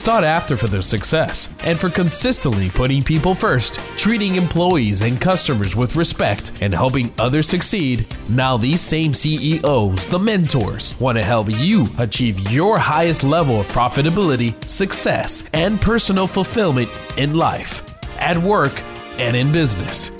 sought 0.00 0.24
after 0.24 0.56
for 0.56 0.66
their 0.66 0.80
success 0.80 1.54
and 1.62 1.78
for 1.78 1.90
consistently 1.90 2.70
putting 2.70 3.02
people 3.02 3.34
first, 3.34 3.78
treating 3.98 4.36
employees 4.36 5.02
and 5.02 5.20
customers 5.20 5.76
with 5.76 5.94
respect, 5.94 6.52
and 6.62 6.72
helping 6.72 7.12
others 7.18 7.46
succeed. 7.46 8.06
Now, 8.30 8.56
these 8.56 8.80
same 8.80 9.12
CEOs, 9.12 10.06
the 10.06 10.18
mentors, 10.18 10.98
want 10.98 11.18
to 11.18 11.22
help 11.22 11.50
you 11.50 11.86
achieve 11.98 12.50
your 12.50 12.78
highest 12.78 13.24
level 13.24 13.60
of 13.60 13.68
profitability, 13.68 14.54
success, 14.66 15.44
and 15.52 15.78
personal 15.78 16.26
fulfillment 16.26 16.88
in 17.18 17.34
life, 17.34 17.82
at 18.16 18.38
work, 18.38 18.82
and 19.18 19.36
in 19.36 19.52
business. 19.52 20.10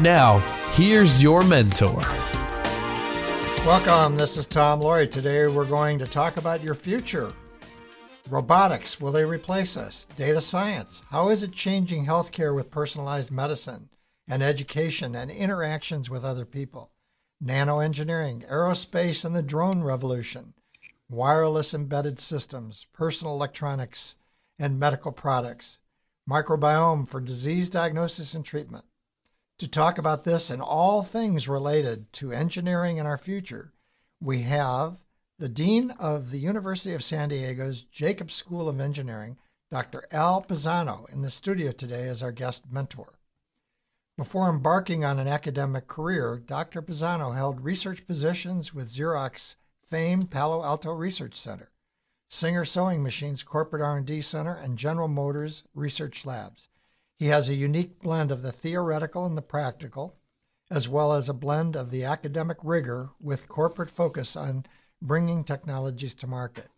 Now, 0.00 0.38
here's 0.72 1.22
your 1.22 1.44
mentor. 1.44 2.00
Welcome. 3.66 4.16
This 4.16 4.38
is 4.38 4.46
Tom 4.46 4.80
Loarie. 4.80 5.10
Today 5.10 5.46
we're 5.46 5.66
going 5.66 5.98
to 5.98 6.06
talk 6.06 6.38
about 6.38 6.62
your 6.62 6.74
future. 6.74 7.32
Robotics, 8.30 8.98
will 8.98 9.12
they 9.12 9.24
replace 9.26 9.76
us? 9.76 10.06
Data 10.16 10.40
science, 10.40 11.02
how 11.10 11.28
is 11.28 11.42
it 11.42 11.52
changing 11.52 12.06
healthcare 12.06 12.54
with 12.54 12.70
personalized 12.70 13.30
medicine 13.30 13.90
and 14.26 14.42
education 14.42 15.14
and 15.14 15.30
interactions 15.30 16.08
with 16.08 16.24
other 16.24 16.46
people? 16.46 16.90
Nanoengineering, 17.44 18.50
aerospace 18.50 19.26
and 19.26 19.36
the 19.36 19.42
drone 19.42 19.82
revolution, 19.82 20.54
wireless 21.10 21.74
embedded 21.74 22.18
systems, 22.18 22.86
personal 22.94 23.34
electronics 23.34 24.16
and 24.58 24.80
medical 24.80 25.12
products, 25.12 25.80
microbiome 26.28 27.06
for 27.06 27.20
disease 27.20 27.68
diagnosis 27.68 28.32
and 28.32 28.42
treatment. 28.42 28.86
To 29.58 29.68
talk 29.68 29.98
about 29.98 30.24
this 30.24 30.48
and 30.48 30.62
all 30.62 31.02
things 31.02 31.46
related 31.46 32.10
to 32.14 32.32
engineering 32.32 32.96
in 32.96 33.04
our 33.04 33.18
future, 33.18 33.74
we 34.18 34.42
have 34.42 35.03
the 35.36 35.48
Dean 35.48 35.90
of 35.92 36.30
the 36.30 36.38
University 36.38 36.94
of 36.94 37.02
San 37.02 37.28
Diego's 37.28 37.82
Jacobs 37.82 38.34
School 38.34 38.68
of 38.68 38.78
Engineering, 38.78 39.36
Dr. 39.68 40.06
Al 40.12 40.42
Pisano, 40.42 41.12
in 41.12 41.22
the 41.22 41.30
studio 41.30 41.72
today 41.72 42.06
as 42.06 42.22
our 42.22 42.30
guest 42.30 42.70
mentor. 42.70 43.18
Before 44.16 44.48
embarking 44.48 45.04
on 45.04 45.18
an 45.18 45.26
academic 45.26 45.88
career, 45.88 46.40
Dr. 46.44 46.80
Pisano 46.82 47.34
held 47.34 47.64
research 47.64 48.06
positions 48.06 48.72
with 48.72 48.92
Xerox 48.92 49.56
famed 49.84 50.30
Palo 50.30 50.62
Alto 50.62 50.92
Research 50.92 51.34
Center, 51.34 51.72
Singer 52.28 52.64
Sewing 52.64 53.02
Machines 53.02 53.42
Corporate 53.42 53.82
R&D 53.82 54.20
Center, 54.20 54.54
and 54.54 54.78
General 54.78 55.08
Motors 55.08 55.64
Research 55.74 56.24
Labs. 56.24 56.68
He 57.16 57.26
has 57.26 57.48
a 57.48 57.54
unique 57.54 58.00
blend 58.00 58.30
of 58.30 58.42
the 58.42 58.52
theoretical 58.52 59.26
and 59.26 59.36
the 59.36 59.42
practical, 59.42 60.14
as 60.70 60.88
well 60.88 61.12
as 61.12 61.28
a 61.28 61.34
blend 61.34 61.74
of 61.74 61.90
the 61.90 62.04
academic 62.04 62.58
rigor 62.62 63.10
with 63.20 63.48
corporate 63.48 63.90
focus 63.90 64.36
on 64.36 64.64
bringing 65.04 65.44
technologies 65.44 66.14
to 66.16 66.26
market. 66.26 66.68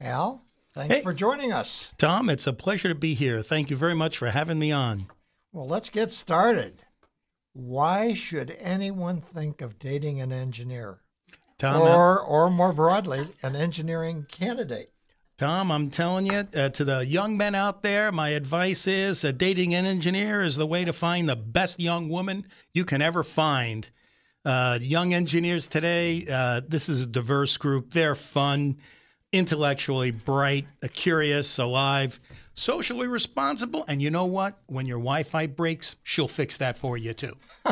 Al, 0.00 0.44
thanks 0.74 0.94
hey, 0.94 1.02
for 1.02 1.12
joining 1.12 1.52
us. 1.52 1.92
Tom, 1.98 2.30
it's 2.30 2.46
a 2.46 2.52
pleasure 2.52 2.88
to 2.88 2.94
be 2.94 3.14
here. 3.14 3.42
Thank 3.42 3.68
you 3.68 3.76
very 3.76 3.94
much 3.94 4.16
for 4.16 4.30
having 4.30 4.58
me 4.58 4.72
on. 4.72 5.08
Well, 5.52 5.66
let's 5.66 5.90
get 5.90 6.12
started. 6.12 6.82
Why 7.52 8.14
should 8.14 8.56
anyone 8.58 9.20
think 9.20 9.60
of 9.60 9.78
dating 9.78 10.20
an 10.20 10.32
engineer? 10.32 11.00
Tom, 11.58 11.82
or, 11.82 12.18
or 12.18 12.48
more 12.48 12.72
broadly, 12.72 13.28
an 13.42 13.54
engineering 13.54 14.26
candidate? 14.30 14.90
Tom, 15.36 15.70
I'm 15.70 15.90
telling 15.90 16.26
you, 16.26 16.46
uh, 16.54 16.68
to 16.70 16.84
the 16.84 17.04
young 17.04 17.36
men 17.36 17.54
out 17.54 17.82
there, 17.82 18.12
my 18.12 18.30
advice 18.30 18.86
is 18.86 19.24
uh, 19.24 19.32
dating 19.32 19.74
an 19.74 19.86
engineer 19.86 20.42
is 20.42 20.56
the 20.56 20.66
way 20.66 20.84
to 20.84 20.92
find 20.92 21.28
the 21.28 21.36
best 21.36 21.80
young 21.80 22.08
woman 22.08 22.46
you 22.72 22.84
can 22.84 23.02
ever 23.02 23.22
find. 23.22 23.90
Uh, 24.44 24.78
young 24.82 25.14
engineers 25.14 25.66
today, 25.66 26.26
uh, 26.30 26.60
this 26.66 26.88
is 26.88 27.00
a 27.00 27.06
diverse 27.06 27.56
group. 27.56 27.92
They're 27.92 28.16
fun, 28.16 28.76
intellectually 29.32 30.10
bright, 30.10 30.66
uh, 30.82 30.88
curious, 30.92 31.58
alive, 31.58 32.18
socially 32.54 33.06
responsible. 33.06 33.84
And 33.86 34.02
you 34.02 34.10
know 34.10 34.24
what? 34.24 34.58
When 34.66 34.86
your 34.86 34.98
Wi 34.98 35.22
Fi 35.22 35.46
breaks, 35.46 35.96
she'll 36.02 36.28
fix 36.28 36.56
that 36.56 36.76
for 36.76 36.98
you 36.98 37.14
too. 37.14 37.34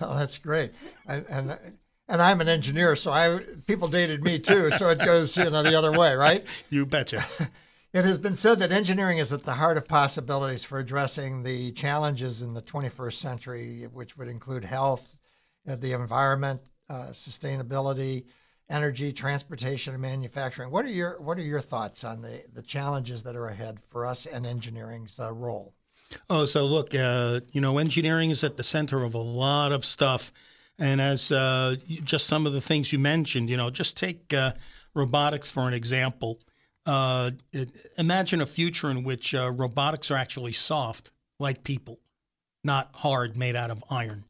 well, 0.00 0.14
that's 0.14 0.38
great. 0.38 0.72
And, 1.06 1.26
and, 1.28 1.58
and 2.08 2.22
I'm 2.22 2.40
an 2.40 2.48
engineer, 2.48 2.96
so 2.96 3.12
I 3.12 3.40
people 3.66 3.88
dated 3.88 4.22
me 4.22 4.38
too. 4.38 4.70
So 4.70 4.88
it 4.88 4.98
goes 4.98 5.36
you 5.36 5.50
know 5.50 5.62
the 5.62 5.76
other 5.76 5.92
way, 5.92 6.14
right? 6.14 6.46
You 6.70 6.86
betcha. 6.86 7.24
It 7.92 8.04
has 8.04 8.18
been 8.18 8.36
said 8.36 8.60
that 8.60 8.70
engineering 8.70 9.16
is 9.16 9.32
at 9.32 9.44
the 9.44 9.54
heart 9.54 9.78
of 9.78 9.88
possibilities 9.88 10.62
for 10.62 10.78
addressing 10.78 11.42
the 11.42 11.72
challenges 11.72 12.42
in 12.42 12.52
the 12.52 12.60
21st 12.60 13.14
century, 13.14 13.88
which 13.90 14.18
would 14.18 14.28
include 14.28 14.64
health, 14.64 15.18
uh, 15.66 15.74
the 15.74 15.92
environment, 15.92 16.60
uh, 16.90 17.08
sustainability, 17.12 18.26
energy, 18.68 19.10
transportation, 19.10 19.94
and 19.94 20.02
manufacturing. 20.02 20.70
What 20.70 20.84
are 20.84 20.90
your 20.90 21.18
What 21.20 21.38
are 21.38 21.42
your 21.42 21.60
thoughts 21.60 22.04
on 22.04 22.20
the 22.20 22.44
the 22.52 22.62
challenges 22.62 23.22
that 23.22 23.36
are 23.36 23.46
ahead 23.46 23.78
for 23.88 24.04
us 24.04 24.26
and 24.26 24.46
engineering's 24.46 25.18
uh, 25.18 25.32
role? 25.32 25.72
Oh, 26.28 26.44
so 26.44 26.66
look, 26.66 26.94
uh, 26.94 27.40
you 27.52 27.60
know, 27.62 27.78
engineering 27.78 28.30
is 28.30 28.44
at 28.44 28.58
the 28.58 28.62
center 28.62 29.02
of 29.02 29.14
a 29.14 29.18
lot 29.18 29.72
of 29.72 29.84
stuff, 29.84 30.30
and 30.78 31.00
as 31.00 31.32
uh, 31.32 31.76
just 32.04 32.26
some 32.26 32.46
of 32.46 32.52
the 32.52 32.60
things 32.60 32.92
you 32.92 32.98
mentioned, 32.98 33.48
you 33.48 33.56
know, 33.56 33.70
just 33.70 33.96
take 33.96 34.34
uh, 34.34 34.52
robotics 34.94 35.50
for 35.50 35.66
an 35.68 35.74
example. 35.74 36.38
Uh, 36.88 37.32
imagine 37.98 38.40
a 38.40 38.46
future 38.46 38.90
in 38.90 39.04
which 39.04 39.34
uh, 39.34 39.50
robotics 39.50 40.10
are 40.10 40.16
actually 40.16 40.52
soft, 40.52 41.10
like 41.38 41.62
people, 41.62 42.00
not 42.64 42.88
hard, 42.94 43.36
made 43.36 43.54
out 43.54 43.70
of 43.70 43.84
iron. 43.90 44.24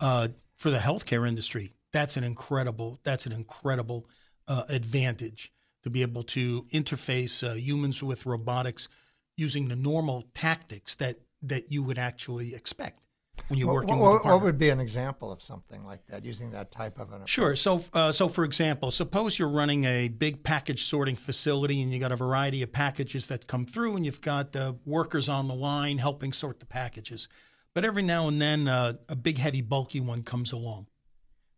Uh, 0.00 0.28
for 0.58 0.68
the 0.68 0.76
healthcare 0.76 1.26
industry, 1.26 1.72
that's 1.92 2.18
an 2.18 2.24
incredible 2.24 3.00
that's 3.04 3.24
an 3.24 3.32
incredible 3.32 4.06
uh, 4.48 4.64
advantage 4.68 5.50
to 5.82 5.88
be 5.88 6.02
able 6.02 6.22
to 6.22 6.66
interface 6.74 7.42
uh, 7.42 7.54
humans 7.54 8.02
with 8.02 8.26
robotics 8.26 8.88
using 9.38 9.68
the 9.68 9.76
normal 9.76 10.24
tactics 10.34 10.94
that 10.96 11.16
that 11.40 11.72
you 11.72 11.82
would 11.82 11.98
actually 11.98 12.54
expect 12.54 13.00
when 13.48 13.58
you're 13.58 13.72
working 13.72 13.98
what, 13.98 14.14
with 14.14 14.24
what 14.24 14.42
would 14.42 14.58
be 14.58 14.70
an 14.70 14.80
example 14.80 15.30
of 15.30 15.42
something 15.42 15.84
like 15.84 16.06
that 16.06 16.24
using 16.24 16.50
that 16.52 16.70
type 16.70 16.98
of 16.98 17.08
an 17.08 17.16
approach? 17.16 17.28
Sure. 17.28 17.56
So, 17.56 17.82
uh, 17.92 18.10
so 18.12 18.28
for 18.28 18.44
example, 18.44 18.90
suppose 18.90 19.38
you're 19.38 19.48
running 19.48 19.84
a 19.84 20.08
big 20.08 20.42
package 20.42 20.84
sorting 20.84 21.16
facility 21.16 21.82
and 21.82 21.92
you 21.92 21.98
got 21.98 22.12
a 22.12 22.16
variety 22.16 22.62
of 22.62 22.72
packages 22.72 23.26
that 23.28 23.46
come 23.46 23.66
through, 23.66 23.96
and 23.96 24.06
you've 24.06 24.20
got 24.20 24.54
uh, 24.56 24.74
workers 24.84 25.28
on 25.28 25.48
the 25.48 25.54
line 25.54 25.98
helping 25.98 26.32
sort 26.32 26.60
the 26.60 26.66
packages. 26.66 27.28
But 27.74 27.84
every 27.84 28.02
now 28.02 28.28
and 28.28 28.40
then, 28.40 28.68
uh, 28.68 28.94
a 29.08 29.16
big, 29.16 29.36
heavy, 29.36 29.60
bulky 29.60 30.00
one 30.00 30.22
comes 30.22 30.52
along. 30.52 30.86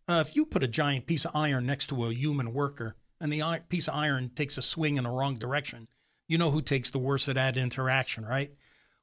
Uh, 0.09 0.25
if 0.27 0.35
you 0.35 0.47
put 0.47 0.65
a 0.65 0.69
giant 0.69 1.07
piece 1.07 1.25
of 1.25 1.35
iron 1.35 1.67
next 1.67 1.89
to 1.89 2.05
a 2.05 2.15
human 2.15 2.53
worker, 2.53 2.97
and 3.21 3.33
the 3.33 3.61
piece 3.69 3.89
of 3.89 3.95
iron 3.95 4.31
takes 4.31 4.59
a 4.59 4.63
swing 4.63 4.97
in 4.97 5.05
the 5.05 5.11
wrong 5.11 5.37
direction, 5.37 5.89
you 6.29 6.39
know 6.39 6.51
who 6.51 6.63
takes 6.63 6.91
the 6.91 6.99
worst 6.99 7.29
of 7.29 7.35
that 7.35 7.57
interaction, 7.57 8.25
right? 8.25 8.51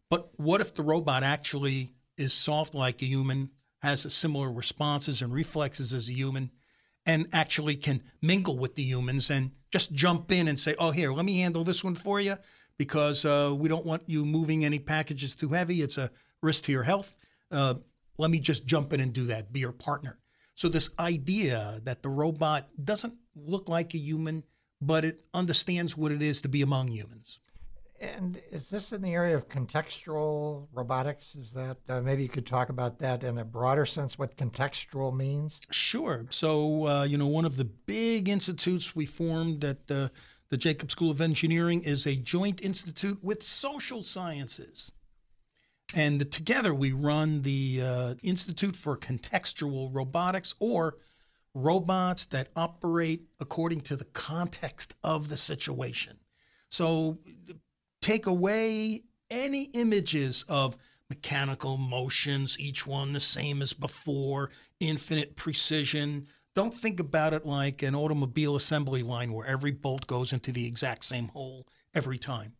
But 0.09 0.29
what 0.37 0.61
if 0.61 0.73
the 0.73 0.83
robot 0.83 1.23
actually 1.23 1.93
is 2.17 2.33
soft 2.33 2.75
like 2.75 3.01
a 3.01 3.05
human, 3.05 3.49
has 3.81 4.11
similar 4.13 4.51
responses 4.51 5.21
and 5.21 5.33
reflexes 5.33 5.93
as 5.93 6.09
a 6.09 6.13
human, 6.13 6.51
and 7.05 7.27
actually 7.33 7.75
can 7.75 8.01
mingle 8.21 8.57
with 8.57 8.75
the 8.75 8.83
humans 8.83 9.29
and 9.29 9.51
just 9.71 9.93
jump 9.93 10.31
in 10.31 10.47
and 10.47 10.59
say, 10.59 10.75
"Oh, 10.79 10.91
here, 10.91 11.11
let 11.11 11.25
me 11.25 11.39
handle 11.39 11.63
this 11.63 11.83
one 11.83 11.95
for 11.95 12.19
you," 12.19 12.37
because 12.77 13.25
uh, 13.25 13.53
we 13.57 13.67
don't 13.69 13.85
want 13.85 14.03
you 14.07 14.25
moving 14.25 14.63
any 14.63 14.79
packages 14.79 15.35
too 15.35 15.49
heavy. 15.49 15.81
It's 15.81 15.97
a 15.97 16.11
risk 16.41 16.63
to 16.63 16.71
your 16.71 16.83
health. 16.83 17.15
Uh, 17.51 17.75
let 18.17 18.31
me 18.31 18.39
just 18.39 18.65
jump 18.65 18.93
in 18.93 18.99
and 18.99 19.13
do 19.13 19.25
that. 19.25 19.51
Be 19.51 19.59
your 19.59 19.71
partner. 19.71 20.19
So 20.55 20.69
this 20.69 20.91
idea 20.99 21.81
that 21.83 22.03
the 22.03 22.09
robot 22.09 22.69
doesn't 22.83 23.15
look 23.35 23.67
like 23.69 23.93
a 23.93 23.97
human, 23.97 24.43
but 24.81 25.03
it 25.03 25.25
understands 25.33 25.97
what 25.97 26.11
it 26.11 26.21
is 26.21 26.41
to 26.41 26.49
be 26.49 26.61
among 26.61 26.89
humans. 26.89 27.39
And 28.01 28.41
is 28.51 28.69
this 28.69 28.91
in 28.91 29.01
the 29.01 29.13
area 29.13 29.35
of 29.35 29.47
contextual 29.47 30.67
robotics? 30.73 31.35
Is 31.35 31.53
that 31.53 31.77
uh, 31.87 32.01
maybe 32.01 32.23
you 32.23 32.29
could 32.29 32.45
talk 32.45 32.69
about 32.69 32.99
that 32.99 33.23
in 33.23 33.37
a 33.37 33.45
broader 33.45 33.85
sense, 33.85 34.19
what 34.19 34.35
contextual 34.35 35.15
means? 35.15 35.61
Sure. 35.71 36.25
So, 36.29 36.87
uh, 36.87 37.03
you 37.03 37.17
know, 37.17 37.27
one 37.27 37.45
of 37.45 37.55
the 37.55 37.65
big 37.65 38.27
institutes 38.27 38.95
we 38.95 39.05
formed 39.05 39.63
at 39.63 39.89
uh, 39.89 40.09
the 40.49 40.57
Jacobs 40.57 40.91
School 40.91 41.11
of 41.11 41.21
Engineering 41.21 41.83
is 41.83 42.05
a 42.05 42.15
joint 42.15 42.61
institute 42.61 43.23
with 43.23 43.41
social 43.41 44.03
sciences. 44.03 44.91
And 45.95 46.31
together 46.31 46.73
we 46.73 46.91
run 46.91 47.43
the 47.43 47.81
uh, 47.81 48.15
Institute 48.23 48.75
for 48.75 48.97
Contextual 48.97 49.89
Robotics 49.93 50.55
or 50.59 50.97
robots 51.53 52.25
that 52.25 52.49
operate 52.55 53.27
according 53.39 53.81
to 53.81 53.95
the 53.95 54.05
context 54.05 54.95
of 55.03 55.29
the 55.29 55.37
situation. 55.37 56.17
So 56.69 57.19
take 58.03 58.25
away 58.27 59.03
any 59.31 59.63
images 59.73 60.45
of 60.47 60.77
mechanical 61.09 61.77
motions, 61.77 62.59
each 62.59 62.85
one 62.85 63.13
the 63.13 63.19
same 63.19 63.61
as 63.61 63.73
before, 63.73 64.49
infinite 64.79 65.35
precision, 65.35 66.27
don't 66.55 66.73
think 66.73 66.99
about 66.99 67.33
it 67.33 67.45
like 67.45 67.81
an 67.81 67.95
automobile 67.95 68.55
assembly 68.55 69.01
line 69.01 69.33
where 69.33 69.47
every 69.47 69.71
bolt 69.71 70.05
goes 70.05 70.33
into 70.33 70.51
the 70.51 70.65
exact 70.65 71.03
same 71.03 71.27
hole 71.29 71.67
every 71.95 72.19
time. 72.19 72.53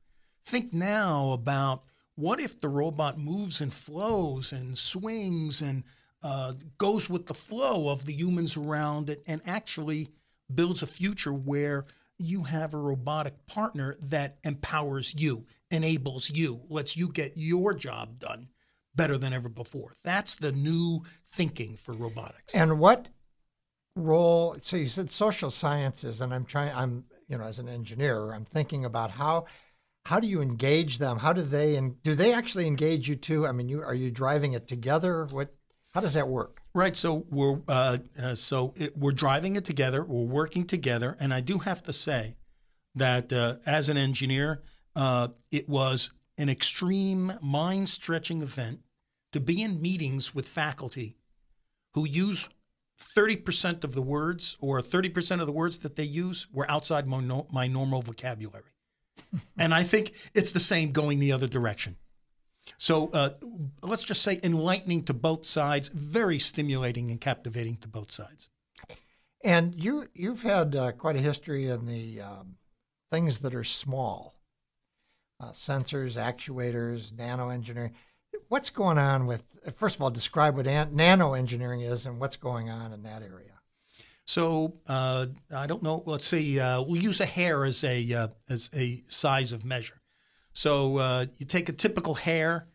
Think 0.46 0.74
now 0.74 1.32
about 1.32 1.84
what 2.16 2.40
if 2.40 2.60
the 2.60 2.70
robot 2.70 3.18
moves 3.18 3.62
and 3.62 3.74
flows 3.74 4.52
and 4.52 4.78
swings 4.78 5.62
and 5.62 5.84
uh, 6.24 6.54
goes 6.78 7.10
with 7.10 7.28
the 7.28 7.34
flow 7.34 7.90
of 7.90 8.06
the 8.06 8.14
humans 8.14 8.58
around 8.58 9.10
it 9.10 9.24
and 9.28 9.42
actually 9.46 10.10
builds 10.56 10.82
a 10.82 10.88
future 10.88 11.34
where 11.34 11.86
you 12.18 12.44
have 12.44 12.74
a 12.74 12.78
robotic 12.78 13.46
partner 13.48 13.96
that 14.02 14.38
empowers 14.44 15.14
you, 15.16 15.46
enables 15.72 16.30
you, 16.30 16.62
lets 16.70 16.96
you 16.96 17.08
get 17.10 17.34
your 17.36 17.74
job 17.74 18.20
done 18.20 18.48
better 18.96 19.18
than 19.18 19.34
ever 19.34 19.50
before. 19.50 19.94
That's 20.04 20.36
the 20.36 20.52
new 20.52 21.04
thinking 21.34 21.78
for 21.78 21.94
robotics. 21.94 22.54
And 22.56 22.80
what 22.80 23.08
role? 23.96 24.58
So 24.62 24.78
you 24.78 24.88
said 24.88 25.10
social 25.10 25.52
sciences, 25.52 26.22
and 26.22 26.34
I'm 26.34 26.46
trying. 26.46 26.74
I'm 26.74 27.06
you 27.28 27.38
know 27.38 27.44
as 27.44 27.60
an 27.60 27.70
engineer, 27.70 28.34
I'm 28.34 28.46
thinking 28.46 28.86
about 28.86 29.12
how 29.12 29.46
how 30.06 30.20
do 30.20 30.28
you 30.28 30.42
engage 30.42 30.98
them? 30.98 31.18
How 31.18 31.34
do 31.34 31.42
they 31.42 31.76
and 31.76 32.02
do 32.04 32.16
they 32.16 32.34
actually 32.34 32.68
engage 32.68 33.08
you 33.08 33.16
too? 33.16 33.48
I 33.48 33.52
mean, 33.52 33.70
you 33.70 33.82
are 33.82 33.96
you 33.96 34.12
driving 34.12 34.54
it 34.54 34.68
together? 34.68 35.28
What? 35.32 35.54
How 35.94 36.02
does 36.02 36.16
that 36.16 36.28
work? 36.28 36.62
Right. 36.74 36.96
So 36.96 37.26
we're 37.30 37.60
uh, 37.68 38.00
uh, 38.22 38.36
so 38.36 38.74
it, 38.76 38.98
we're 38.98 39.12
driving 39.12 39.56
it 39.56 39.66
together. 39.66 40.04
We're 40.04 40.26
working 40.26 40.66
together, 40.66 41.16
and 41.20 41.34
I 41.34 41.42
do 41.42 41.60
have 41.60 41.84
to 41.84 41.94
say 41.94 42.36
that 42.96 43.32
uh, 43.32 43.58
as 43.66 43.90
an 43.90 43.98
engineer, 43.98 44.64
uh, 44.96 45.30
it 45.52 45.70
was 45.70 46.12
an 46.38 46.50
extreme 46.50 47.32
mind-stretching 47.42 48.42
event 48.42 48.80
to 49.34 49.40
be 49.40 49.62
in 49.62 49.82
meetings 49.82 50.34
with 50.34 50.48
faculty 50.48 51.16
who 51.94 52.08
use 52.08 52.50
30% 53.00 53.84
of 53.84 53.94
the 53.94 54.02
words 54.02 54.58
or 54.60 54.80
30% 54.80 55.40
of 55.40 55.46
the 55.46 55.52
words 55.52 55.78
that 55.80 55.96
they 55.96 56.04
use 56.04 56.48
were 56.52 56.70
outside 56.70 57.08
my, 57.08 57.20
no, 57.20 57.46
my 57.52 57.68
normal 57.68 58.02
vocabulary. 58.02 58.64
and 59.58 59.74
I 59.74 59.84
think 59.84 60.14
it's 60.34 60.52
the 60.52 60.60
same 60.60 60.92
going 60.92 61.20
the 61.20 61.32
other 61.32 61.48
direction. 61.48 61.96
So 62.78 63.10
uh, 63.10 63.32
let's 63.82 64.04
just 64.04 64.22
say 64.22 64.40
enlightening 64.44 65.04
to 65.06 65.14
both 65.14 65.46
sides, 65.46 65.90
very 65.90 66.40
stimulating 66.40 67.12
and 67.12 67.20
captivating 67.20 67.78
to 67.78 67.88
both 67.88 68.12
sides. 68.12 68.50
And 69.44 69.76
you 69.76 70.08
you've 70.14 70.44
had 70.44 70.76
uh, 70.76 70.92
quite 70.94 71.18
a 71.18 71.20
history 71.20 71.68
in 71.68 71.86
the 71.86 72.22
um, 72.22 72.56
things 73.12 73.40
that 73.40 73.54
are 73.54 73.64
small, 73.64 74.36
uh, 75.42 75.52
sensors, 75.52 76.16
actuators, 76.16 77.16
nano 77.18 77.50
engineering. 77.50 77.94
What's 78.48 78.70
going 78.70 78.98
on 78.98 79.26
with? 79.28 79.46
First 79.76 79.96
of 79.96 80.02
all, 80.02 80.12
describe 80.12 80.56
what 80.56 80.68
an- 80.68 80.96
nano 80.96 81.34
engineering 81.34 81.82
is 81.82 82.06
and 82.06 82.20
what's 82.20 82.38
going 82.38 82.70
on 82.70 82.94
in 82.94 83.04
that 83.04 83.22
area. 83.22 83.60
So 84.26 84.76
uh, 84.88 85.28
I 85.54 85.68
don't 85.68 85.84
know. 85.84 86.04
Let's 86.06 86.26
see. 86.26 86.60
Uh, 86.60 86.82
we'll 86.82 87.04
use 87.04 87.20
a 87.20 87.26
hair 87.26 87.66
as 87.66 87.84
a 87.84 88.14
uh, 88.14 88.28
as 88.50 88.70
a 88.74 89.04
size 89.10 89.52
of 89.52 89.66
measure. 89.66 90.00
So 90.54 90.98
uh, 90.98 91.26
you 91.38 91.48
take 91.48 91.68
a 91.70 91.74
typical 91.74 92.14
hair, 92.14 92.68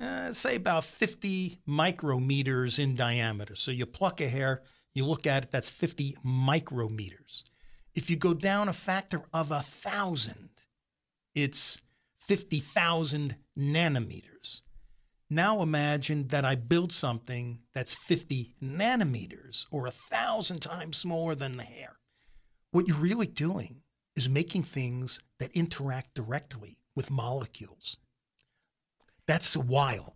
uh, 0.00 0.32
say 0.32 0.54
about 0.54 0.84
50 0.84 1.58
micrometers 1.68 2.78
in 2.78 2.94
diameter. 2.94 3.56
So 3.56 3.72
you 3.72 3.86
pluck 3.86 4.20
a 4.20 4.28
hair, 4.28 4.62
you 4.94 5.04
look 5.04 5.26
at 5.26 5.44
it, 5.44 5.50
that's 5.50 5.68
50 5.68 6.16
micrometers. 6.24 7.42
If 7.94 8.08
you 8.08 8.16
go 8.16 8.34
down 8.34 8.68
a 8.68 8.72
factor 8.72 9.22
of 9.32 9.50
a 9.50 9.60
thousand, 9.60 10.48
it's 11.34 11.82
50,000 12.20 13.34
nanometers. 13.58 14.62
Now 15.28 15.62
imagine 15.62 16.28
that 16.28 16.44
I 16.44 16.54
build 16.54 16.92
something 16.92 17.58
that's 17.72 17.94
50 17.94 18.54
nanometers 18.62 19.66
or 19.72 19.86
a 19.86 19.90
thousand 19.90 20.60
times 20.60 20.98
smaller 20.98 21.34
than 21.34 21.56
the 21.56 21.64
hair. 21.64 21.96
What 22.70 22.86
you're 22.86 22.96
really 22.96 23.26
doing 23.26 23.82
is 24.14 24.28
making 24.28 24.62
things 24.62 25.20
that 25.40 25.50
interact 25.52 26.14
directly 26.14 26.78
with 26.94 27.10
molecules. 27.10 27.96
That's 29.26 29.56
wild. 29.56 30.12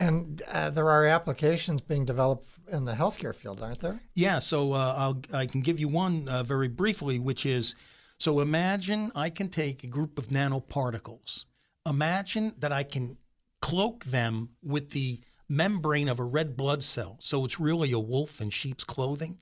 And 0.00 0.42
uh, 0.48 0.70
there 0.70 0.88
are 0.88 1.06
applications 1.06 1.80
being 1.80 2.04
developed 2.04 2.46
in 2.70 2.84
the 2.84 2.92
healthcare 2.92 3.34
field, 3.34 3.60
aren't 3.60 3.80
there? 3.80 4.00
Yeah, 4.14 4.38
so 4.38 4.72
uh, 4.72 4.94
I'll, 4.96 5.20
I 5.32 5.46
can 5.46 5.60
give 5.60 5.80
you 5.80 5.88
one 5.88 6.28
uh, 6.28 6.44
very 6.44 6.68
briefly, 6.68 7.18
which 7.18 7.46
is 7.46 7.74
so 8.18 8.40
imagine 8.40 9.10
I 9.14 9.30
can 9.30 9.48
take 9.48 9.82
a 9.82 9.88
group 9.88 10.18
of 10.18 10.28
nanoparticles. 10.28 11.46
Imagine 11.86 12.54
that 12.58 12.72
I 12.72 12.82
can 12.82 13.16
cloak 13.60 14.04
them 14.04 14.50
with 14.62 14.90
the 14.90 15.20
membrane 15.48 16.08
of 16.08 16.20
a 16.20 16.24
red 16.24 16.56
blood 16.56 16.82
cell. 16.82 17.16
So 17.20 17.44
it's 17.44 17.58
really 17.58 17.92
a 17.92 17.98
wolf 17.98 18.40
in 18.40 18.50
sheep's 18.50 18.84
clothing. 18.84 19.38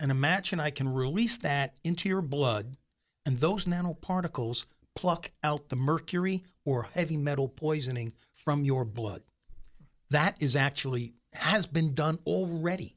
And 0.00 0.10
imagine 0.10 0.60
I 0.60 0.70
can 0.70 0.88
release 0.88 1.38
that 1.38 1.74
into 1.84 2.08
your 2.08 2.22
blood, 2.22 2.76
and 3.26 3.38
those 3.38 3.64
nanoparticles 3.64 4.64
pluck 4.98 5.30
out 5.44 5.68
the 5.68 5.76
mercury 5.76 6.42
or 6.64 6.88
heavy 6.92 7.16
metal 7.16 7.48
poisoning 7.48 8.12
from 8.34 8.64
your 8.64 8.84
blood. 8.84 9.22
That 10.10 10.34
is 10.40 10.56
actually 10.56 11.14
has 11.32 11.66
been 11.66 11.94
done 11.94 12.18
already 12.26 12.96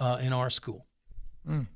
uh, 0.00 0.18
in 0.20 0.32
our 0.32 0.50
school. 0.50 0.86
Mm. 1.48 1.68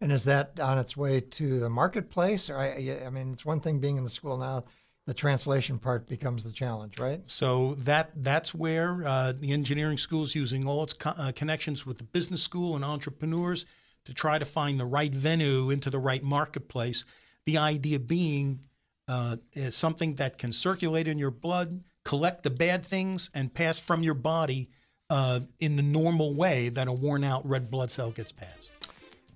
And 0.00 0.10
is 0.10 0.24
that 0.24 0.58
on 0.58 0.76
its 0.76 0.96
way 0.96 1.20
to 1.20 1.60
the 1.60 1.70
marketplace? 1.70 2.50
Or 2.50 2.58
I, 2.58 2.98
I 3.06 3.10
mean, 3.10 3.32
it's 3.32 3.44
one 3.44 3.60
thing 3.60 3.78
being 3.78 3.96
in 3.96 4.02
the 4.02 4.10
school 4.10 4.36
now. 4.36 4.64
The 5.06 5.14
translation 5.14 5.78
part 5.78 6.08
becomes 6.08 6.42
the 6.42 6.52
challenge, 6.52 6.98
right? 6.98 7.20
So 7.24 7.74
that 7.80 8.10
that's 8.16 8.52
where 8.52 9.06
uh, 9.06 9.32
the 9.38 9.52
engineering 9.52 9.98
school 9.98 10.24
is 10.24 10.34
using 10.34 10.66
all 10.66 10.82
its 10.82 10.94
co- 10.94 11.10
uh, 11.10 11.32
connections 11.32 11.86
with 11.86 11.98
the 11.98 12.04
business 12.04 12.42
school 12.42 12.74
and 12.74 12.84
entrepreneurs 12.84 13.66
to 14.04 14.14
try 14.14 14.38
to 14.38 14.44
find 14.44 14.80
the 14.80 14.84
right 14.84 15.12
venue 15.12 15.70
into 15.70 15.90
the 15.90 15.98
right 15.98 16.22
marketplace. 16.22 17.04
The 17.46 17.58
idea 17.58 17.98
being 17.98 18.60
uh, 19.08 19.36
is 19.52 19.76
something 19.76 20.14
that 20.16 20.38
can 20.38 20.52
circulate 20.52 21.08
in 21.08 21.18
your 21.18 21.30
blood, 21.30 21.82
collect 22.04 22.42
the 22.42 22.50
bad 22.50 22.84
things, 22.84 23.30
and 23.34 23.52
pass 23.52 23.78
from 23.78 24.02
your 24.02 24.14
body 24.14 24.70
uh, 25.10 25.40
in 25.60 25.76
the 25.76 25.82
normal 25.82 26.34
way 26.34 26.68
that 26.70 26.88
a 26.88 26.92
worn 26.92 27.24
out 27.24 27.46
red 27.48 27.70
blood 27.70 27.90
cell 27.90 28.10
gets 28.10 28.32
passed. 28.32 28.72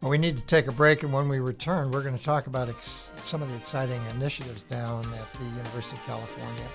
Well, 0.01 0.11
we 0.11 0.19
need 0.19 0.37
to 0.37 0.45
take 0.45 0.67
a 0.67 0.73
break, 0.73 1.03
and 1.03 1.13
when 1.13 1.29
we 1.29 1.41
return, 1.41 1.91
we're 1.91 2.03
going 2.03 2.17
to 2.17 2.25
talk 2.25 2.47
about 2.47 2.69
ex- 2.69 3.15
some 3.21 3.43
of 3.43 3.51
the 3.51 3.57
exciting 3.57 4.01
initiatives 4.15 4.63
down 4.63 5.05
at 5.15 5.33
the 5.35 5.45
University 5.45 5.97
of 5.97 6.05
California 6.05 6.69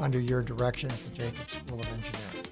under 0.00 0.18
your 0.18 0.42
direction 0.42 0.90
at 0.90 1.04
the 1.04 1.10
Jacobs 1.10 1.52
School 1.52 1.80
of 1.80 1.86
Engineering. 1.88 2.51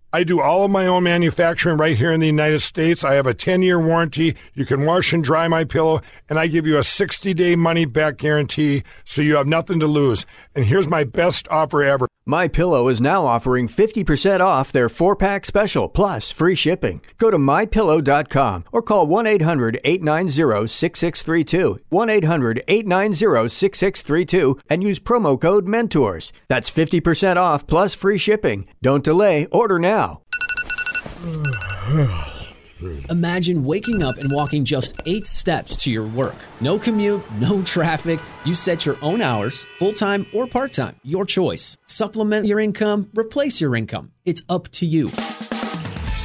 I 0.13 0.25
do 0.25 0.41
all 0.41 0.65
of 0.65 0.71
my 0.71 0.87
own 0.87 1.03
manufacturing 1.03 1.77
right 1.77 1.95
here 1.95 2.11
in 2.11 2.19
the 2.19 2.27
United 2.27 2.59
States. 2.59 3.01
I 3.03 3.13
have 3.13 3.27
a 3.27 3.33
10-year 3.33 3.79
warranty. 3.79 4.35
You 4.53 4.65
can 4.65 4.85
wash 4.85 5.13
and 5.13 5.23
dry 5.23 5.47
my 5.47 5.63
pillow 5.63 6.01
and 6.27 6.37
I 6.37 6.47
give 6.47 6.67
you 6.67 6.75
a 6.75 6.81
60-day 6.81 7.55
money 7.55 7.85
back 7.85 8.17
guarantee 8.17 8.83
so 9.05 9.21
you 9.21 9.37
have 9.37 9.47
nothing 9.47 9.79
to 9.79 9.87
lose. 9.87 10.25
And 10.53 10.65
here's 10.65 10.89
my 10.89 11.05
best 11.05 11.47
offer 11.47 11.81
ever. 11.81 12.09
My 12.25 12.47
Pillow 12.47 12.87
is 12.87 13.01
now 13.01 13.25
offering 13.25 13.67
50% 13.67 14.41
off 14.41 14.71
their 14.71 14.89
4-pack 14.89 15.43
special 15.43 15.89
plus 15.89 16.29
free 16.29 16.53
shipping. 16.53 17.01
Go 17.17 17.31
to 17.31 17.39
mypillow.com 17.39 18.65
or 18.71 18.83
call 18.83 19.07
1-800-890-6632. 19.07 21.79
1-800-890-6632 21.91 24.59
and 24.69 24.83
use 24.83 24.99
promo 24.99 25.41
code 25.41 25.67
MENTORS. 25.67 26.31
That's 26.47 26.69
50% 26.69 27.37
off 27.37 27.65
plus 27.65 27.95
free 27.95 28.19
shipping. 28.19 28.67
Don't 28.83 29.03
delay, 29.03 29.47
order 29.47 29.79
now. 29.79 30.21
Imagine 33.09 33.63
waking 33.63 34.01
up 34.01 34.17
and 34.17 34.31
walking 34.31 34.65
just 34.65 34.95
eight 35.05 35.27
steps 35.27 35.77
to 35.77 35.91
your 35.91 36.05
work. 36.05 36.35
No 36.59 36.79
commute, 36.79 37.21
no 37.33 37.61
traffic. 37.61 38.19
You 38.43 38.55
set 38.55 38.85
your 38.85 38.97
own 39.01 39.21
hours, 39.21 39.65
full 39.77 39.93
time 39.93 40.25
or 40.33 40.47
part 40.47 40.71
time, 40.71 40.95
your 41.03 41.25
choice. 41.25 41.77
Supplement 41.85 42.47
your 42.47 42.59
income, 42.59 43.09
replace 43.15 43.61
your 43.61 43.75
income. 43.75 44.11
It's 44.25 44.41
up 44.49 44.69
to 44.69 44.85
you. 44.85 45.07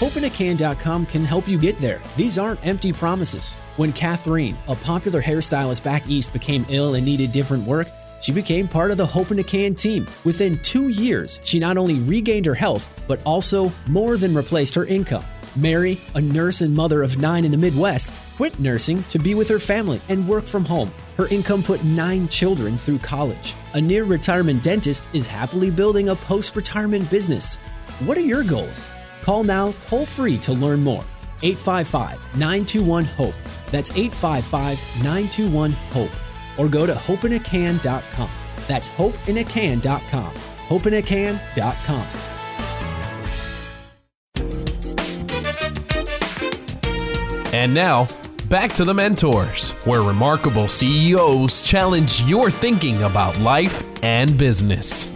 HopeInACan.com 0.00 1.06
can 1.06 1.24
help 1.24 1.48
you 1.48 1.58
get 1.58 1.78
there. 1.78 2.02
These 2.16 2.36
aren't 2.38 2.66
empty 2.66 2.92
promises. 2.92 3.54
When 3.76 3.92
Catherine, 3.92 4.56
a 4.68 4.76
popular 4.76 5.22
hairstylist 5.22 5.82
back 5.82 6.08
east, 6.08 6.32
became 6.32 6.66
ill 6.68 6.94
and 6.94 7.04
needed 7.04 7.32
different 7.32 7.64
work, 7.64 7.88
she 8.20 8.32
became 8.32 8.68
part 8.68 8.90
of 8.90 8.96
the 8.96 9.06
Hope 9.06 9.30
in 9.30 9.38
a 9.38 9.44
Can 9.44 9.74
team. 9.74 10.06
Within 10.24 10.58
two 10.60 10.88
years, 10.88 11.38
she 11.44 11.58
not 11.58 11.76
only 11.78 12.00
regained 12.00 12.46
her 12.46 12.54
health, 12.54 13.02
but 13.06 13.22
also 13.24 13.72
more 13.88 14.16
than 14.16 14.34
replaced 14.34 14.74
her 14.74 14.84
income. 14.86 15.24
Mary, 15.56 15.98
a 16.14 16.20
nurse 16.20 16.60
and 16.60 16.74
mother 16.74 17.02
of 17.02 17.18
nine 17.18 17.44
in 17.44 17.50
the 17.50 17.56
Midwest, 17.56 18.12
quit 18.36 18.58
nursing 18.58 19.02
to 19.04 19.18
be 19.18 19.34
with 19.34 19.48
her 19.48 19.58
family 19.58 20.00
and 20.08 20.28
work 20.28 20.44
from 20.44 20.64
home. 20.64 20.90
Her 21.16 21.28
income 21.28 21.62
put 21.62 21.82
nine 21.84 22.28
children 22.28 22.76
through 22.76 22.98
college. 22.98 23.54
A 23.74 23.80
near 23.80 24.04
retirement 24.04 24.62
dentist 24.62 25.08
is 25.12 25.26
happily 25.26 25.70
building 25.70 26.10
a 26.10 26.14
post 26.14 26.56
retirement 26.56 27.10
business. 27.10 27.56
What 28.04 28.18
are 28.18 28.22
your 28.22 28.44
goals? 28.44 28.88
Call 29.22 29.42
now 29.44 29.72
toll 29.82 30.06
free 30.06 30.38
to 30.38 30.52
learn 30.52 30.82
more. 30.82 31.04
855 31.42 32.38
921 32.38 33.04
HOPE. 33.04 33.34
That's 33.70 33.90
855 33.90 34.78
921 35.02 35.72
HOPE. 35.72 36.10
Or 36.58 36.68
go 36.68 36.86
to 36.86 36.94
hopeinacan.com. 36.94 38.30
That's 38.66 38.88
hopeinacan.com. 38.88 40.34
Hopeinacan.com. 40.68 42.35
And 47.52 47.72
now, 47.72 48.06
back 48.48 48.72
to 48.72 48.84
the 48.84 48.94
mentors, 48.94 49.72
where 49.84 50.02
remarkable 50.02 50.68
CEOs 50.68 51.62
challenge 51.62 52.22
your 52.22 52.50
thinking 52.50 53.02
about 53.02 53.38
life 53.38 53.82
and 54.02 54.36
business. 54.36 55.12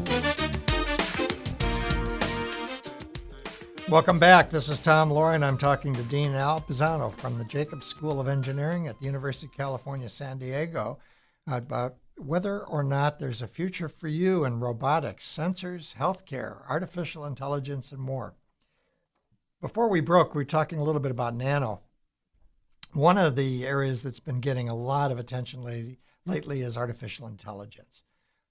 Welcome 3.89 4.21
back. 4.21 4.51
This 4.51 4.69
is 4.69 4.79
Tom 4.79 5.11
and 5.11 5.45
I'm 5.45 5.59
talking 5.59 5.93
to 5.95 6.03
Dean 6.05 6.35
Al 6.35 6.61
Pisano 6.61 7.13
from 7.13 7.39
the 7.39 7.45
Jacobs 7.45 7.87
School 7.87 8.21
of 8.21 8.29
Engineering 8.29 8.87
at 8.87 9.01
the 9.01 9.07
University 9.07 9.47
of 9.49 9.53
California, 9.53 10.09
San 10.09 10.39
Diego, 10.39 11.01
about 11.49 11.97
whether 12.17 12.61
or 12.61 12.85
not 12.85 13.19
there's 13.19 13.43
a 13.43 13.49
future 13.49 13.89
for 13.89 14.07
you 14.07 14.45
in 14.45 14.61
robotics, 14.61 15.27
sensors, 15.27 15.97
healthcare, 15.97 16.59
artificial 16.69 17.25
intelligence, 17.25 17.91
and 17.91 18.01
more. 18.01 18.37
Before 19.61 19.89
we 19.89 20.01
broke, 20.01 20.37
we 20.37 20.43
were 20.43 20.45
talking 20.45 20.79
a 20.79 20.85
little 20.85 21.01
bit 21.01 21.11
about 21.11 21.35
nano. 21.35 21.81
One 22.93 23.19
of 23.19 23.37
the 23.37 23.67
areas 23.67 24.03
that's 24.03 24.21
been 24.21 24.41
getting 24.41 24.69
a 24.69 24.75
lot 24.75 25.13
of 25.13 25.19
attention 25.19 25.63
lately, 25.63 25.99
lately 26.27 26.61
is 26.63 26.77
artificial 26.77 27.29
intelligence. 27.29 28.03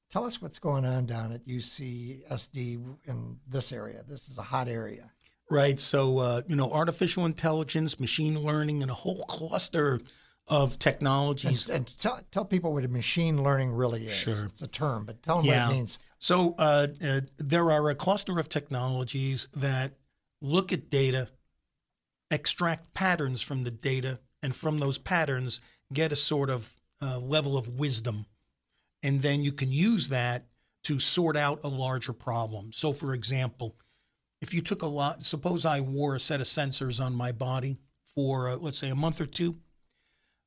Tell 0.09 0.25
us 0.25 0.41
what's 0.41 0.59
going 0.59 0.85
on 0.85 1.05
down 1.05 1.31
at 1.31 1.45
UCSD 1.45 2.83
in 3.05 3.37
this 3.47 3.71
area. 3.71 4.03
This 4.07 4.27
is 4.29 4.37
a 4.37 4.43
hot 4.43 4.67
area. 4.67 5.11
Right. 5.51 5.79
So, 5.79 6.19
uh, 6.19 6.41
you 6.47 6.55
know, 6.55 6.71
artificial 6.71 7.25
intelligence, 7.25 7.99
machine 7.99 8.39
learning, 8.39 8.81
and 8.81 8.89
a 8.89 8.95
whole 8.95 9.23
cluster 9.25 9.99
of 10.47 10.79
technologies. 10.79 11.69
And, 11.69 11.77
and 11.77 11.99
tell, 11.99 12.19
tell 12.31 12.45
people 12.45 12.73
what 12.73 12.85
a 12.85 12.87
machine 12.87 13.43
learning 13.43 13.71
really 13.71 14.07
is. 14.07 14.13
Sure. 14.13 14.45
It's 14.45 14.61
a 14.61 14.67
term, 14.67 15.05
but 15.05 15.21
tell 15.21 15.37
them 15.37 15.45
Yeah. 15.45 15.67
what 15.67 15.73
it 15.73 15.77
means. 15.77 15.99
So, 16.17 16.55
uh, 16.57 16.87
uh, 17.03 17.21
there 17.37 17.71
are 17.71 17.89
a 17.89 17.95
cluster 17.95 18.39
of 18.39 18.49
technologies 18.49 19.47
that 19.55 19.93
look 20.41 20.73
at 20.73 20.89
data, 20.89 21.29
extract 22.31 22.93
patterns 22.93 23.41
from 23.41 23.63
the 23.63 23.71
data, 23.71 24.19
and 24.43 24.55
from 24.55 24.79
those 24.79 24.97
patterns, 24.97 25.61
get 25.93 26.11
a 26.11 26.15
sort 26.15 26.49
of 26.49 26.71
uh, 27.01 27.19
level 27.19 27.57
of 27.57 27.79
wisdom. 27.79 28.25
And 29.03 29.21
then 29.21 29.43
you 29.43 29.51
can 29.51 29.71
use 29.71 30.09
that 30.09 30.45
to 30.83 30.99
sort 30.99 31.37
out 31.37 31.61
a 31.63 31.67
larger 31.67 32.13
problem. 32.13 32.71
So, 32.71 32.93
for 32.93 33.13
example, 33.13 33.75
if 34.41 34.53
you 34.53 34.61
took 34.61 34.81
a 34.81 34.87
lot, 34.87 35.23
suppose 35.23 35.65
I 35.65 35.81
wore 35.81 36.15
a 36.15 36.19
set 36.19 36.41
of 36.41 36.47
sensors 36.47 37.03
on 37.03 37.13
my 37.13 37.31
body 37.31 37.77
for, 38.15 38.49
uh, 38.49 38.55
let's 38.55 38.77
say, 38.77 38.89
a 38.89 38.95
month 38.95 39.19
or 39.21 39.25
two, 39.25 39.55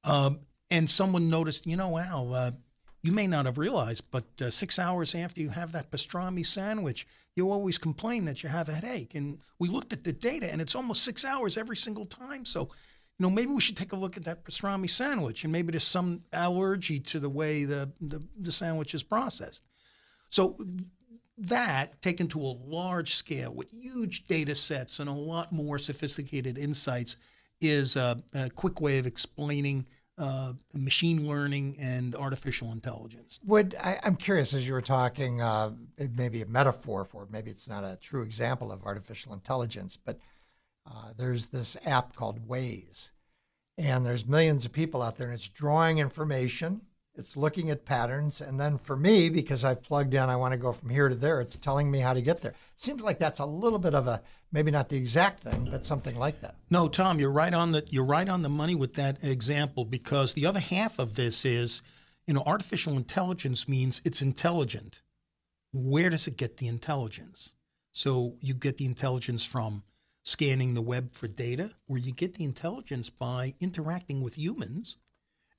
um, 0.05 0.41
and 0.71 0.91
someone 0.91 1.29
noticed, 1.29 1.67
you 1.67 1.77
know, 1.77 1.89
wow, 1.89 2.31
uh, 2.33 2.51
you 3.03 3.13
may 3.13 3.27
not 3.27 3.47
have 3.47 3.59
realized, 3.59 4.05
but 4.11 4.25
uh, 4.41 4.49
six 4.49 4.79
hours 4.79 5.15
after 5.15 5.41
you 5.41 5.51
have 5.51 5.73
that 5.73 5.91
pastrami 5.91 6.47
sandwich, 6.47 7.07
you 7.35 7.51
always 7.51 7.79
complain 7.79 8.25
that 8.25 8.43
you 8.43 8.49
have 8.49 8.69
a 8.69 8.75
headache. 8.75 9.15
And 9.15 9.39
we 9.59 9.69
looked 9.69 9.93
at 9.93 10.05
the 10.05 10.13
data, 10.13 10.51
and 10.51 10.61
it's 10.61 10.75
almost 10.75 11.05
six 11.05 11.25
hours 11.25 11.59
every 11.59 11.77
single 11.77 12.07
time. 12.07 12.45
So, 12.45 12.71
you 13.19 13.25
know, 13.25 13.31
maybe 13.31 13.53
we 13.53 13.61
should 13.61 13.77
take 13.77 13.93
a 13.93 13.97
look 13.97 14.17
at 14.17 14.25
that 14.25 14.45
pastrami 14.45 14.91
sandwich, 14.91 15.45
and 15.45 15.53
maybe 15.53 15.71
there's 15.71 15.87
some 15.87 16.23
allergy 16.33 16.99
to 16.99 17.21
the 17.21 17.29
way 17.29 17.65
the, 17.65 17.91
the, 18.01 18.23
the 18.39 18.53
sandwich 18.53 18.95
is 18.95 19.03
processed. 19.03 19.65
So 20.31 20.57
that 21.39 22.01
taken 22.03 22.27
to 22.29 22.41
a 22.41 22.57
large 22.65 23.15
scale 23.15 23.53
with 23.53 23.71
huge 23.71 24.25
data 24.27 24.55
sets 24.55 25.01
and 25.01 25.09
a 25.09 25.13
lot 25.13 25.53
more 25.53 25.79
sophisticated 25.79 26.59
insights 26.59 27.17
is 27.61 27.97
a, 27.97 28.19
a 28.35 28.51
quick 28.51 28.81
way 28.81 28.99
of 28.99 29.07
explaining 29.07 29.87
uh, 30.19 30.53
machine 30.75 31.27
learning 31.27 31.77
and 31.81 32.15
artificial 32.15 32.73
intelligence. 32.73 33.41
Would 33.47 33.75
I, 33.83 33.99
I'm 34.05 34.17
curious 34.17 34.53
as 34.53 34.67
you 34.67 34.75
were 34.75 34.83
talking, 34.83 35.41
uh, 35.41 35.71
a 35.99 36.45
metaphor 36.49 37.05
for 37.05 37.27
maybe 37.31 37.51
it's 37.51 37.69
not 37.69 37.83
a 37.83 37.99
true 38.01 38.23
example 38.23 38.71
of 38.73 38.85
artificial 38.85 39.33
intelligence, 39.33 39.97
but 39.97 40.19
uh, 40.87 41.13
there's 41.17 41.47
this 41.47 41.77
app 41.85 42.15
called 42.17 42.47
Waze, 42.49 43.11
and 43.79 44.05
there's 44.05 44.27
millions 44.27 44.65
of 44.65 44.73
people 44.73 45.03
out 45.03 45.17
there, 45.17 45.29
and 45.29 45.35
it's 45.35 45.49
drawing 45.49 45.99
information, 45.99 46.83
it's 47.15 47.37
looking 47.37 47.71
at 47.71 47.85
patterns, 47.85 48.41
and 48.41 48.59
then 48.59 48.79
for 48.79 48.97
me, 48.97 49.29
because 49.29 49.65
I've 49.65 49.83
plugged 49.83 50.15
in, 50.15 50.23
I 50.23 50.37
want 50.37 50.53
to 50.53 50.59
go 50.59 50.73
from 50.73 50.89
here 50.89 51.09
to 51.09 51.15
there, 51.15 51.41
it's 51.41 51.57
telling 51.57 51.91
me 51.91 51.99
how 51.99 52.15
to 52.15 52.23
get 52.23 52.41
there. 52.41 52.55
Seems 52.77 53.03
like 53.03 53.19
that's 53.19 53.41
a 53.41 53.47
little 53.47 53.79
bit 53.79 53.95
of 53.95 54.07
a 54.07 54.23
maybe 54.51 54.71
not 54.71 54.89
the 54.89 54.97
exact 54.97 55.43
thing, 55.43 55.69
but 55.71 55.85
something 55.85 56.17
like 56.17 56.41
that. 56.41 56.57
No, 56.71 56.89
Tom, 56.89 57.19
you're 57.19 57.31
right 57.31 57.53
on 57.53 57.73
the 57.73 57.85
you're 57.89 58.05
right 58.05 58.29
on 58.29 58.43
the 58.43 58.49
money 58.49 58.75
with 58.75 58.95
that 58.95 59.23
example 59.23 59.85
because 59.85 60.35
the 60.35 60.47
other 60.47 60.61
half 60.61 60.99
of 60.99 61.15
this 61.15 61.45
is, 61.45 61.83
you 62.27 62.35
know, 62.35 62.43
artificial 62.47 62.97
intelligence 62.97 63.69
means 63.69 64.01
it's 64.05 64.23
intelligent. 64.23 65.03
Where 65.73 66.11
does 66.11 66.29
it 66.29 66.37
get 66.37 66.59
the 66.59 66.69
intelligence? 66.69 67.55
So 67.93 68.37
you 68.41 68.55
get 68.55 68.79
the 68.79 68.87
intelligence 68.87 69.45
from 69.45 69.83
scanning 70.23 70.75
the 70.75 70.83
web 70.83 71.13
for 71.13 71.29
data, 71.29 71.71
or 71.89 71.99
you 71.99 72.13
get 72.13 72.35
the 72.35 72.45
intelligence 72.45 73.11
by 73.11 73.55
interacting 73.61 74.23
with 74.23 74.39
humans 74.39 74.99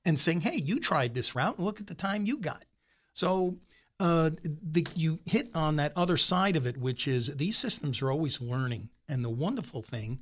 and 0.04 0.18
saying, 0.18 0.42
"Hey, 0.42 0.56
you 0.56 0.80
tried 0.80 1.14
this 1.14 1.34
route, 1.34 1.56
and 1.56 1.64
look 1.64 1.80
at 1.80 1.86
the 1.86 1.94
time 1.94 2.26
you 2.26 2.38
got." 2.38 2.64
So 3.12 3.58
uh, 4.00 4.30
the, 4.44 4.86
you 4.94 5.18
hit 5.24 5.50
on 5.54 5.76
that 5.76 5.92
other 5.96 6.16
side 6.16 6.56
of 6.56 6.66
it, 6.66 6.76
which 6.76 7.06
is 7.06 7.34
these 7.36 7.56
systems 7.56 8.02
are 8.02 8.10
always 8.10 8.40
learning, 8.40 8.88
and 9.08 9.24
the 9.24 9.30
wonderful 9.30 9.82
thing, 9.82 10.20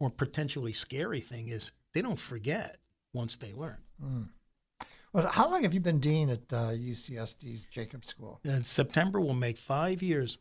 or 0.00 0.10
potentially 0.10 0.72
scary 0.72 1.20
thing, 1.20 1.48
is 1.48 1.72
they 1.92 2.02
don't 2.02 2.18
forget 2.18 2.78
once 3.12 3.36
they 3.36 3.52
learn. 3.52 3.78
Well, 5.12 5.28
how 5.28 5.50
long 5.50 5.62
have 5.62 5.74
you 5.74 5.80
been 5.80 6.00
dean 6.00 6.30
at 6.30 6.52
uh, 6.52 6.70
UCSD's 6.70 7.66
Jacobs 7.66 8.08
School? 8.08 8.40
And 8.44 8.64
September 8.64 9.20
will 9.20 9.34
make 9.34 9.58
five 9.58 10.02
years. 10.02 10.38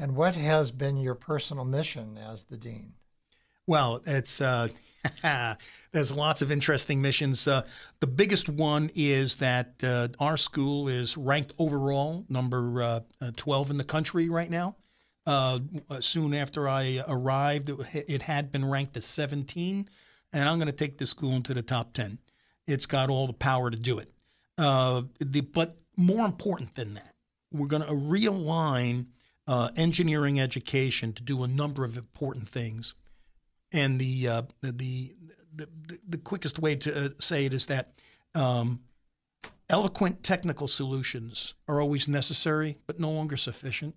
And 0.00 0.16
what 0.16 0.34
has 0.34 0.70
been 0.70 0.96
your 0.96 1.14
personal 1.14 1.66
mission 1.66 2.16
as 2.16 2.44
the 2.44 2.56
dean? 2.56 2.94
Well, 3.66 4.00
it's 4.06 4.40
uh, 4.40 4.68
there's 5.92 6.10
lots 6.10 6.40
of 6.40 6.50
interesting 6.50 7.02
missions. 7.02 7.46
Uh, 7.46 7.66
the 8.00 8.06
biggest 8.06 8.48
one 8.48 8.90
is 8.94 9.36
that 9.36 9.74
uh, 9.84 10.08
our 10.18 10.38
school 10.38 10.88
is 10.88 11.18
ranked 11.18 11.52
overall 11.58 12.24
number 12.30 12.82
uh, 12.82 13.00
uh, 13.20 13.32
12 13.36 13.72
in 13.72 13.76
the 13.76 13.84
country 13.84 14.30
right 14.30 14.48
now. 14.48 14.74
Uh, 15.26 15.60
soon 16.00 16.32
after 16.32 16.66
I 16.66 17.04
arrived, 17.06 17.70
it, 17.92 18.22
had 18.22 18.50
been 18.50 18.64
ranked 18.64 18.96
as 18.96 19.04
17, 19.04 19.86
and 20.32 20.48
I'm 20.48 20.58
going 20.58 20.66
to 20.66 20.72
take 20.72 20.96
this 20.96 21.10
school 21.10 21.32
into 21.32 21.52
the 21.52 21.62
top 21.62 21.92
10. 21.92 22.18
It's 22.66 22.86
got 22.86 23.10
all 23.10 23.26
the 23.26 23.34
power 23.34 23.70
to 23.70 23.76
do 23.76 23.98
it. 23.98 24.10
The, 24.56 25.40
but 25.52 25.76
more 25.98 26.24
important 26.24 26.74
than 26.74 26.94
that, 26.94 27.14
we're 27.52 27.66
going 27.66 27.82
to 27.82 27.92
realign 27.92 29.06
uh, 29.50 29.68
engineering 29.76 30.38
education 30.38 31.12
to 31.12 31.24
do 31.24 31.42
a 31.42 31.48
number 31.48 31.84
of 31.84 31.96
important 31.96 32.48
things 32.48 32.94
and 33.72 34.00
the 34.00 34.28
uh, 34.28 34.42
the, 34.60 34.72
the 34.72 35.14
the 36.08 36.18
quickest 36.18 36.60
way 36.60 36.76
to 36.76 37.06
uh, 37.06 37.08
say 37.18 37.44
it 37.46 37.52
is 37.52 37.66
that 37.66 37.92
um, 38.36 38.80
eloquent 39.68 40.22
technical 40.22 40.68
solutions 40.68 41.54
are 41.66 41.80
always 41.80 42.06
necessary, 42.06 42.76
but 42.86 43.00
no 43.00 43.10
longer 43.10 43.36
sufficient, 43.36 43.96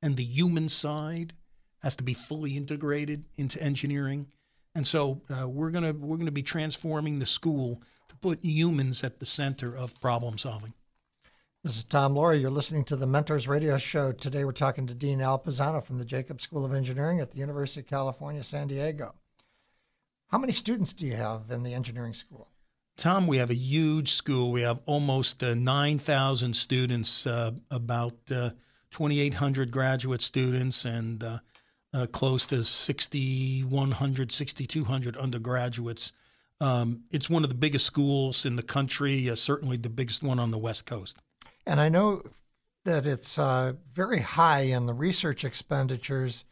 and 0.00 0.16
the 0.16 0.24
human 0.24 0.68
side 0.68 1.34
has 1.78 1.96
to 1.96 2.04
be 2.04 2.14
fully 2.14 2.56
integrated 2.56 3.24
into 3.36 3.60
engineering. 3.60 4.28
And 4.76 4.86
so 4.86 5.20
uh, 5.28 5.48
we're 5.48 5.70
gonna 5.70 5.92
we're 5.92 6.18
gonna 6.18 6.30
be 6.30 6.44
transforming 6.44 7.18
the 7.18 7.26
school 7.26 7.82
to 8.08 8.16
put 8.16 8.44
humans 8.44 9.02
at 9.02 9.18
the 9.18 9.26
center 9.26 9.76
of 9.76 10.00
problem 10.00 10.38
solving. 10.38 10.72
This 11.64 11.78
is 11.78 11.84
Tom 11.84 12.14
Loarie. 12.14 12.42
You're 12.42 12.50
listening 12.50 12.84
to 12.84 12.96
the 12.96 13.06
Mentors 13.06 13.48
Radio 13.48 13.78
Show. 13.78 14.12
Today 14.12 14.44
we're 14.44 14.52
talking 14.52 14.86
to 14.86 14.92
Dean 14.92 15.22
Al 15.22 15.38
Pisano 15.38 15.82
from 15.82 15.96
the 15.96 16.04
Jacobs 16.04 16.44
School 16.44 16.62
of 16.62 16.74
Engineering 16.74 17.20
at 17.20 17.30
the 17.30 17.38
University 17.38 17.80
of 17.80 17.86
California, 17.86 18.44
San 18.44 18.68
Diego. 18.68 19.14
How 20.26 20.36
many 20.36 20.52
students 20.52 20.92
do 20.92 21.06
you 21.06 21.14
have 21.14 21.50
in 21.50 21.62
the 21.62 21.72
engineering 21.72 22.12
school? 22.12 22.50
Tom, 22.98 23.26
we 23.26 23.38
have 23.38 23.48
a 23.48 23.54
huge 23.54 24.12
school. 24.12 24.52
We 24.52 24.60
have 24.60 24.82
almost 24.84 25.42
uh, 25.42 25.54
9,000 25.54 26.54
students, 26.54 27.26
uh, 27.26 27.52
about 27.70 28.18
uh, 28.30 28.50
2,800 28.90 29.70
graduate 29.70 30.20
students, 30.20 30.84
and 30.84 31.24
uh, 31.24 31.38
uh, 31.94 32.06
close 32.08 32.44
to 32.44 32.62
6,100, 32.62 34.32
6,200 34.32 35.16
undergraduates. 35.16 36.12
Um, 36.60 37.04
it's 37.10 37.30
one 37.30 37.42
of 37.42 37.48
the 37.48 37.56
biggest 37.56 37.86
schools 37.86 38.44
in 38.44 38.54
the 38.54 38.62
country, 38.62 39.30
uh, 39.30 39.34
certainly 39.34 39.78
the 39.78 39.88
biggest 39.88 40.22
one 40.22 40.38
on 40.38 40.50
the 40.50 40.58
West 40.58 40.84
Coast. 40.84 41.16
And 41.66 41.80
I 41.80 41.88
know 41.88 42.22
that 42.84 43.06
it's 43.06 43.38
uh, 43.38 43.72
very 43.92 44.20
high 44.20 44.62
in 44.62 44.86
the 44.86 44.94
research 44.94 45.44
expenditures 45.44 46.44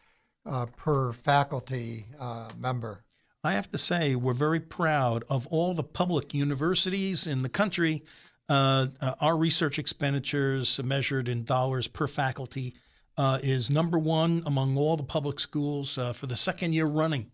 uh, 0.46 0.66
per 0.66 1.12
faculty 1.12 2.06
uh, 2.18 2.48
member. 2.58 3.04
I 3.44 3.52
have 3.52 3.70
to 3.72 3.78
say, 3.78 4.14
we're 4.14 4.34
very 4.34 4.60
proud 4.60 5.24
of 5.28 5.46
all 5.48 5.74
the 5.74 5.82
public 5.82 6.32
universities 6.32 7.26
in 7.26 7.42
the 7.42 7.48
country. 7.48 8.02
Uh, 8.48 8.86
uh, 9.00 9.14
our 9.20 9.36
research 9.36 9.78
expenditures 9.78 10.80
measured 10.82 11.28
in 11.28 11.44
dollars 11.44 11.86
per 11.86 12.06
faculty 12.06 12.74
uh, 13.16 13.38
is 13.42 13.68
number 13.68 13.98
one 13.98 14.42
among 14.46 14.76
all 14.76 14.96
the 14.96 15.02
public 15.02 15.38
schools 15.38 15.98
for 16.14 16.26
the 16.26 16.36
second 16.36 16.72
year 16.72 16.86
running. 16.86 17.30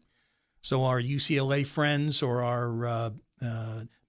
So, 0.60 0.84
our 0.84 1.00
UCLA 1.00 1.64
friends 1.64 2.22
or 2.22 2.42
our 2.42 3.12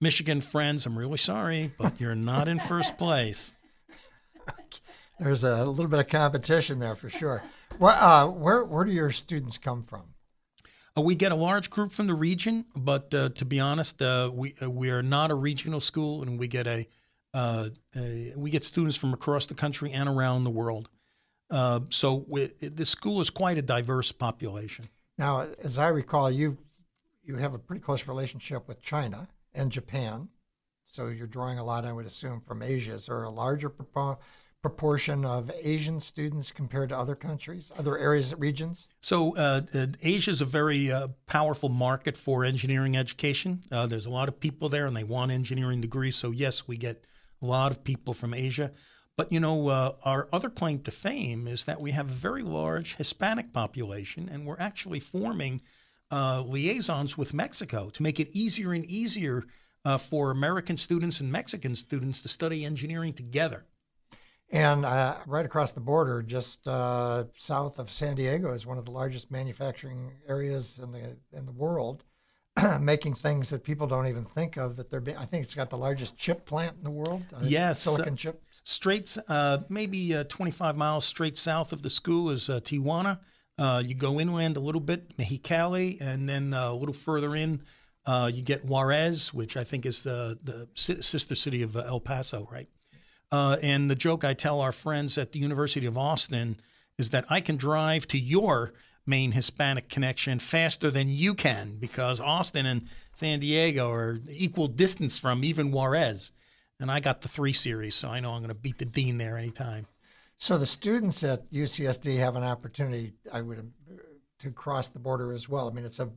Michigan 0.00 0.40
friends, 0.40 0.84
I'm 0.86 0.98
really 0.98 1.18
sorry, 1.18 1.72
but 1.78 2.00
you're 2.00 2.16
not 2.16 2.48
in 2.48 2.58
first 2.58 2.98
place. 2.98 3.54
There's 5.20 5.44
a 5.44 5.64
little 5.64 5.90
bit 5.90 6.00
of 6.00 6.08
competition 6.08 6.78
there 6.78 6.96
for 6.96 7.10
sure. 7.10 7.42
Well, 7.78 8.32
where, 8.32 8.64
where 8.64 8.84
do 8.84 8.92
your 8.92 9.10
students 9.10 9.58
come 9.58 9.82
from? 9.82 10.04
Uh, 10.96 11.02
we 11.02 11.14
get 11.14 11.30
a 11.30 11.36
large 11.36 11.70
group 11.70 11.92
from 11.92 12.06
the 12.06 12.14
region, 12.14 12.64
but 12.74 13.12
uh, 13.14 13.28
to 13.30 13.44
be 13.44 13.60
honest, 13.60 14.00
uh, 14.02 14.30
we 14.32 14.54
we 14.66 14.90
are 14.90 15.02
not 15.02 15.30
a 15.30 15.34
regional 15.34 15.78
school, 15.78 16.22
and 16.22 16.38
we 16.38 16.48
get 16.48 16.66
a, 16.66 16.86
a 17.34 17.70
we 18.34 18.50
get 18.50 18.64
students 18.64 18.96
from 18.96 19.12
across 19.12 19.46
the 19.46 19.54
country 19.54 19.92
and 19.92 20.08
around 20.08 20.44
the 20.44 20.50
world. 20.50 20.88
so 21.90 22.24
we, 22.26 22.46
the 22.60 22.86
school 22.86 23.20
is 23.20 23.30
quite 23.30 23.58
a 23.58 23.62
diverse 23.62 24.10
population. 24.10 24.88
Now, 25.16 25.46
as 25.62 25.78
I 25.78 25.88
recall, 25.88 26.30
you 26.30 26.56
you 27.22 27.36
have 27.36 27.54
a 27.54 27.58
pretty 27.58 27.82
close 27.82 28.08
relationship 28.08 28.66
with 28.66 28.82
China 28.82 29.28
and 29.54 29.70
Japan, 29.70 30.28
so 30.86 31.08
you're 31.08 31.26
drawing 31.26 31.58
a 31.58 31.64
lot, 31.64 31.84
I 31.84 31.92
would 31.92 32.06
assume, 32.06 32.40
from 32.40 32.62
Asia. 32.62 32.94
Is 32.94 33.06
there 33.06 33.22
a 33.22 33.30
larger 33.30 33.68
proportion 34.62 35.24
of 35.24 35.50
Asian 35.62 35.98
students 36.00 36.50
compared 36.50 36.90
to 36.90 36.98
other 36.98 37.14
countries, 37.14 37.72
other 37.78 37.96
areas, 37.96 38.34
regions? 38.34 38.88
So, 39.00 39.34
uh, 39.36 39.62
uh, 39.74 39.86
Asia 40.02 40.30
is 40.30 40.42
a 40.42 40.46
very 40.46 40.92
uh, 40.92 41.08
powerful 41.26 41.70
market 41.70 42.16
for 42.16 42.44
engineering 42.44 42.96
education. 42.96 43.62
Uh, 43.72 43.86
there's 43.86 44.06
a 44.06 44.10
lot 44.10 44.28
of 44.28 44.38
people 44.38 44.68
there, 44.68 44.86
and 44.86 44.94
they 44.94 45.04
want 45.04 45.32
engineering 45.32 45.80
degrees. 45.80 46.16
So, 46.16 46.30
yes, 46.30 46.68
we 46.68 46.76
get 46.76 47.06
a 47.40 47.46
lot 47.46 47.72
of 47.72 47.82
people 47.84 48.12
from 48.12 48.34
Asia. 48.34 48.72
But 49.16 49.32
you 49.32 49.40
know, 49.40 49.68
uh, 49.68 49.94
our 50.02 50.28
other 50.32 50.50
claim 50.50 50.82
to 50.82 50.90
fame 50.90 51.46
is 51.46 51.64
that 51.64 51.80
we 51.80 51.90
have 51.92 52.10
a 52.10 52.14
very 52.14 52.42
large 52.42 52.96
Hispanic 52.96 53.52
population, 53.52 54.28
and 54.30 54.46
we're 54.46 54.60
actually 54.60 55.00
forming 55.00 55.62
uh, 56.10 56.42
liaisons 56.42 57.16
with 57.16 57.34
Mexico 57.34 57.90
to 57.90 58.02
make 58.02 58.20
it 58.20 58.30
easier 58.32 58.72
and 58.72 58.84
easier 58.84 59.44
for 59.98 60.30
American 60.30 60.76
students 60.76 61.20
and 61.20 61.32
Mexican 61.32 61.74
students 61.74 62.20
to 62.20 62.28
study 62.28 62.66
engineering 62.66 63.14
together. 63.14 63.64
And 64.52 64.84
uh, 64.84 65.16
right 65.26 65.46
across 65.46 65.72
the 65.72 65.80
border, 65.80 66.22
just 66.22 66.66
uh, 66.66 67.24
south 67.36 67.78
of 67.78 67.90
San 67.90 68.16
Diego, 68.16 68.52
is 68.52 68.66
one 68.66 68.78
of 68.78 68.84
the 68.84 68.90
largest 68.90 69.30
manufacturing 69.30 70.12
areas 70.28 70.80
in 70.82 70.90
the 70.90 71.16
in 71.32 71.46
the 71.46 71.52
world, 71.52 72.02
making 72.80 73.14
things 73.14 73.48
that 73.50 73.62
people 73.62 73.86
don't 73.86 74.08
even 74.08 74.24
think 74.24 74.56
of. 74.56 74.74
That 74.74 74.90
they're, 74.90 75.04
I 75.16 75.24
think 75.24 75.44
it's 75.44 75.54
got 75.54 75.70
the 75.70 75.78
largest 75.78 76.16
chip 76.16 76.46
plant 76.46 76.76
in 76.78 76.82
the 76.82 76.90
world. 76.90 77.22
Uh, 77.32 77.42
yes, 77.44 77.78
silicon 77.80 78.16
chips. 78.16 78.60
Straight, 78.64 79.16
uh, 79.28 79.58
maybe 79.68 80.16
uh, 80.16 80.24
25 80.24 80.76
miles 80.76 81.04
straight 81.04 81.38
south 81.38 81.72
of 81.72 81.82
the 81.82 81.90
school 81.90 82.30
is 82.30 82.50
uh, 82.50 82.58
Tijuana. 82.58 83.20
you 83.84 83.94
go 83.94 84.18
inland 84.18 84.56
a 84.56 84.60
little 84.60 84.80
bit, 84.80 85.16
Mexicali, 85.16 86.00
and 86.00 86.28
then 86.28 86.54
a 86.54 86.74
little 86.74 86.92
further 86.92 87.36
in, 87.36 87.62
you 88.08 88.42
get 88.42 88.64
Juarez, 88.64 89.32
which 89.32 89.56
I 89.56 89.62
think 89.62 89.86
is 89.86 90.02
the 90.02 90.40
the 90.42 90.68
sister 90.74 91.36
city 91.36 91.62
of 91.62 91.76
El 91.76 92.00
Paso, 92.00 92.48
right? 92.50 92.68
Uh, 93.32 93.56
and 93.62 93.90
the 93.90 93.94
joke 93.94 94.24
I 94.24 94.34
tell 94.34 94.60
our 94.60 94.72
friends 94.72 95.16
at 95.18 95.32
the 95.32 95.38
University 95.38 95.86
of 95.86 95.96
Austin 95.96 96.56
is 96.98 97.10
that 97.10 97.24
I 97.28 97.40
can 97.40 97.56
drive 97.56 98.06
to 98.08 98.18
your 98.18 98.72
main 99.06 99.32
Hispanic 99.32 99.88
connection 99.88 100.38
faster 100.38 100.90
than 100.90 101.08
you 101.08 101.34
can 101.34 101.76
because 101.80 102.20
Austin 102.20 102.66
and 102.66 102.86
San 103.12 103.40
Diego 103.40 103.90
are 103.90 104.20
equal 104.28 104.68
distance 104.68 105.18
from 105.18 105.44
even 105.44 105.70
Juarez. 105.70 106.32
And 106.78 106.90
I 106.90 107.00
got 107.00 107.20
the 107.20 107.28
three 107.28 107.52
series, 107.52 107.94
so 107.94 108.08
I 108.08 108.20
know 108.20 108.32
I'm 108.32 108.40
going 108.40 108.48
to 108.48 108.54
beat 108.54 108.78
the 108.78 108.84
dean 108.84 109.18
there 109.18 109.36
anytime. 109.36 109.86
So 110.38 110.56
the 110.56 110.66
students 110.66 111.22
at 111.22 111.50
UCSD 111.52 112.18
have 112.18 112.36
an 112.36 112.44
opportunity, 112.44 113.12
I 113.30 113.42
would, 113.42 113.70
to 114.38 114.50
cross 114.50 114.88
the 114.88 114.98
border 114.98 115.34
as 115.34 115.48
well. 115.48 115.68
I 115.68 115.72
mean, 115.72 115.84
it's 115.84 116.00
a, 116.00 116.10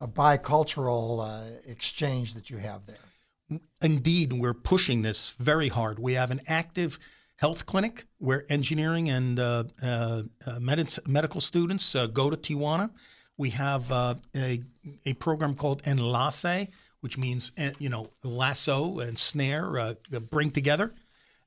a 0.00 0.06
bicultural 0.06 1.20
uh, 1.20 1.58
exchange 1.66 2.34
that 2.34 2.50
you 2.50 2.58
have 2.58 2.86
there. 2.86 2.96
Indeed, 3.82 4.32
we're 4.32 4.54
pushing 4.54 5.02
this 5.02 5.30
very 5.30 5.68
hard. 5.68 5.98
We 5.98 6.14
have 6.14 6.30
an 6.30 6.40
active 6.46 6.98
health 7.36 7.66
clinic 7.66 8.06
where 8.18 8.44
engineering 8.48 9.10
and 9.10 9.38
uh, 9.38 9.64
uh, 9.82 10.22
uh 10.46 10.60
med- 10.60 10.98
medical 11.06 11.40
students 11.40 11.94
uh, 11.94 12.06
go 12.06 12.30
to 12.30 12.36
Tijuana. 12.36 12.90
We 13.36 13.50
have 13.50 13.90
uh, 13.90 14.14
a, 14.34 14.62
a 15.04 15.12
program 15.14 15.56
called 15.56 15.82
Enlace, 15.84 16.68
which 17.00 17.18
means 17.18 17.52
uh, 17.58 17.70
you 17.78 17.88
know 17.88 18.10
lasso 18.22 19.00
and 19.00 19.18
snare 19.18 19.96
bring 20.30 20.50
together, 20.50 20.92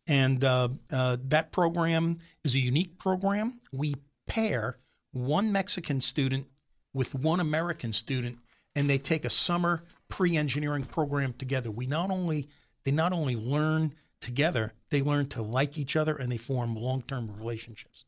and 0.05 0.41
that 0.41 1.47
program 1.51 2.19
is 2.43 2.55
a 2.55 2.59
unique 2.59 2.99
program. 2.99 3.59
We 3.71 3.95
pair 4.27 4.77
one 5.13 5.51
Mexican 5.51 6.01
student 6.01 6.47
with 6.93 7.15
one 7.15 7.39
American 7.39 7.93
student, 7.93 8.37
and 8.75 8.89
they 8.89 8.97
take 8.97 9.25
a 9.25 9.29
summer 9.29 9.83
pre-engineering 10.09 10.83
program 10.83 11.33
together. 11.33 11.71
We 11.71 11.87
not 11.87 12.11
only 12.11 12.47
they 12.83 12.91
not 12.91 13.13
only 13.13 13.35
learn 13.35 13.93
together, 14.21 14.73
they 14.89 15.01
learn 15.01 15.27
to 15.29 15.41
like 15.41 15.77
each 15.77 15.95
other 15.95 16.15
and 16.15 16.31
they 16.31 16.37
form 16.37 16.75
long-term 16.75 17.35
relationships. 17.37 18.05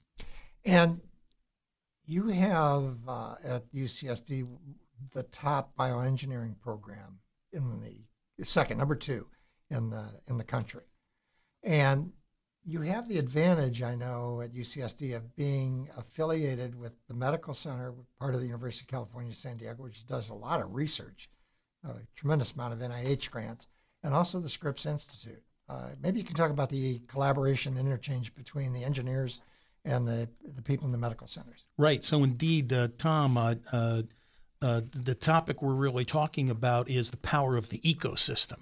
And 0.65 1.01
you 2.05 2.27
have 2.27 2.97
uh, 3.07 3.35
at 3.43 3.71
UCSD 3.73 4.47
the 5.13 5.23
top 5.23 5.75
bioengineering 5.77 6.59
program 6.59 7.19
in 7.53 7.79
the 7.79 8.45
second, 8.45 8.77
number 8.77 8.95
two 8.95 9.27
in 9.69 9.89
the 9.89 10.05
in 10.27 10.37
the 10.37 10.43
country, 10.43 10.83
and 11.63 12.11
you 12.65 12.81
have 12.81 13.07
the 13.07 13.17
advantage, 13.17 13.81
I 13.81 13.95
know, 13.95 14.41
at 14.41 14.53
UCSD 14.53 15.15
of 15.15 15.35
being 15.35 15.89
affiliated 15.97 16.75
with 16.75 16.93
the 17.07 17.15
medical 17.15 17.53
center, 17.53 17.93
part 18.19 18.35
of 18.35 18.41
the 18.41 18.47
University 18.47 18.83
of 18.83 18.89
California, 18.89 19.33
San 19.33 19.57
Diego, 19.57 19.83
which 19.83 20.05
does 20.05 20.29
a 20.29 20.35
lot 20.35 20.61
of 20.61 20.73
research 20.73 21.29
a 21.83 21.95
tremendous 22.15 22.53
amount 22.53 22.73
of 22.73 22.79
NIH 22.79 23.29
grants, 23.29 23.67
and 24.03 24.13
also 24.13 24.39
the 24.39 24.49
Scripps 24.49 24.85
Institute. 24.85 25.41
Uh, 25.67 25.89
maybe 26.01 26.19
you 26.19 26.25
can 26.25 26.35
talk 26.35 26.51
about 26.51 26.69
the 26.69 26.99
collaboration 27.07 27.77
interchange 27.77 28.33
between 28.35 28.73
the 28.73 28.83
engineers 28.83 29.41
and 29.85 30.07
the, 30.07 30.27
the 30.55 30.61
people 30.61 30.85
in 30.85 30.91
the 30.91 30.97
medical 30.97 31.27
centers. 31.27 31.65
Right. 31.77 32.03
So, 32.03 32.23
indeed, 32.23 32.73
uh, 32.73 32.89
Tom, 32.97 33.37
uh, 33.37 33.55
uh, 33.71 34.01
uh 34.61 34.81
the 34.91 35.15
topic 35.15 35.61
we're 35.61 35.73
really 35.73 36.05
talking 36.05 36.49
about 36.49 36.89
is 36.89 37.11
the 37.11 37.17
power 37.17 37.55
of 37.55 37.69
the 37.69 37.79
ecosystem. 37.79 38.59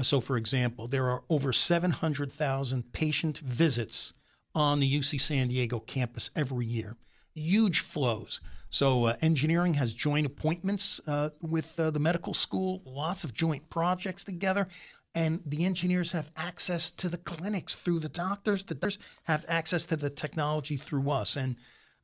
So, 0.00 0.20
for 0.20 0.36
example, 0.36 0.86
there 0.86 1.10
are 1.10 1.24
over 1.28 1.52
700,000 1.52 2.92
patient 2.92 3.38
visits 3.38 4.12
on 4.54 4.78
the 4.78 4.98
UC 4.98 5.20
San 5.20 5.48
Diego 5.48 5.80
campus 5.80 6.30
every 6.36 6.66
year, 6.66 6.96
huge 7.34 7.80
flows. 7.80 8.40
So, 8.70 9.06
uh, 9.06 9.16
engineering 9.22 9.74
has 9.74 9.94
joint 9.94 10.26
appointments 10.26 11.00
uh, 11.06 11.30
with 11.40 11.78
uh, 11.80 11.90
the 11.90 12.00
medical 12.00 12.34
school, 12.34 12.82
lots 12.84 13.24
of 13.24 13.32
joint 13.32 13.68
projects 13.70 14.24
together. 14.24 14.68
And 15.14 15.40
the 15.46 15.64
engineers 15.64 16.12
have 16.12 16.30
access 16.36 16.90
to 16.90 17.08
the 17.08 17.16
clinics 17.16 17.74
through 17.74 18.00
the 18.00 18.10
doctors. 18.10 18.62
The 18.62 18.74
doctors 18.74 18.98
have 19.24 19.44
access 19.48 19.84
to 19.86 19.96
the 19.96 20.10
technology 20.10 20.76
through 20.76 21.10
us. 21.10 21.36
And 21.36 21.56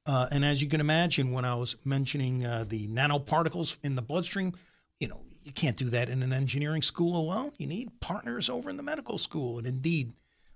uh, 0.06 0.28
and 0.30 0.44
as 0.44 0.62
you 0.62 0.68
can 0.68 0.80
imagine, 0.80 1.32
when 1.32 1.44
I 1.44 1.54
was 1.54 1.76
mentioning 1.84 2.44
uh, 2.44 2.64
the 2.68 2.88
nanoparticles 2.88 3.78
in 3.82 3.94
the 3.94 4.02
bloodstream, 4.02 4.52
you 5.00 5.08
know, 5.08 5.22
you 5.42 5.52
can't 5.52 5.76
do 5.76 5.88
that 5.90 6.08
in 6.08 6.22
an 6.22 6.32
engineering 6.32 6.82
school 6.82 7.16
alone. 7.16 7.52
You 7.58 7.66
need 7.66 8.00
partners 8.00 8.50
over 8.50 8.68
in 8.68 8.76
the 8.76 8.82
medical 8.82 9.16
school. 9.16 9.58
And 9.58 9.66
indeed, 9.66 10.12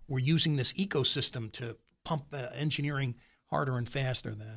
we're 0.07 0.18
using 0.18 0.57
this 0.57 0.75
ecosystem 0.75 1.51
to 1.53 1.77
pump 2.05 2.25
uh, 2.33 2.49
engineering 2.55 3.14
harder 3.51 3.79
and 3.79 3.89
faster 3.89 4.31
than, 4.31 4.49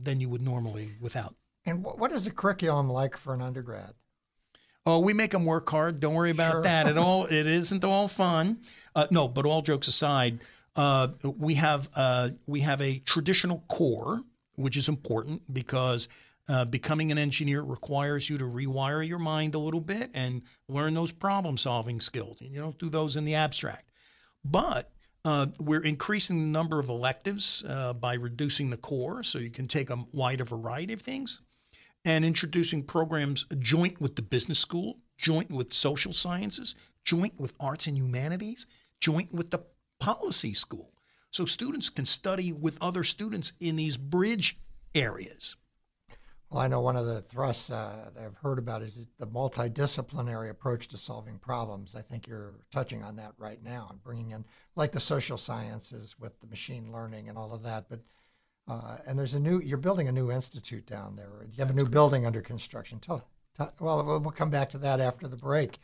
than 0.00 0.20
you 0.20 0.28
would 0.28 0.42
normally 0.42 0.92
without. 1.00 1.34
And 1.66 1.84
what 1.84 1.98
what 1.98 2.12
is 2.12 2.24
the 2.24 2.30
curriculum 2.30 2.88
like 2.88 3.16
for 3.16 3.34
an 3.34 3.42
undergrad? 3.42 3.94
Oh, 4.86 5.00
we 5.00 5.12
make 5.12 5.32
them 5.32 5.44
work 5.44 5.68
hard. 5.68 6.00
Don't 6.00 6.14
worry 6.14 6.30
about 6.30 6.52
sure. 6.52 6.62
that 6.62 6.86
at 6.86 6.96
all. 6.98 7.26
It 7.26 7.46
isn't 7.46 7.84
all 7.84 8.08
fun. 8.08 8.60
Uh, 8.94 9.06
no, 9.10 9.28
but 9.28 9.44
all 9.44 9.60
jokes 9.60 9.86
aside, 9.86 10.40
uh, 10.76 11.08
we 11.22 11.54
have 11.54 11.90
uh, 11.94 12.30
we 12.46 12.60
have 12.60 12.80
a 12.80 13.00
traditional 13.00 13.64
core, 13.68 14.22
which 14.54 14.76
is 14.76 14.88
important 14.88 15.42
because 15.52 16.08
uh, 16.48 16.64
becoming 16.64 17.12
an 17.12 17.18
engineer 17.18 17.60
requires 17.62 18.30
you 18.30 18.38
to 18.38 18.44
rewire 18.44 19.06
your 19.06 19.18
mind 19.18 19.54
a 19.54 19.58
little 19.58 19.80
bit 19.80 20.10
and 20.14 20.40
learn 20.68 20.94
those 20.94 21.12
problem 21.12 21.58
solving 21.58 22.00
skills. 22.00 22.40
And 22.40 22.50
you 22.50 22.60
don't 22.60 22.78
do 22.78 22.88
those 22.88 23.16
in 23.16 23.26
the 23.26 23.34
abstract. 23.34 23.90
But 24.42 24.90
uh, 25.28 25.46
we're 25.60 25.84
increasing 25.84 26.38
the 26.38 26.58
number 26.58 26.78
of 26.78 26.88
electives 26.88 27.62
uh, 27.68 27.92
by 27.92 28.14
reducing 28.14 28.70
the 28.70 28.78
core 28.78 29.22
so 29.22 29.38
you 29.38 29.50
can 29.50 29.68
take 29.68 29.90
a 29.90 29.98
wider 30.14 30.42
variety 30.42 30.94
of 30.94 31.02
things 31.02 31.40
and 32.06 32.24
introducing 32.24 32.82
programs 32.82 33.44
joint 33.58 34.00
with 34.00 34.16
the 34.16 34.22
business 34.22 34.58
school, 34.58 35.00
joint 35.18 35.50
with 35.50 35.70
social 35.70 36.14
sciences, 36.14 36.76
joint 37.04 37.38
with 37.38 37.52
arts 37.60 37.86
and 37.86 37.98
humanities, 37.98 38.68
joint 39.00 39.30
with 39.34 39.50
the 39.50 39.62
policy 40.00 40.54
school. 40.54 40.94
So 41.30 41.44
students 41.44 41.90
can 41.90 42.06
study 42.06 42.54
with 42.54 42.78
other 42.80 43.04
students 43.04 43.52
in 43.60 43.76
these 43.76 43.98
bridge 43.98 44.58
areas. 44.94 45.56
Well, 46.50 46.60
I 46.60 46.68
know 46.68 46.80
one 46.80 46.96
of 46.96 47.04
the 47.04 47.20
thrusts 47.20 47.70
uh, 47.70 48.10
that 48.14 48.24
I've 48.24 48.36
heard 48.36 48.58
about 48.58 48.80
is 48.80 49.02
the 49.18 49.26
multidisciplinary 49.26 50.48
approach 50.48 50.88
to 50.88 50.96
solving 50.96 51.38
problems. 51.38 51.94
I 51.94 52.00
think 52.00 52.26
you're 52.26 52.54
touching 52.70 53.02
on 53.02 53.16
that 53.16 53.32
right 53.36 53.62
now 53.62 53.88
and 53.90 54.02
bringing 54.02 54.30
in, 54.30 54.46
like 54.74 54.92
the 54.92 55.00
social 55.00 55.36
sciences 55.36 56.16
with 56.18 56.40
the 56.40 56.46
machine 56.46 56.90
learning 56.90 57.28
and 57.28 57.36
all 57.36 57.52
of 57.52 57.62
that. 57.64 57.90
But 57.90 58.00
uh, 58.66 58.98
and 59.06 59.18
there's 59.18 59.34
a 59.34 59.40
new, 59.40 59.60
you're 59.60 59.78
building 59.78 60.08
a 60.08 60.12
new 60.12 60.30
institute 60.30 60.86
down 60.86 61.16
there. 61.16 61.28
You 61.42 61.58
have 61.58 61.68
That's 61.68 61.80
a 61.80 61.84
new 61.84 61.88
building 61.88 62.26
under 62.26 62.42
construction. 62.42 62.98
Tell, 62.98 63.26
tell, 63.54 63.72
well, 63.80 64.04
we'll 64.04 64.30
come 64.30 64.50
back 64.50 64.68
to 64.70 64.78
that 64.78 65.00
after 65.00 65.26
the 65.26 65.36
break. 65.36 65.78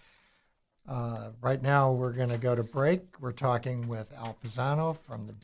Uh, 0.87 1.31
right 1.41 1.63
now, 1.63 1.93
we're 1.93 2.13
going 2.13 2.29
to 2.29 2.37
go 2.37 2.55
to 2.55 2.63
break. 2.63 3.19
We're 3.21 3.33
talking 3.33 3.89
with 3.89 4.13
Al 4.19 4.37
Pisano 4.43 4.95
from 4.95 5.27
the 5.27 5.35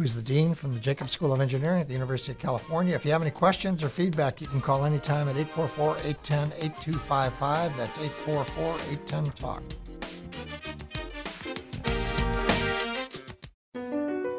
who's 0.00 0.14
the 0.14 0.22
dean 0.22 0.54
from 0.54 0.72
the 0.72 0.80
Jacobs 0.80 1.12
School 1.12 1.30
of 1.30 1.42
Engineering 1.42 1.78
at 1.82 1.86
the 1.86 1.92
University 1.92 2.32
of 2.32 2.38
California. 2.38 2.94
If 2.94 3.04
you 3.04 3.12
have 3.12 3.20
any 3.20 3.30
questions 3.30 3.84
or 3.84 3.90
feedback, 3.90 4.40
you 4.40 4.46
can 4.46 4.62
call 4.62 4.86
anytime 4.86 5.28
at 5.28 5.36
844 5.36 5.98
810 5.98 6.52
8255. 6.56 7.76
That's 7.76 7.98
844 7.98 8.76
810 8.92 9.30
TALK. 9.32 9.62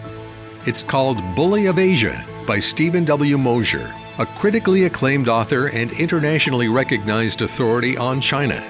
It's 0.64 0.82
called 0.82 1.18
Bully 1.36 1.66
of 1.66 1.78
Asia 1.78 2.24
by 2.46 2.58
Steven 2.58 3.04
W. 3.04 3.36
Mosher 3.36 3.92
a 4.20 4.26
critically 4.26 4.84
acclaimed 4.84 5.28
author 5.28 5.68
and 5.68 5.92
internationally 5.92 6.68
recognized 6.68 7.40
authority 7.40 7.96
on 7.96 8.20
China. 8.20 8.62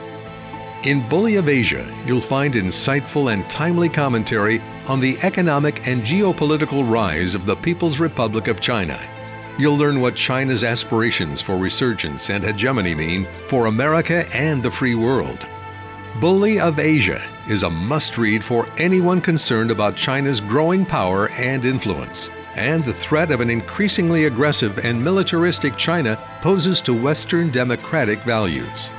In 0.84 1.06
Bully 1.08 1.34
of 1.36 1.48
Asia, 1.48 1.92
you'll 2.06 2.20
find 2.20 2.54
insightful 2.54 3.32
and 3.32 3.50
timely 3.50 3.88
commentary 3.88 4.62
on 4.86 5.00
the 5.00 5.18
economic 5.24 5.88
and 5.88 6.02
geopolitical 6.02 6.88
rise 6.88 7.34
of 7.34 7.46
the 7.46 7.56
People's 7.56 7.98
Republic 7.98 8.46
of 8.46 8.60
China. 8.60 8.96
You'll 9.58 9.76
learn 9.76 10.00
what 10.00 10.14
China's 10.14 10.62
aspirations 10.62 11.40
for 11.40 11.56
resurgence 11.56 12.30
and 12.30 12.44
hegemony 12.44 12.94
mean 12.94 13.24
for 13.48 13.66
America 13.66 14.32
and 14.32 14.62
the 14.62 14.70
free 14.70 14.94
world. 14.94 15.44
Bully 16.20 16.60
of 16.60 16.78
Asia 16.78 17.20
is 17.48 17.64
a 17.64 17.70
must 17.70 18.18
read 18.18 18.44
for 18.44 18.68
anyone 18.78 19.20
concerned 19.20 19.72
about 19.72 19.96
China's 19.96 20.38
growing 20.38 20.86
power 20.86 21.28
and 21.30 21.64
influence 21.64 22.30
and 22.60 22.84
the 22.84 22.92
threat 22.92 23.30
of 23.30 23.40
an 23.40 23.48
increasingly 23.48 24.26
aggressive 24.26 24.84
and 24.84 25.02
militaristic 25.02 25.78
China 25.78 26.16
poses 26.42 26.82
to 26.82 26.92
Western 26.92 27.50
democratic 27.50 28.18
values. 28.20 28.90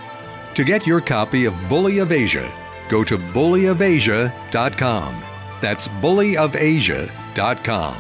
To 0.56 0.64
get 0.64 0.88
your 0.88 1.00
copy 1.00 1.46
of 1.46 1.54
Bully 1.70 2.00
of 2.00 2.12
Asia, 2.12 2.52
go 2.90 3.04
to 3.04 3.20
bullyofasia.com. 3.20 5.24
That's 5.62 5.88
bullyofasia.com. 5.88 7.96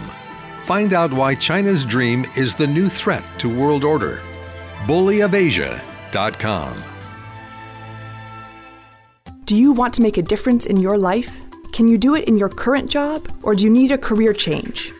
Find 0.61 0.93
out 0.93 1.13
why 1.13 1.35
China's 1.35 1.85
dream 1.85 2.25
is 2.35 2.55
the 2.55 2.67
new 2.67 2.89
threat 2.89 3.23
to 3.37 3.47
world 3.47 3.83
order. 3.83 4.19
bullyofasia.com. 4.87 6.83
Do 9.45 9.55
you 9.55 9.73
want 9.73 9.93
to 9.93 10.01
make 10.01 10.17
a 10.17 10.23
difference 10.23 10.65
in 10.65 10.77
your 10.77 10.97
life? 10.97 11.39
Can 11.71 11.87
you 11.87 11.99
do 11.99 12.15
it 12.15 12.23
in 12.23 12.37
your 12.37 12.49
current 12.49 12.89
job, 12.89 13.31
or 13.43 13.53
do 13.53 13.63
you 13.63 13.69
need 13.69 13.91
a 13.91 13.97
career 13.97 14.33
change? 14.33 14.91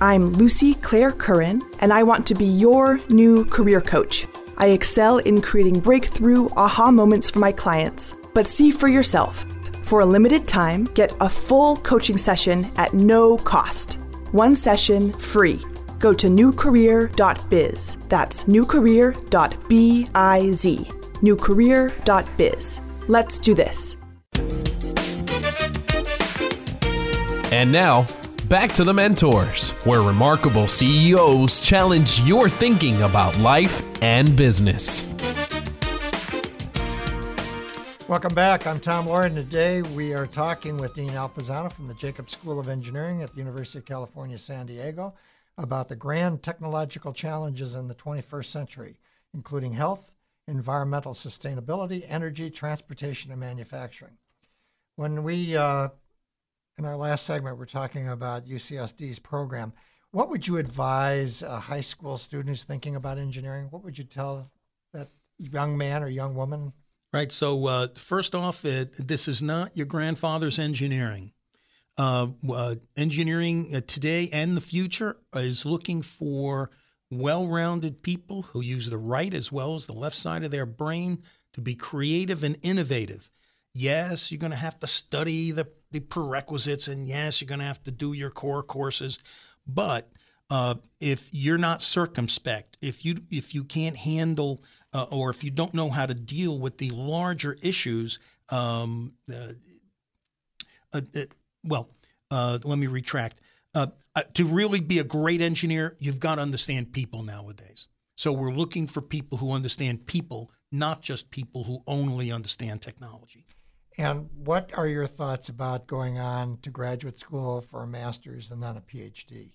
I'm 0.00 0.28
Lucy 0.28 0.74
Claire 0.74 1.10
Curran, 1.10 1.60
and 1.80 1.92
I 1.92 2.04
want 2.04 2.24
to 2.28 2.34
be 2.36 2.44
your 2.44 3.00
new 3.08 3.44
career 3.44 3.80
coach. 3.80 4.28
I 4.56 4.68
excel 4.68 5.18
in 5.18 5.42
creating 5.42 5.80
breakthrough 5.80 6.48
aha 6.56 6.92
moments 6.92 7.30
for 7.30 7.40
my 7.40 7.50
clients. 7.50 8.14
But 8.32 8.46
see 8.46 8.70
for 8.70 8.86
yourself. 8.86 9.44
For 9.82 10.00
a 10.00 10.06
limited 10.06 10.46
time, 10.46 10.84
get 10.94 11.12
a 11.20 11.28
full 11.28 11.78
coaching 11.78 12.16
session 12.16 12.70
at 12.76 12.94
no 12.94 13.38
cost. 13.38 13.94
One 14.30 14.54
session 14.54 15.12
free. 15.14 15.64
Go 15.98 16.12
to 16.14 16.28
newcareer.biz. 16.28 17.96
That's 18.08 18.44
newcareer.biz. 18.44 19.18
Newcareer.biz. 21.22 22.80
Let's 23.08 23.38
do 23.40 23.54
this. 23.54 23.96
And 27.50 27.72
now, 27.72 28.06
back 28.48 28.72
to 28.72 28.82
the 28.82 28.94
mentors, 28.94 29.72
where 29.84 30.00
remarkable 30.00 30.66
CEOs 30.66 31.60
challenge 31.60 32.20
your 32.20 32.48
thinking 32.48 33.02
about 33.02 33.36
life 33.38 33.82
and 34.02 34.34
business. 34.34 35.02
Welcome 38.08 38.34
back. 38.34 38.66
I'm 38.66 38.80
Tom 38.80 39.06
Loarie. 39.06 39.34
Today 39.34 39.82
we 39.82 40.14
are 40.14 40.26
talking 40.26 40.78
with 40.78 40.94
Dean 40.94 41.10
Al 41.10 41.28
Pisano 41.28 41.70
from 41.70 41.88
the 41.88 41.94
Jacobs 41.94 42.32
School 42.32 42.58
of 42.58 42.66
Engineering 42.66 43.22
at 43.22 43.32
the 43.32 43.38
University 43.38 43.80
of 43.80 43.84
California, 43.84 44.38
San 44.38 44.64
Diego, 44.64 45.12
about 45.58 45.90
the 45.90 45.96
grand 45.96 46.42
technological 46.42 47.12
challenges 47.12 47.74
in 47.74 47.86
the 47.86 47.94
21st 47.94 48.46
century, 48.46 48.96
including 49.34 49.74
health, 49.74 50.14
environmental 50.46 51.12
sustainability, 51.12 52.02
energy, 52.08 52.48
transportation, 52.48 53.30
and 53.30 53.40
manufacturing. 53.40 54.16
When 54.96 55.22
we 55.22 55.54
uh, 55.54 55.90
in 56.78 56.84
our 56.84 56.96
last 56.96 57.26
segment, 57.26 57.58
we're 57.58 57.66
talking 57.66 58.08
about 58.08 58.46
UCSD's 58.46 59.18
program. 59.18 59.72
What 60.12 60.30
would 60.30 60.46
you 60.46 60.56
advise 60.58 61.42
a 61.42 61.58
high 61.58 61.80
school 61.80 62.16
student 62.16 62.48
who's 62.48 62.64
thinking 62.64 62.96
about 62.96 63.18
engineering? 63.18 63.66
What 63.70 63.82
would 63.84 63.98
you 63.98 64.04
tell 64.04 64.50
that 64.94 65.08
young 65.38 65.76
man 65.76 66.02
or 66.02 66.08
young 66.08 66.34
woman? 66.34 66.72
Right. 67.12 67.32
So, 67.32 67.66
uh, 67.66 67.88
first 67.96 68.34
off, 68.34 68.64
it, 68.64 68.94
this 69.06 69.28
is 69.28 69.42
not 69.42 69.76
your 69.76 69.86
grandfather's 69.86 70.58
engineering. 70.58 71.32
Uh, 71.96 72.28
uh, 72.48 72.76
engineering 72.96 73.74
uh, 73.74 73.80
today 73.86 74.28
and 74.32 74.56
the 74.56 74.60
future 74.60 75.16
is 75.34 75.66
looking 75.66 76.00
for 76.00 76.70
well 77.10 77.48
rounded 77.48 78.02
people 78.02 78.42
who 78.42 78.60
use 78.60 78.88
the 78.88 78.98
right 78.98 79.34
as 79.34 79.50
well 79.50 79.74
as 79.74 79.86
the 79.86 79.92
left 79.92 80.16
side 80.16 80.44
of 80.44 80.52
their 80.52 80.66
brain 80.66 81.22
to 81.54 81.60
be 81.60 81.74
creative 81.74 82.44
and 82.44 82.56
innovative. 82.62 83.28
Yes, 83.74 84.30
you're 84.30 84.38
going 84.38 84.52
to 84.52 84.56
have 84.56 84.78
to 84.80 84.86
study 84.86 85.50
the 85.50 85.68
the 85.90 86.00
prerequisites, 86.00 86.88
and 86.88 87.06
yes, 87.06 87.40
you're 87.40 87.48
going 87.48 87.60
to 87.60 87.64
have 87.64 87.82
to 87.84 87.90
do 87.90 88.12
your 88.12 88.30
core 88.30 88.62
courses. 88.62 89.18
But 89.66 90.10
uh, 90.50 90.76
if 91.00 91.28
you're 91.32 91.58
not 91.58 91.82
circumspect, 91.82 92.76
if 92.80 93.04
you 93.04 93.16
if 93.30 93.54
you 93.54 93.64
can't 93.64 93.96
handle 93.96 94.62
uh, 94.92 95.04
or 95.10 95.30
if 95.30 95.44
you 95.44 95.50
don't 95.50 95.74
know 95.74 95.90
how 95.90 96.06
to 96.06 96.14
deal 96.14 96.58
with 96.58 96.78
the 96.78 96.90
larger 96.90 97.56
issues, 97.62 98.18
um, 98.48 99.14
uh, 99.32 99.52
uh 100.92 101.00
well, 101.64 101.90
uh, 102.30 102.58
let 102.64 102.78
me 102.78 102.86
retract. 102.86 103.40
Uh, 103.74 103.88
uh, 104.16 104.22
to 104.34 104.44
really 104.44 104.80
be 104.80 104.98
a 104.98 105.04
great 105.04 105.40
engineer, 105.40 105.96
you've 105.98 106.18
got 106.18 106.36
to 106.36 106.42
understand 106.42 106.92
people 106.92 107.22
nowadays. 107.22 107.88
So 108.16 108.32
we're 108.32 108.50
looking 108.50 108.86
for 108.86 109.00
people 109.00 109.38
who 109.38 109.52
understand 109.52 110.06
people, 110.06 110.50
not 110.72 111.02
just 111.02 111.30
people 111.30 111.62
who 111.62 111.82
only 111.86 112.32
understand 112.32 112.82
technology. 112.82 113.46
And 113.98 114.30
what 114.44 114.70
are 114.74 114.86
your 114.86 115.08
thoughts 115.08 115.48
about 115.48 115.88
going 115.88 116.18
on 116.18 116.58
to 116.62 116.70
graduate 116.70 117.18
school 117.18 117.60
for 117.60 117.82
a 117.82 117.86
master's 117.86 118.52
and 118.52 118.62
then 118.62 118.76
a 118.76 118.80
PhD? 118.80 119.50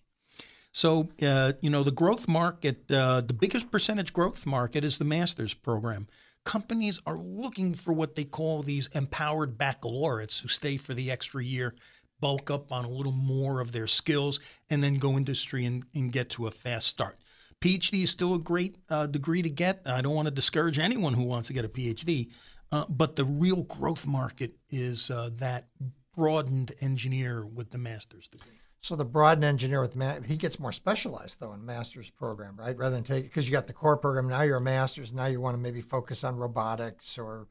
So, 0.74 1.08
uh, 1.22 1.54
you 1.62 1.70
know, 1.70 1.84
the 1.84 1.92
growth 1.92 2.28
market, 2.28 2.92
uh, 2.92 3.22
the 3.22 3.34
biggest 3.34 3.72
percentage 3.72 4.12
growth 4.12 4.46
market 4.46 4.84
is 4.84 4.98
the 4.98 5.06
master's 5.06 5.54
program. 5.54 6.08
Companies 6.44 7.00
are 7.06 7.18
looking 7.18 7.74
for 7.74 7.94
what 7.94 8.16
they 8.16 8.26
call 8.26 8.62
these 8.62 8.88
empowered 8.88 9.58
baccalaureates 9.58 10.40
who 10.40 10.50
stay 10.50 10.76
for 10.76 10.94
the 10.94 11.10
extra 11.10 11.42
year, 11.42 11.74
bulk 12.20 12.52
up 12.52 12.72
on 12.74 12.84
a 12.84 12.90
little 12.90 13.14
more 13.14 13.62
of 13.62 13.72
their 13.72 13.88
skills, 13.88 14.42
and 14.70 14.84
then 14.84 14.96
go 14.96 15.16
industry 15.16 15.66
and, 15.66 15.86
and 15.96 16.12
get 16.12 16.30
to 16.32 16.48
a 16.48 16.52
fast 16.52 16.88
start. 16.88 17.18
PhD 17.62 18.04
is 18.04 18.10
still 18.10 18.34
a 18.34 18.40
great 18.40 18.76
uh, 18.90 19.06
degree 19.06 19.42
to 19.42 19.50
get. 19.50 19.84
I 19.86 20.02
don't 20.02 20.16
want 20.16 20.26
to 20.26 20.34
discourage 20.34 20.80
anyone 20.80 21.14
who 21.14 21.24
wants 21.24 21.48
to 21.48 21.54
get 21.54 21.64
a 21.64 21.70
PhD, 21.70 22.30
uh, 22.74 22.86
but 22.90 23.16
the 23.16 23.24
real 23.24 23.62
growth 23.64 24.08
market 24.08 24.56
is 24.72 25.12
uh, 25.12 25.30
that 25.34 25.68
broadened 26.16 26.74
engineer 26.82 27.46
with 27.46 27.70
the 27.70 27.78
master's 27.78 28.28
degree. 28.28 28.54
So 28.82 28.96
the 28.96 29.06
broadened 29.06 29.46
engineer 29.46 29.80
with 29.80 29.96
ma- 29.96 30.22
he 30.26 30.38
gets 30.38 30.60
more 30.60 30.72
specialized 30.72 31.40
though 31.40 31.54
in 31.54 31.64
master's 31.64 32.10
program, 32.10 32.56
right? 32.58 32.76
Rather 32.76 32.96
than 32.96 33.04
take 33.04 33.26
because 33.26 33.48
you 33.48 33.52
got 33.52 33.68
the 33.68 33.74
core 33.74 33.96
program 33.96 34.28
now 34.28 34.42
you're 34.42 34.58
a 34.58 34.62
master's 34.62 35.14
now 35.14 35.28
you 35.28 35.40
want 35.40 35.54
to 35.54 35.62
maybe 35.62 35.82
focus 35.82 36.24
on 36.24 36.36
robotics 36.36 37.18
or 37.20 37.48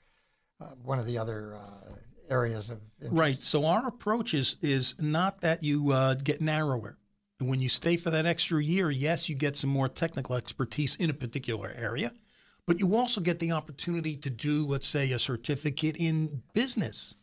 uh, 0.61 0.67
one 0.83 0.99
of 0.99 1.07
the 1.07 1.19
other 1.19 1.55
uh, 1.55 1.93
areas 2.29 2.69
of 2.69 2.81
interest. 3.01 3.19
right. 3.19 3.43
So 3.43 3.65
our 3.65 3.87
approach 3.87 4.35
is 4.35 4.57
is 4.61 5.01
not 5.01 5.41
that 5.43 5.63
you 5.63 5.93
uh, 5.93 6.15
get 6.15 6.41
narrower. 6.41 6.99
When 7.39 7.61
you 7.61 7.69
stay 7.69 7.97
for 7.97 8.11
that 8.11 8.27
extra 8.27 8.63
year, 8.63 8.91
yes, 8.91 9.29
you 9.29 9.37
get 9.37 9.57
some 9.57 9.71
more 9.71 9.89
technical 9.89 10.35
expertise 10.35 10.97
in 10.97 11.11
a 11.11 11.15
particular 11.15 11.73
area, 11.77 12.13
but 12.67 12.79
you 12.79 12.95
also 12.95 13.21
get 13.21 13.39
the 13.39 13.53
opportunity 13.53 14.17
to 14.17 14.31
do, 14.31 14.67
let's 14.67 14.87
say, 14.87 15.13
a 15.13 15.19
certificate 15.19 15.97
in 15.97 16.43
business 16.55 17.17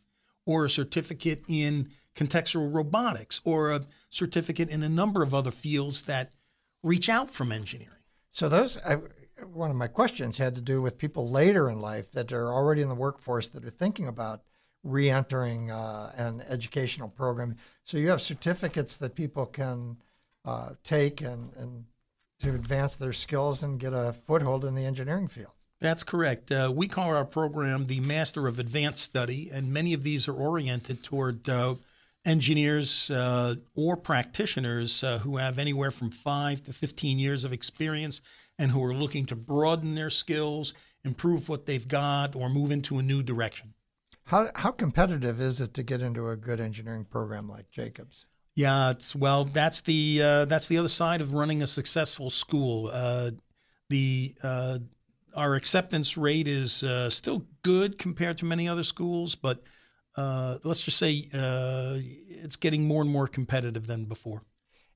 or 0.46 0.66
a 0.66 0.70
certificate 0.70 1.44
in 1.48 1.90
contextual 2.16 2.74
robotics 2.74 3.40
or 3.46 3.72
a 3.72 3.82
certificate 4.10 4.70
in 4.70 4.84
a 4.84 4.90
number 4.90 5.24
of 5.24 5.34
other 5.34 5.52
fields 5.52 6.04
that 6.04 6.34
reach 6.84 7.10
out 7.10 7.30
from 7.30 7.52
engineering. 7.52 7.94
So 8.32 8.50
those 8.50 8.78
I, 8.80 8.98
one 9.54 9.70
of 9.70 9.78
my 9.78 9.88
questions 9.88 10.38
had 10.38 10.56
to 10.56 10.62
do 10.62 10.82
with 10.82 10.98
people 10.98 11.30
later 11.30 11.70
in 11.70 11.80
life 11.80 12.12
that 12.12 12.32
are 12.32 12.54
already 12.54 12.82
in 12.82 12.90
the 12.90 12.96
workforce 12.96 13.48
that 13.50 13.66
are 13.66 13.70
thinking 13.70 14.08
about 14.08 14.42
re-entering 14.84 15.72
uh, 15.72 16.12
an 16.16 16.42
educational 16.50 17.10
program. 17.10 17.56
So 17.84 17.98
you 17.98 18.10
have 18.10 18.22
certificates 18.22 18.98
that 18.98 19.16
people 19.16 19.46
can 19.46 19.98
uh, 20.46 20.72
take 20.84 21.22
and, 21.22 21.54
and 21.56 21.86
to 22.40 22.56
advance 22.56 22.96
their 22.96 23.14
skills 23.14 23.64
and 23.64 23.80
get 23.80 23.94
a 23.94 24.14
foothold 24.14 24.66
in 24.66 24.76
the 24.76 24.86
engineering 24.86 25.28
field. 25.28 25.52
That's 25.82 26.04
correct. 26.04 26.52
Uh, 26.52 26.72
we 26.76 26.88
call 26.88 27.16
our 27.16 27.26
program 27.26 27.88
the 27.88 28.02
Master 28.02 28.48
of 28.48 28.60
Advanced 28.60 29.02
Study, 29.02 29.50
and 29.52 29.72
many 29.72 29.94
of 29.94 30.04
these 30.04 30.28
are 30.28 30.34
oriented 30.34 31.04
toward 31.04 31.48
uh, 31.48 31.76
engineers 32.26 33.10
uh, 33.10 33.56
or 33.76 33.96
practitioners 33.96 35.04
uh, 35.04 35.20
who 35.20 35.38
have 35.38 35.58
anywhere 35.58 35.92
from 35.92 36.12
five 36.12 36.64
to 36.66 36.74
15 36.74 37.18
years 37.18 37.46
of 37.46 37.54
experience 37.54 38.22
and 38.58 38.72
who 38.72 38.84
are 38.84 38.94
looking 38.94 39.26
to 39.28 39.36
broaden 39.38 39.96
their 39.96 40.10
skills, 40.10 40.74
improve 41.06 41.48
what 41.48 41.66
they've 41.66 41.88
got, 41.88 42.36
or 42.36 42.50
move 42.50 42.72
into 42.72 43.00
a 43.00 43.04
new 43.04 43.24
direction. 43.24 43.74
How, 44.26 44.50
how 44.54 44.72
competitive 44.72 45.40
is 45.40 45.62
it 45.62 45.74
to 45.76 45.84
get 45.84 46.02
into 46.02 46.30
a 46.30 46.36
good 46.36 46.60
engineering 46.60 47.06
program 47.06 47.48
like 47.48 47.72
Jacobs? 47.72 48.26
Yeah, 48.60 48.90
it's 48.90 49.16
well. 49.16 49.46
That's 49.46 49.80
the 49.80 50.22
uh, 50.22 50.46
that's 50.46 50.68
the 50.68 50.78
other 50.78 50.90
side 50.90 51.22
of 51.22 51.34
running 51.34 51.62
a 51.64 51.68
successful 51.68 52.30
school. 52.30 52.90
Uh, 52.92 53.32
the 53.90 54.36
uh, 54.44 54.80
our 55.34 55.56
acceptance 55.56 56.18
rate 56.18 56.46
is 56.50 56.84
uh, 56.84 57.10
still 57.10 57.46
good 57.64 57.98
compared 57.98 58.38
to 58.40 58.46
many 58.46 58.68
other 58.68 58.84
schools, 58.84 59.34
but 59.34 59.64
uh, 60.18 60.58
let's 60.66 60.82
just 60.82 60.98
say 60.98 61.30
uh, 61.34 61.96
it's 62.44 62.58
getting 62.58 62.86
more 62.86 63.02
and 63.02 63.10
more 63.10 63.28
competitive 63.28 63.88
than 63.88 64.04
before. 64.04 64.44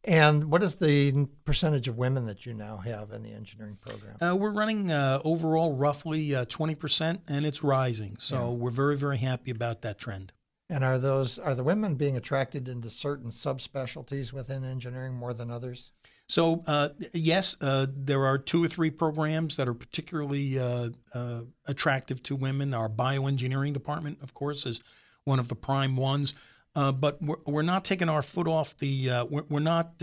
And 0.03 0.51
what 0.51 0.61
is 0.61 0.75
the 0.75 1.25
percentage 1.45 1.87
of 1.87 1.97
women 1.97 2.25
that 2.25 2.45
you 2.45 2.53
now 2.53 2.75
have 2.75 3.11
in 3.11 3.23
the 3.23 3.31
engineering 3.31 3.77
program? 3.79 4.17
Uh, 4.21 4.35
we're 4.35 4.51
running 4.51 4.91
uh, 4.91 5.21
overall 5.23 5.73
roughly 5.73 6.35
uh, 6.35 6.43
20%, 6.43 7.21
and 7.29 7.45
it's 7.45 7.63
rising. 7.63 8.17
So 8.19 8.35
Yeah. 8.35 8.57
we're 8.57 8.71
very, 8.71 8.97
very 8.97 9.19
happy 9.19 9.51
about 9.51 9.83
that 9.83 9.97
trend. 9.99 10.33
And 10.73 10.83
are 10.83 10.97
those 10.97 11.37
are 11.37 11.53
the 11.53 11.63
women 11.63 11.93
being 11.93 12.17
attracted 12.17 12.67
into 12.67 12.89
certain 12.89 13.29
subspecialties 13.29 14.33
within 14.33 14.65
engineering 14.65 15.13
more 15.13 15.31
than 15.31 15.51
others? 15.51 15.91
So, 16.27 16.63
uh, 16.65 16.89
yes, 17.13 17.55
uh, 17.61 17.85
there 17.95 18.25
are 18.25 18.39
two 18.39 18.63
or 18.63 18.67
three 18.67 18.89
programs 18.89 19.55
that 19.57 19.67
are 19.67 19.75
particularly 19.75 20.57
uh, 20.57 20.89
uh, 21.13 21.41
attractive 21.67 22.23
to 22.23 22.35
women. 22.35 22.73
Our 22.73 22.89
bioengineering 22.89 23.73
department, 23.73 24.17
of 24.23 24.33
course, 24.33 24.65
is 24.65 24.81
one 25.25 25.37
of 25.37 25.47
the 25.47 25.55
prime 25.55 25.95
ones. 25.95 26.33
Uh, 26.75 26.91
but 26.91 27.21
we're, 27.21 27.35
we're 27.45 27.61
not 27.61 27.85
taking 27.85 28.09
our 28.09 28.23
foot 28.23 28.47
off 28.47 28.75
the, 28.79 29.11
uh, 29.11 29.25
we're, 29.25 29.43
we're 29.49 29.59
not 29.59 30.01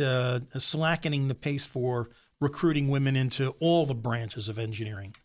slackening 0.56 1.26
the 1.26 1.34
pace 1.34 1.66
for 1.66 2.10
recruiting 2.38 2.86
women 2.86 3.16
into 3.16 3.56
all 3.58 3.86
the 3.86 3.94
branches 3.94 4.48
of 4.48 4.56
engineering. 4.60 5.16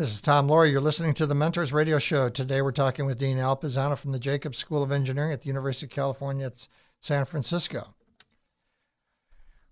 This 0.00 0.14
is 0.14 0.22
Tom 0.22 0.48
Loarie. 0.48 0.70
You're 0.70 0.80
listening 0.80 1.12
to 1.12 1.26
the 1.26 1.34
Mentors 1.34 1.74
Radio 1.74 1.98
Show. 1.98 2.30
Today 2.30 2.62
we're 2.62 2.72
talking 2.72 3.04
with 3.04 3.18
Dean 3.18 3.36
Al 3.36 3.54
Pisano 3.54 3.98
from 3.98 4.12
the 4.12 4.18
Jacobs 4.18 4.56
School 4.56 4.82
of 4.82 4.90
Engineering 4.90 5.30
at 5.30 5.42
the 5.42 5.48
University 5.48 5.84
of 5.84 5.90
California 5.90 6.46
at 6.46 6.66
San 7.00 7.26
Francisco. 7.26 7.94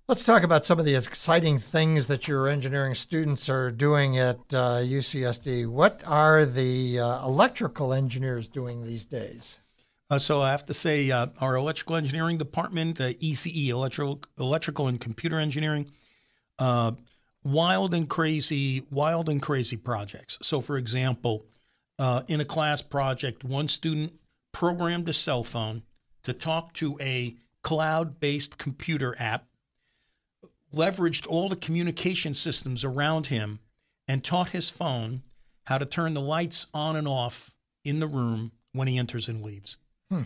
Let's 0.07 0.25
talk 0.25 0.43
about 0.43 0.67
some 0.67 0.79
of 0.79 0.85
the 0.85 0.97
exciting 0.97 1.59
things 1.59 2.09
that 2.09 2.29
your 2.29 2.47
engineering 2.47 2.95
students 2.95 3.49
are 3.49 3.71
doing 3.71 4.19
at 4.19 4.37
uh, 4.53 4.83
UCSD. 4.83 5.67
What 5.67 6.03
are 6.05 6.45
the 6.45 7.01
uh, 7.01 7.25
electrical 7.25 7.95
engineers 7.95 8.49
doing 8.49 8.85
these 8.85 9.07
days? 9.07 9.61
Uh, 10.11 10.19
so 10.19 10.43
I 10.43 10.51
have 10.51 10.67
to 10.67 10.75
say, 10.75 11.11
uh, 11.11 11.29
our 11.41 11.57
electrical 11.57 11.97
engineering 11.97 12.37
department, 12.37 13.01
uh, 13.01 13.14
ECE, 13.14 13.69
electrical, 13.69 14.21
electrical 14.38 14.88
and 14.88 15.01
computer 15.01 15.38
engineering, 15.38 15.91
uh, 16.59 16.93
wild 17.44 17.94
and 17.94 18.09
crazy, 18.09 18.85
wild 18.90 19.29
and 19.29 19.40
crazy 19.40 19.77
projects. 19.77 20.38
So, 20.42 20.61
for 20.61 20.77
example, 20.77 21.44
uh, 21.98 22.22
in 22.29 22.40
a 22.40 22.44
class 22.44 22.83
project, 22.83 23.44
one 23.44 23.68
student 23.68 24.12
programmed 24.53 25.09
a 25.09 25.12
cell 25.12 25.42
phone 25.42 25.83
to 26.22 26.33
talk 26.33 26.72
to 26.74 26.98
a 27.01 27.37
cloud-based 27.62 28.59
computer 28.59 29.16
app, 29.18 29.46
leveraged 30.74 31.27
all 31.27 31.48
the 31.48 31.57
communication 31.57 32.35
systems 32.35 32.85
around 32.85 33.27
him, 33.27 33.59
and 34.07 34.24
taught 34.24 34.51
his 34.51 34.70
phone 34.70 35.22
how 35.64 35.79
to 35.79 35.87
turn 35.87 36.14
the 36.14 36.20
lights 36.20 36.66
on 36.72 36.96
and 36.96 37.07
off 37.07 37.55
in 37.85 38.01
the 38.01 38.07
room 38.07 38.53
when 38.72 38.88
he 38.88 38.98
enters 38.98 39.29
and 39.29 39.42
leaves. 39.42 39.77
Hmm. 40.11 40.22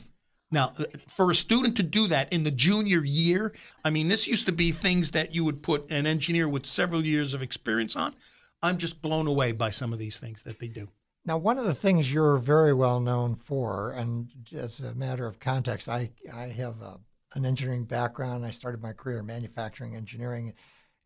Now, 0.52 0.74
uh, 0.78 0.84
for 1.08 1.30
a 1.30 1.34
student 1.34 1.76
to 1.78 1.82
do 1.82 2.06
that 2.08 2.32
in 2.32 2.44
the 2.44 2.50
junior 2.50 3.02
year, 3.02 3.54
I 3.84 3.90
mean, 3.90 4.08
this 4.08 4.28
used 4.28 4.46
to 4.46 4.52
be 4.52 4.70
things 4.70 5.10
that 5.12 5.34
you 5.34 5.44
would 5.44 5.62
put 5.62 5.90
an 5.90 6.06
engineer 6.06 6.48
with 6.48 6.66
several 6.66 7.04
years 7.04 7.32
of 7.34 7.42
experience 7.42 7.96
on. 7.96 8.14
I'm 8.62 8.76
just 8.76 9.02
blown 9.02 9.26
away 9.26 9.52
by 9.52 9.70
some 9.70 9.92
of 9.92 9.98
these 9.98 10.20
things 10.20 10.42
that 10.44 10.60
they 10.60 10.68
do. 10.68 10.88
Now, 11.24 11.38
one 11.38 11.58
of 11.58 11.64
the 11.64 11.74
things 11.74 12.12
you're 12.12 12.36
very 12.36 12.74
well 12.74 13.00
known 13.00 13.34
for, 13.34 13.92
and 13.92 14.28
as 14.52 14.80
a 14.80 14.94
matter 14.94 15.26
of 15.26 15.40
context, 15.40 15.88
I, 15.88 16.10
I 16.32 16.46
have 16.48 16.82
a, 16.82 16.98
an 17.34 17.46
engineering 17.46 17.84
background. 17.84 18.44
I 18.44 18.50
started 18.50 18.82
my 18.82 18.92
career 18.92 19.20
in 19.20 19.26
manufacturing 19.26 19.96
engineering, 19.96 20.52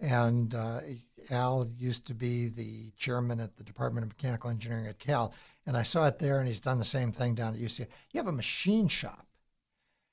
and 0.00 0.54
uh, 0.54 0.80
Al 1.30 1.70
used 1.78 2.06
to 2.06 2.14
be 2.14 2.48
the 2.48 2.90
chairman 2.96 3.40
at 3.40 3.56
the 3.56 3.64
Department 3.64 4.04
of 4.04 4.08
Mechanical 4.08 4.50
Engineering 4.50 4.86
at 4.86 4.98
Cal, 4.98 5.34
and 5.66 5.76
I 5.76 5.82
saw 5.82 6.06
it 6.06 6.18
there, 6.18 6.38
and 6.38 6.48
he's 6.48 6.60
done 6.60 6.78
the 6.78 6.84
same 6.84 7.12
thing 7.12 7.34
down 7.34 7.54
at 7.54 7.60
UC. 7.60 7.80
You 8.12 8.18
have 8.18 8.26
a 8.26 8.32
machine 8.32 8.88
shop, 8.88 9.25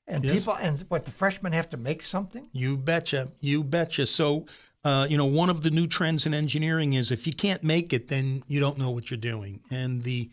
and 0.07 0.23
Yes. 0.23 0.39
people, 0.39 0.55
and 0.55 0.81
what 0.89 1.05
the 1.05 1.11
freshmen 1.11 1.53
have 1.53 1.69
to 1.69 1.77
make 1.77 2.01
something. 2.03 2.49
You 2.51 2.77
betcha. 2.77 3.31
You 3.39 3.63
betcha. 3.63 4.05
So, 4.05 4.45
uh, 4.83 5.07
you 5.09 5.17
know, 5.17 5.25
one 5.25 5.49
of 5.49 5.63
the 5.63 5.71
new 5.71 5.87
trends 5.87 6.25
in 6.25 6.33
engineering 6.33 6.93
is 6.93 7.11
if 7.11 7.25
you 7.25 7.33
can't 7.33 7.63
make 7.63 7.93
it, 7.93 8.07
then 8.09 8.43
you 8.47 8.59
don't 8.59 8.77
know 8.77 8.91
what 8.91 9.09
you're 9.09 9.17
doing. 9.17 9.61
And 9.71 10.03
the 10.03 10.29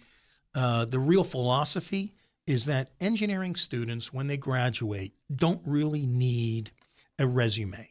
uh, 0.54 0.84
the 0.86 0.98
real 0.98 1.22
philosophy 1.22 2.14
is 2.46 2.66
that 2.66 2.90
engineering 3.00 3.54
students, 3.54 4.12
when 4.12 4.26
they 4.26 4.36
graduate, 4.36 5.12
don't 5.36 5.60
really 5.64 6.04
need 6.06 6.72
a 7.20 7.26
resume. 7.26 7.88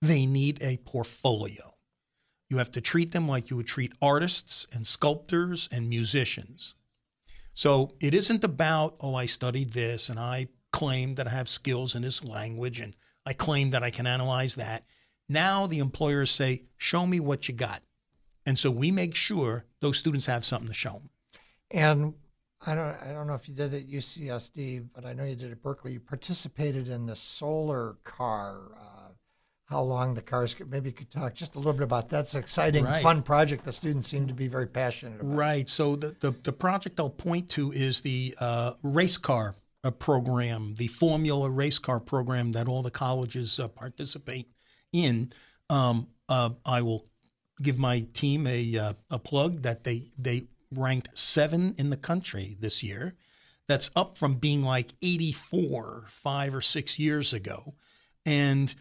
They 0.00 0.24
need 0.24 0.62
a 0.62 0.78
portfolio. 0.78 1.74
You 2.48 2.56
have 2.56 2.70
to 2.72 2.80
treat 2.80 3.12
them 3.12 3.28
like 3.28 3.50
you 3.50 3.56
would 3.56 3.66
treat 3.66 3.92
artists 4.00 4.66
and 4.72 4.86
sculptors 4.86 5.68
and 5.70 5.88
musicians. 5.88 6.74
So 7.52 7.94
it 8.00 8.14
isn't 8.14 8.44
about, 8.44 8.96
oh, 9.00 9.14
I 9.14 9.26
studied 9.26 9.72
this 9.72 10.08
and 10.08 10.18
I 10.18 10.48
claim 10.72 11.14
that 11.14 11.26
I 11.26 11.30
have 11.30 11.48
skills 11.48 11.94
in 11.94 12.02
this 12.02 12.24
language 12.24 12.80
and 12.80 12.96
I 13.24 13.32
claim 13.32 13.70
that 13.70 13.82
I 13.82 13.90
can 13.90 14.06
analyze 14.06 14.56
that. 14.56 14.84
Now 15.28 15.66
the 15.66 15.78
employers 15.78 16.30
say, 16.30 16.64
show 16.76 17.06
me 17.06 17.20
what 17.20 17.48
you 17.48 17.54
got. 17.54 17.82
And 18.44 18.58
so 18.58 18.70
we 18.70 18.90
make 18.90 19.14
sure 19.14 19.64
those 19.80 19.98
students 19.98 20.26
have 20.26 20.44
something 20.44 20.68
to 20.68 20.74
show 20.74 20.92
them. 20.94 21.10
And 21.70 22.14
I 22.66 22.74
don't 22.74 22.96
I 23.02 23.12
don't 23.12 23.26
know 23.26 23.34
if 23.34 23.48
you 23.48 23.54
did 23.54 23.72
it 23.72 23.84
at 23.84 23.88
UCSD, 23.88 24.88
but 24.94 25.04
I 25.04 25.12
know 25.12 25.24
you 25.24 25.36
did 25.36 25.52
at 25.52 25.62
Berkeley. 25.62 25.92
You 25.92 26.00
participated 26.00 26.88
in 26.88 27.06
the 27.06 27.16
solar 27.16 27.96
car. 28.04 28.60
Uh, 28.76 29.02
how 29.66 29.80
long 29.80 30.12
the 30.12 30.20
cars 30.20 30.54
could 30.54 30.70
maybe 30.70 30.90
you 30.90 30.94
could 30.94 31.10
talk 31.10 31.34
just 31.34 31.54
a 31.54 31.58
little 31.58 31.72
bit 31.72 31.82
about 31.82 32.10
that. 32.10 32.16
that's 32.16 32.34
an 32.34 32.40
exciting 32.40 32.84
Right. 32.84 33.02
fun 33.02 33.22
project 33.22 33.64
the 33.64 33.72
students 33.72 34.06
seem 34.06 34.26
to 34.26 34.34
be 34.34 34.46
very 34.46 34.66
passionate 34.66 35.20
about 35.20 35.34
Right. 35.34 35.66
So 35.68 35.96
the, 35.96 36.14
the, 36.20 36.32
the 36.42 36.52
project 36.52 37.00
I'll 37.00 37.08
point 37.08 37.48
to 37.50 37.72
is 37.72 38.02
the 38.02 38.36
uh, 38.38 38.74
race 38.82 39.16
car 39.16 39.54
uh, 39.84 39.90
program, 39.90 40.74
the 40.76 40.86
Formula 40.86 41.50
race 41.50 41.78
car 41.78 42.00
program 42.00 42.52
that 42.52 42.68
all 42.68 42.82
the 42.82 42.90
colleges 42.90 43.58
uh, 43.58 43.68
participate 43.68 44.48
in. 44.92 45.32
Um, 45.70 46.08
uh, 46.28 46.50
I 46.64 46.82
will 46.82 47.06
give 47.60 47.78
my 47.78 48.06
team 48.14 48.46
a, 48.46 48.76
uh, 48.78 48.92
a 49.10 49.18
plug 49.18 49.62
that 49.62 49.84
they, 49.84 50.10
they 50.18 50.44
ranked 50.74 51.16
seven 51.16 51.74
in 51.78 51.90
the 51.90 51.96
country 51.96 52.56
this 52.60 52.82
year. 52.82 53.14
That's 53.68 53.90
up 53.94 54.18
from 54.18 54.34
being 54.34 54.62
like 54.62 54.92
84 55.02 56.04
five 56.08 56.54
or 56.54 56.60
six 56.60 56.98
years 56.98 57.32
ago. 57.32 57.74
And 58.26 58.74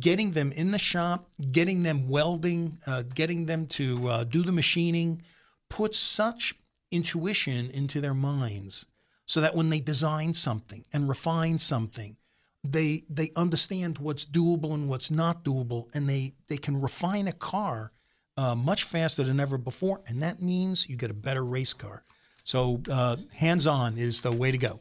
getting 0.00 0.32
them 0.32 0.52
in 0.52 0.70
the 0.70 0.78
shop, 0.78 1.28
getting 1.50 1.82
them 1.82 2.08
welding, 2.08 2.78
uh, 2.86 3.02
getting 3.14 3.46
them 3.46 3.66
to 3.66 4.08
uh, 4.08 4.24
do 4.24 4.42
the 4.42 4.52
machining, 4.52 5.22
puts 5.70 5.98
such 5.98 6.54
intuition 6.90 7.70
into 7.70 8.00
their 8.00 8.14
minds 8.14 8.86
so 9.28 9.42
that 9.42 9.54
when 9.54 9.68
they 9.68 9.78
design 9.78 10.32
something 10.32 10.84
and 10.94 11.06
refine 11.08 11.58
something, 11.58 12.16
they 12.64 13.04
they 13.10 13.30
understand 13.36 13.98
what's 13.98 14.24
doable 14.24 14.72
and 14.72 14.88
what's 14.88 15.10
not 15.10 15.44
doable, 15.44 15.86
and 15.94 16.08
they 16.08 16.32
they 16.48 16.56
can 16.56 16.80
refine 16.80 17.28
a 17.28 17.32
car 17.32 17.92
uh, 18.38 18.54
much 18.54 18.84
faster 18.84 19.22
than 19.22 19.38
ever 19.38 19.58
before, 19.58 20.00
and 20.06 20.22
that 20.22 20.40
means 20.40 20.88
you 20.88 20.96
get 20.96 21.10
a 21.10 21.14
better 21.28 21.44
race 21.44 21.74
car. 21.74 22.02
So 22.42 22.80
uh, 22.90 23.16
hands-on 23.34 23.98
is 23.98 24.22
the 24.22 24.32
way 24.32 24.50
to 24.50 24.58
go. 24.58 24.80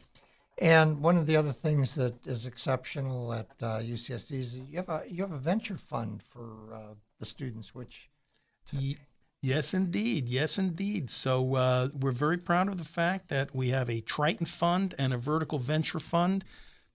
And 0.60 1.02
one 1.02 1.18
of 1.18 1.26
the 1.28 1.36
other 1.36 1.52
things 1.52 1.96
that 1.96 2.26
is 2.26 2.46
exceptional 2.46 3.34
at 3.34 3.50
uh, 3.62 3.80
UCSD 3.80 4.32
is 4.32 4.56
you 4.56 4.78
have 4.78 4.90
a 4.90 5.04
you 5.08 5.22
have 5.24 5.34
a 5.34 5.38
venture 5.38 5.76
fund 5.76 6.24
for 6.24 6.74
uh, 6.74 6.94
the 7.20 7.26
students, 7.26 7.76
which 7.76 8.10
Ye- 8.72 8.98
Yes, 9.42 9.74
indeed. 9.74 10.28
Yes, 10.28 10.58
indeed. 10.58 11.10
So 11.10 11.56
uh, 11.56 11.90
we're 12.00 12.12
very 12.12 12.38
proud 12.38 12.70
of 12.70 12.78
the 12.78 12.84
fact 12.84 13.30
that 13.30 13.54
we 13.54 13.70
have 13.70 13.90
a 13.90 14.02
Triton 14.02 14.48
Fund 14.48 14.96
and 14.98 15.14
a 15.14 15.18
Vertical 15.18 15.60
Venture 15.60 16.00
Fund. 16.00 16.44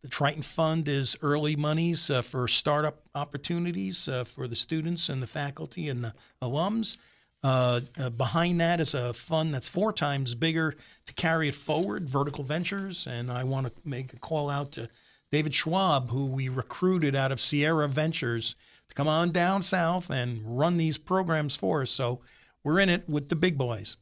The 0.03 0.09
Triton 0.09 0.43
Fund 0.43 0.89
is 0.89 1.17
early 1.23 1.55
monies 1.55 2.11
uh, 2.11 2.23
for 2.23 2.49
startup 2.49 3.03
opportunities 3.15 4.09
uh, 4.09 4.25
for 4.25 4.49
the 4.49 4.57
students 4.57 5.09
and 5.09 5.23
the 5.23 5.27
faculty 5.29 5.89
and 5.89 6.03
the 6.03 6.15
alums. 6.43 6.97
Uh, 7.45 7.81
uh, 7.99 8.11
behind 8.11 8.61
that 8.61 8.81
is 8.81 8.95
a 8.95 9.13
fund 9.13 9.53
that's 9.53 9.69
four 9.69 9.93
times 9.93 10.35
bigger 10.35 10.77
to 11.07 11.15
carry 11.15 11.49
it 11.49 11.55
forward, 11.55 12.09
Vertical 12.09 12.43
Ventures. 12.43 13.07
And 13.07 13.31
I 13.31 13.45
want 13.45 13.67
to 13.69 13.73
make 13.89 14.13
a 14.13 14.19
call 14.19 14.51
out 14.51 14.73
to 14.73 14.89
David 15.31 15.55
Schwab, 15.55 16.09
who 16.09 16.27
we 16.27 16.49
recruited 16.49 17.15
out 17.15 17.31
of 17.33 17.41
Sierra 17.41 17.89
Ventures 17.89 18.57
to 18.93 18.95
come 18.95 19.09
on 19.09 19.31
down 19.31 19.63
south 19.63 20.11
and 20.11 20.41
run 20.59 20.77
these 20.77 20.99
programs 20.99 21.57
for 21.57 21.81
us. 21.83 21.91
So 21.91 22.21
we're 22.63 22.79
in 22.79 22.91
it 22.91 23.09
with 23.09 23.29
the 23.31 23.37
big 23.37 23.57
boys. 23.57 23.97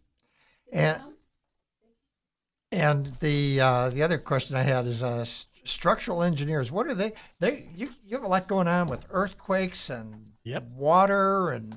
and 0.72 1.00
and 2.72 3.12
the 3.20 3.60
uh, 3.60 3.90
the 3.90 4.02
other 4.02 4.18
question 4.18 4.56
I 4.56 4.62
had 4.62 4.86
is 4.86 5.02
uh, 5.02 5.24
structural 5.64 6.22
engineers. 6.22 6.70
What 6.70 6.86
are 6.86 6.94
they? 6.94 7.12
They 7.40 7.68
you, 7.74 7.90
you 8.04 8.16
have 8.16 8.24
a 8.24 8.28
lot 8.28 8.46
going 8.48 8.68
on 8.68 8.86
with 8.86 9.04
earthquakes 9.10 9.90
and 9.90 10.26
Yep. 10.44 10.68
water 10.74 11.50
and. 11.50 11.76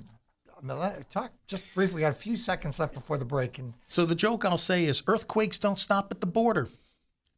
I 0.57 0.65
mean, 0.65 1.05
talk 1.09 1.31
just 1.47 1.65
briefly. 1.75 1.95
We 1.95 2.01
got 2.01 2.11
a 2.11 2.13
few 2.15 2.37
seconds 2.37 2.79
left 2.79 2.93
before 2.93 3.17
the 3.17 3.25
break, 3.25 3.59
and 3.59 3.73
So 3.85 4.05
the 4.05 4.15
joke 4.15 4.45
I'll 4.45 4.57
say 4.57 4.85
is 4.85 5.03
earthquakes 5.07 5.57
don't 5.59 5.77
stop 5.77 6.09
at 6.09 6.21
the 6.21 6.27
border. 6.27 6.69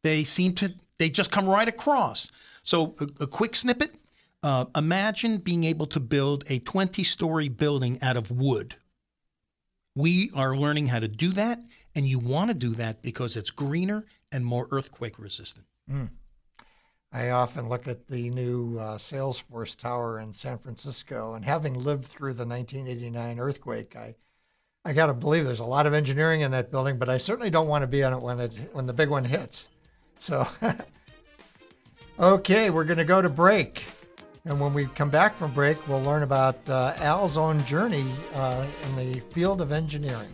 They 0.04 0.22
seem 0.22 0.54
to 0.56 0.72
they 0.98 1.10
just 1.10 1.32
come 1.32 1.48
right 1.48 1.68
across. 1.68 2.30
So 2.62 2.94
a, 3.00 3.24
a 3.24 3.26
quick 3.26 3.56
snippet. 3.56 3.94
Uh, 4.42 4.66
imagine 4.76 5.38
being 5.38 5.64
able 5.64 5.86
to 5.86 6.00
build 6.00 6.44
a 6.48 6.60
20-story 6.60 7.48
building 7.48 7.98
out 8.02 8.16
of 8.16 8.30
wood. 8.30 8.76
We 9.94 10.30
are 10.34 10.56
learning 10.56 10.88
how 10.88 10.98
to 10.98 11.08
do 11.08 11.32
that, 11.32 11.60
and 11.94 12.06
you 12.06 12.18
want 12.18 12.50
to 12.50 12.54
do 12.54 12.74
that 12.74 13.02
because 13.02 13.36
it's 13.36 13.50
greener 13.50 14.04
and 14.30 14.44
more 14.44 14.68
earthquake 14.70 15.18
resistant. 15.18 15.66
I 17.12 17.30
often 17.30 17.68
look 17.68 17.88
at 17.88 18.06
the 18.08 18.28
new 18.30 18.78
uh, 18.78 18.98
Salesforce 18.98 19.76
Tower 19.76 20.20
in 20.20 20.32
San 20.32 20.58
Francisco, 20.58 21.34
and 21.34 21.44
having 21.44 21.74
lived 21.74 22.04
through 22.04 22.34
the 22.34 22.46
1989 22.46 23.40
earthquake, 23.40 23.96
I 23.96 24.14
I 24.84 24.92
got 24.92 25.06
to 25.06 25.14
believe 25.14 25.44
there's 25.44 25.58
a 25.58 25.64
lot 25.64 25.86
of 25.86 25.94
engineering 25.94 26.42
in 26.42 26.52
that 26.52 26.70
building, 26.70 26.96
but 26.96 27.08
I 27.08 27.16
certainly 27.16 27.50
don't 27.50 27.66
want 27.66 27.82
to 27.82 27.88
be 27.88 28.04
on 28.04 28.12
it 28.12 28.20
when 28.20 28.38
it 28.38 28.52
when 28.72 28.86
the 28.86 28.92
big 28.92 29.08
one 29.08 29.24
hits. 29.24 29.68
So, 30.18 30.46
okay, 32.20 32.70
we're 32.70 32.84
going 32.84 32.98
to 32.98 33.04
go 33.04 33.20
to 33.20 33.28
break, 33.28 33.84
and 34.46 34.60
when 34.60 34.72
we 34.72 34.86
come 34.86 35.10
back 35.10 35.34
from 35.34 35.52
break, 35.52 35.86
we'll 35.88 36.02
learn 36.02 36.22
about 36.22 36.56
uh, 36.68 36.94
Al's 36.98 37.36
own 37.36 37.62
journey 37.64 38.06
uh, 38.34 38.66
in 38.84 39.12
the 39.12 39.20
field 39.20 39.60
of 39.60 39.72
engineering. 39.72 40.28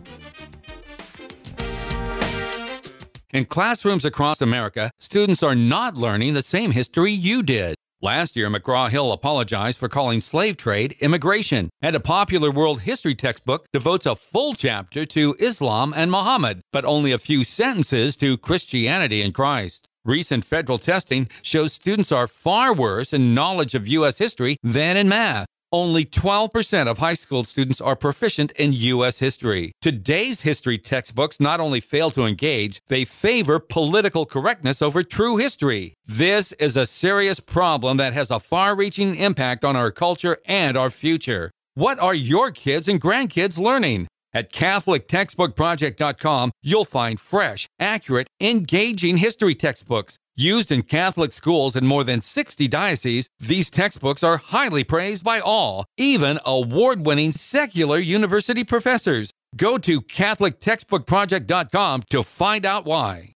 In 3.31 3.45
classrooms 3.45 4.05
across 4.05 4.41
America, 4.41 4.91
students 4.99 5.41
are 5.41 5.55
not 5.55 5.95
learning 5.95 6.35
the 6.35 6.43
same 6.43 6.69
history 6.71 7.11
you 7.11 7.41
did. 7.41 7.75
Last 7.99 8.35
year, 8.35 8.49
McGraw 8.49 8.89
Hill 8.89 9.11
apologized 9.11 9.79
for 9.79 9.89
calling 9.89 10.19
slave 10.19 10.57
trade 10.57 10.95
immigration, 10.99 11.69
and 11.81 11.95
a 11.95 11.99
popular 12.01 12.51
world 12.51 12.81
history 12.81 13.15
textbook 13.15 13.65
devotes 13.71 14.05
a 14.05 14.15
full 14.15 14.53
chapter 14.53 15.05
to 15.07 15.35
Islam 15.39 15.93
and 15.95 16.11
Muhammad, 16.11 16.61
but 16.71 16.85
only 16.85 17.11
a 17.11 17.17
few 17.17 17.43
sentences 17.43 18.15
to 18.17 18.37
Christianity 18.37 19.21
and 19.21 19.33
Christ. 19.33 19.87
Recent 20.05 20.43
federal 20.43 20.77
testing 20.77 21.29
shows 21.41 21.71
students 21.71 22.11
are 22.11 22.27
far 22.27 22.73
worse 22.73 23.13
in 23.13 23.33
knowledge 23.33 23.73
of 23.73 23.87
U.S. 23.87 24.17
history 24.17 24.57
than 24.61 24.97
in 24.97 25.07
math. 25.07 25.47
Only 25.71 26.03
12% 26.03 26.87
of 26.87 26.97
high 26.97 27.13
school 27.13 27.45
students 27.45 27.79
are 27.79 27.95
proficient 27.95 28.51
in 28.51 28.73
U.S. 28.73 29.19
history. 29.19 29.71
Today's 29.81 30.41
history 30.41 30.77
textbooks 30.77 31.39
not 31.39 31.61
only 31.61 31.79
fail 31.79 32.11
to 32.11 32.25
engage, 32.25 32.81
they 32.89 33.05
favor 33.05 33.59
political 33.59 34.25
correctness 34.25 34.81
over 34.81 35.03
true 35.03 35.37
history. 35.37 35.93
This 36.05 36.51
is 36.53 36.75
a 36.75 36.85
serious 36.85 37.39
problem 37.39 37.95
that 37.95 38.11
has 38.11 38.29
a 38.29 38.41
far 38.41 38.75
reaching 38.75 39.15
impact 39.15 39.63
on 39.63 39.77
our 39.77 39.89
culture 39.89 40.37
and 40.45 40.75
our 40.75 40.89
future. 40.89 41.49
What 41.75 41.97
are 41.99 42.13
your 42.13 42.51
kids 42.51 42.89
and 42.89 42.99
grandkids 42.99 43.57
learning? 43.57 44.07
At 44.33 44.51
CatholicTextbookProject.com, 44.51 46.51
you'll 46.61 46.85
find 46.85 47.19
fresh, 47.19 47.67
accurate, 47.79 48.27
engaging 48.41 49.17
history 49.17 49.55
textbooks. 49.55 50.17
Used 50.35 50.71
in 50.71 50.81
Catholic 50.81 51.31
schools 51.31 51.75
in 51.75 51.85
more 51.85 52.03
than 52.03 52.19
60 52.19 52.67
dioceses, 52.67 53.29
these 53.39 53.69
textbooks 53.69 54.23
are 54.23 54.37
highly 54.37 54.83
praised 54.83 55.23
by 55.23 55.39
all, 55.39 55.85
even 55.95 56.39
award 56.43 57.05
winning 57.05 57.31
secular 57.31 57.99
university 57.99 58.63
professors. 58.63 59.31
Go 59.55 59.77
to 59.77 60.01
CatholicTextbookProject.com 60.01 62.01
to 62.09 62.23
find 62.23 62.65
out 62.65 62.85
why. 62.85 63.33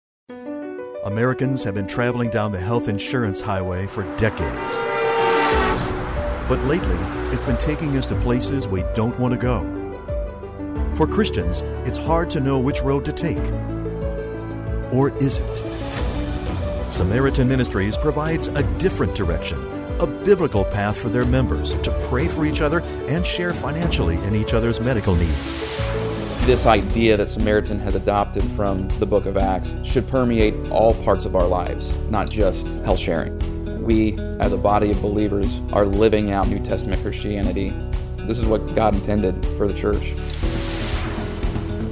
Americans 1.06 1.64
have 1.64 1.76
been 1.76 1.88
traveling 1.88 2.32
down 2.32 2.52
the 2.52 2.60
health 2.60 2.90
insurance 2.90 3.40
highway 3.40 3.86
for 3.86 4.04
decades. 4.16 4.78
But 6.50 6.66
lately, 6.66 6.98
it's 7.32 7.44
been 7.44 7.58
taking 7.58 7.96
us 7.96 8.08
to 8.08 8.16
places 8.22 8.68
we 8.68 8.84
don't 8.96 9.18
want 9.20 9.34
to 9.34 9.40
go. 9.40 9.77
For 10.98 11.06
Christians, 11.06 11.62
it's 11.86 12.00
hard 12.00 12.28
to 12.32 12.40
know 12.40 12.58
which 12.58 12.82
road 12.82 13.06
to 13.06 13.12
take. 13.12 13.46
Or 14.92 15.16
is 15.18 15.38
it? 15.38 15.58
Samaritan 16.92 17.48
Ministries 17.48 17.96
provides 17.96 18.48
a 18.48 18.64
different 18.80 19.14
direction, 19.14 19.60
a 20.00 20.08
biblical 20.08 20.66
path 20.66 20.98
for 20.98 21.10
their 21.10 21.24
members 21.24 21.74
to 21.84 21.92
pray 22.10 22.28
for 22.28 22.46
each 22.46 22.62
other 22.62 22.82
and 23.10 23.24
share 23.24 23.54
financially 23.54 24.16
in 24.24 24.36
each 24.36 24.56
other's 24.56 24.80
medical 24.80 25.14
needs. 25.14 25.78
This 26.48 26.66
idea 26.66 27.16
that 27.16 27.30
Samaritan 27.30 27.78
has 27.78 27.94
adopted 27.94 28.42
from 28.54 28.90
the 28.98 29.06
book 29.06 29.28
of 29.28 29.38
Acts 29.38 29.76
should 29.86 30.08
permeate 30.08 30.56
all 30.72 30.96
parts 31.04 31.26
of 31.26 31.36
our 31.36 31.46
lives, 31.46 31.96
not 32.10 32.28
just 32.28 32.68
health 32.80 32.98
sharing. 32.98 33.38
We, 33.84 34.18
as 34.40 34.52
a 34.52 34.58
body 34.58 34.90
of 34.90 35.00
believers, 35.04 35.62
are 35.74 35.86
living 35.86 36.32
out 36.32 36.48
New 36.48 36.58
Testament 36.58 37.04
Christianity. 37.04 37.70
This 38.26 38.40
is 38.40 38.48
what 38.48 38.74
God 38.74 38.96
intended 38.96 39.46
for 39.58 39.68
the 39.68 39.76
church. 39.76 40.16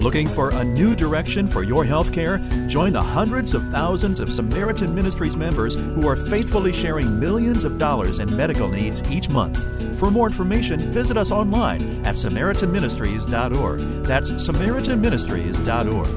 Looking 0.06 0.28
for 0.28 0.52
a 0.52 0.64
new 0.64 0.96
direction 0.96 1.48
for 1.48 1.64
your 1.64 1.84
healthcare? 1.84 2.38
Join 2.70 2.94
the 2.94 3.02
hundreds 3.02 3.56
of 3.56 3.68
thousands 3.70 4.20
of 4.20 4.32
Samaritan 4.32 4.94
Ministries 4.94 5.36
members 5.36 5.74
who 5.74 6.08
are 6.08 6.16
faithfully 6.16 6.72
sharing 6.72 7.20
millions 7.20 7.66
of 7.66 7.80
dollars 7.80 8.20
in 8.20 8.38
medical 8.38 8.68
needs 8.68 9.02
each 9.10 9.30
month. 9.30 9.58
For 9.98 10.12
more 10.12 10.28
information, 10.28 10.92
visit 10.92 11.18
us 11.18 11.32
online 11.32 11.82
at 12.06 12.14
SamaritanMinistries.org. 12.14 13.80
That's 14.04 14.30
SamaritanMinistries.org. 14.30 16.08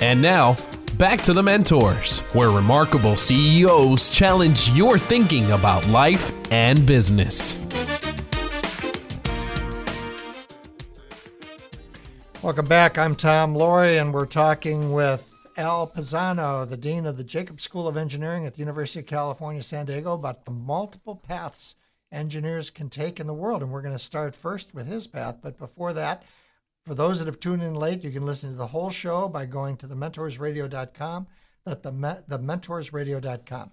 And 0.00 0.22
now, 0.22 0.56
back 0.96 1.20
to 1.24 1.34
the 1.34 1.42
mentors, 1.42 2.20
where 2.32 2.50
remarkable 2.50 3.18
CEOs 3.18 4.08
challenge 4.08 4.70
your 4.70 4.98
thinking 4.98 5.50
about 5.50 5.86
life 5.88 6.32
and 6.50 6.86
business. 6.86 7.65
Welcome 12.46 12.66
back. 12.66 12.96
I'm 12.96 13.16
Tom 13.16 13.56
Loarie, 13.56 14.00
and 14.00 14.14
we're 14.14 14.24
talking 14.24 14.92
with 14.92 15.34
Al 15.56 15.88
Pisano, 15.88 16.64
the 16.64 16.76
Dean 16.76 17.04
of 17.04 17.16
the 17.16 17.24
Jacobs 17.24 17.64
School 17.64 17.88
of 17.88 17.96
Engineering 17.96 18.46
at 18.46 18.54
the 18.54 18.60
University 18.60 19.00
of 19.00 19.06
California, 19.06 19.64
San 19.64 19.86
Diego, 19.86 20.12
about 20.12 20.44
the 20.44 20.52
multiple 20.52 21.16
paths 21.16 21.74
engineers 22.12 22.70
can 22.70 22.88
take 22.88 23.18
in 23.18 23.26
the 23.26 23.34
world. 23.34 23.62
And 23.62 23.72
we're 23.72 23.82
going 23.82 23.96
to 23.96 23.98
start 23.98 24.36
first 24.36 24.76
with 24.76 24.86
his 24.86 25.08
path. 25.08 25.38
But 25.42 25.58
before 25.58 25.92
that, 25.94 26.22
for 26.84 26.94
those 26.94 27.18
that 27.18 27.26
have 27.26 27.40
tuned 27.40 27.64
in 27.64 27.74
late, 27.74 28.04
you 28.04 28.12
can 28.12 28.24
listen 28.24 28.52
to 28.52 28.56
the 28.56 28.68
whole 28.68 28.90
show 28.90 29.28
by 29.28 29.44
going 29.44 29.76
to 29.78 29.88
thementorsradio.com. 29.88 31.26
That 31.64 31.82
the 31.82 31.90
thementorsradio.com. 31.90 33.72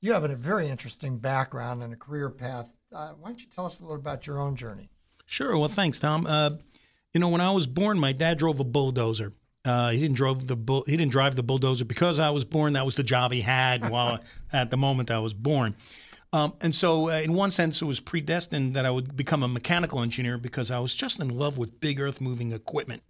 You 0.00 0.12
have 0.14 0.24
a 0.24 0.34
very 0.34 0.68
interesting 0.68 1.18
background 1.18 1.84
and 1.84 1.92
a 1.92 1.96
career 1.96 2.28
path. 2.28 2.74
Uh, 2.92 3.12
why 3.12 3.28
don't 3.28 3.40
you 3.40 3.46
tell 3.52 3.66
us 3.66 3.78
a 3.78 3.84
little 3.84 3.94
about 3.94 4.26
your 4.26 4.40
own 4.40 4.56
journey? 4.56 4.90
Sure. 5.26 5.56
Well, 5.56 5.68
thanks, 5.68 6.00
Tom. 6.00 6.26
Uh, 6.26 6.50
you 7.14 7.20
know, 7.20 7.28
when 7.28 7.40
I 7.40 7.50
was 7.50 7.66
born, 7.66 7.98
my 7.98 8.12
dad 8.12 8.38
drove 8.38 8.60
a 8.60 8.64
bulldozer. 8.64 9.32
Uh, 9.64 9.90
he 9.90 9.98
didn't 9.98 10.16
drive 10.16 10.46
the 10.46 10.56
bull. 10.56 10.84
He 10.86 10.96
didn't 10.96 11.12
drive 11.12 11.36
the 11.36 11.42
bulldozer 11.42 11.84
because 11.84 12.18
I 12.18 12.30
was 12.30 12.44
born. 12.44 12.74
That 12.74 12.84
was 12.84 12.94
the 12.94 13.02
job 13.02 13.32
he 13.32 13.40
had 13.40 13.88
while 13.90 14.20
at 14.52 14.70
the 14.70 14.76
moment 14.76 15.10
I 15.10 15.18
was 15.18 15.34
born. 15.34 15.74
Um, 16.32 16.54
and 16.60 16.74
so, 16.74 17.10
uh, 17.10 17.20
in 17.20 17.32
one 17.32 17.50
sense, 17.50 17.82
it 17.82 17.84
was 17.84 17.98
predestined 17.98 18.74
that 18.74 18.86
I 18.86 18.90
would 18.90 19.16
become 19.16 19.42
a 19.42 19.48
mechanical 19.48 20.00
engineer 20.00 20.38
because 20.38 20.70
I 20.70 20.78
was 20.78 20.94
just 20.94 21.18
in 21.18 21.28
love 21.28 21.58
with 21.58 21.80
big 21.80 22.00
earth 22.00 22.20
moving 22.20 22.52
equipment. 22.52 23.02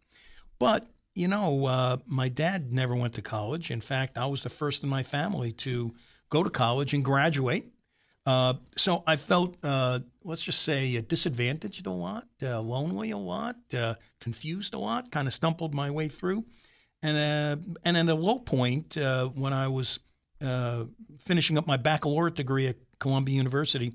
But 0.58 0.88
you 1.14 1.28
know, 1.28 1.66
uh, 1.66 1.96
my 2.06 2.28
dad 2.28 2.72
never 2.72 2.94
went 2.94 3.14
to 3.14 3.22
college. 3.22 3.70
In 3.70 3.80
fact, 3.80 4.16
I 4.16 4.26
was 4.26 4.42
the 4.42 4.48
first 4.48 4.82
in 4.82 4.88
my 4.88 5.02
family 5.02 5.52
to 5.52 5.92
go 6.30 6.42
to 6.42 6.50
college 6.50 6.94
and 6.94 7.04
graduate. 7.04 7.66
Uh, 8.26 8.54
so 8.76 9.02
I 9.06 9.16
felt, 9.16 9.56
uh, 9.62 10.00
let's 10.24 10.42
just 10.42 10.62
say, 10.62 11.00
disadvantaged 11.00 11.86
a 11.86 11.90
lot, 11.90 12.26
uh, 12.42 12.60
lonely 12.60 13.12
a 13.12 13.16
lot, 13.16 13.56
uh, 13.74 13.94
confused 14.20 14.74
a 14.74 14.78
lot, 14.78 15.10
kind 15.10 15.26
of 15.26 15.34
stumbled 15.34 15.74
my 15.74 15.90
way 15.90 16.08
through. 16.08 16.44
And, 17.02 17.16
uh, 17.16 17.78
and 17.84 17.96
at 17.96 18.08
a 18.08 18.14
low 18.14 18.38
point, 18.38 18.98
uh, 18.98 19.28
when 19.28 19.52
I 19.52 19.68
was 19.68 20.00
finishing 21.18 21.58
up 21.58 21.66
my 21.66 21.76
baccalaureate 21.76 22.34
degree 22.34 22.66
at 22.66 22.76
Columbia 22.98 23.36
University, 23.36 23.92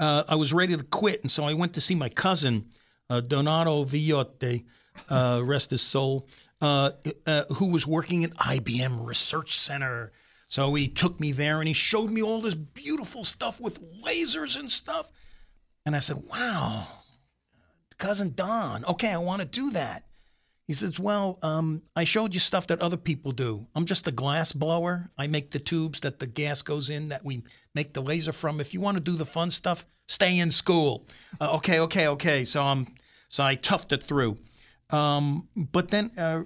I 0.00 0.36
was 0.36 0.52
ready 0.52 0.76
to 0.76 0.82
quit. 0.84 1.22
And 1.22 1.30
so 1.30 1.44
I 1.44 1.54
went 1.54 1.74
to 1.74 1.80
see 1.80 1.94
my 1.94 2.08
cousin, 2.08 2.66
Donato 3.08 3.84
Villote, 3.84 4.64
rest 5.10 5.70
his 5.70 5.82
soul, 5.82 6.28
who 6.60 7.66
was 7.66 7.86
working 7.86 8.24
at 8.24 8.34
IBM 8.36 9.04
Research 9.04 9.58
Center 9.58 10.12
so 10.48 10.74
he 10.74 10.88
took 10.88 11.20
me 11.20 11.32
there 11.32 11.60
and 11.60 11.68
he 11.68 11.74
showed 11.74 12.10
me 12.10 12.22
all 12.22 12.40
this 12.40 12.54
beautiful 12.54 13.22
stuff 13.22 13.60
with 13.60 13.82
lasers 14.02 14.58
and 14.58 14.70
stuff. 14.70 15.10
And 15.84 15.94
I 15.94 16.00
said, 16.00 16.22
wow, 16.28 16.86
cousin 17.98 18.32
Don, 18.34 18.84
okay, 18.86 19.10
I 19.10 19.18
want 19.18 19.42
to 19.42 19.46
do 19.46 19.70
that. 19.70 20.04
He 20.66 20.74
says, 20.74 20.98
well, 20.98 21.38
um, 21.42 21.82
I 21.96 22.04
showed 22.04 22.34
you 22.34 22.40
stuff 22.40 22.66
that 22.66 22.82
other 22.82 22.98
people 22.98 23.32
do. 23.32 23.66
I'm 23.74 23.86
just 23.86 24.06
a 24.06 24.12
glass 24.12 24.52
blower. 24.52 25.10
I 25.16 25.26
make 25.26 25.50
the 25.50 25.58
tubes 25.58 26.00
that 26.00 26.18
the 26.18 26.26
gas 26.26 26.60
goes 26.60 26.90
in 26.90 27.08
that 27.08 27.24
we 27.24 27.42
make 27.74 27.94
the 27.94 28.02
laser 28.02 28.32
from. 28.32 28.60
If 28.60 28.74
you 28.74 28.80
want 28.80 28.96
to 28.96 29.02
do 29.02 29.16
the 29.16 29.24
fun 29.24 29.50
stuff, 29.50 29.86
stay 30.08 30.38
in 30.38 30.50
school. 30.50 31.06
Uh, 31.40 31.54
okay, 31.56 31.80
okay, 31.80 32.08
okay. 32.08 32.44
So 32.44 32.62
I'm, 32.62 32.86
so 33.28 33.44
I 33.44 33.56
toughed 33.56 33.92
it 33.92 34.02
through. 34.02 34.36
Um, 34.90 35.48
but 35.56 35.88
then 35.88 36.10
uh, 36.18 36.42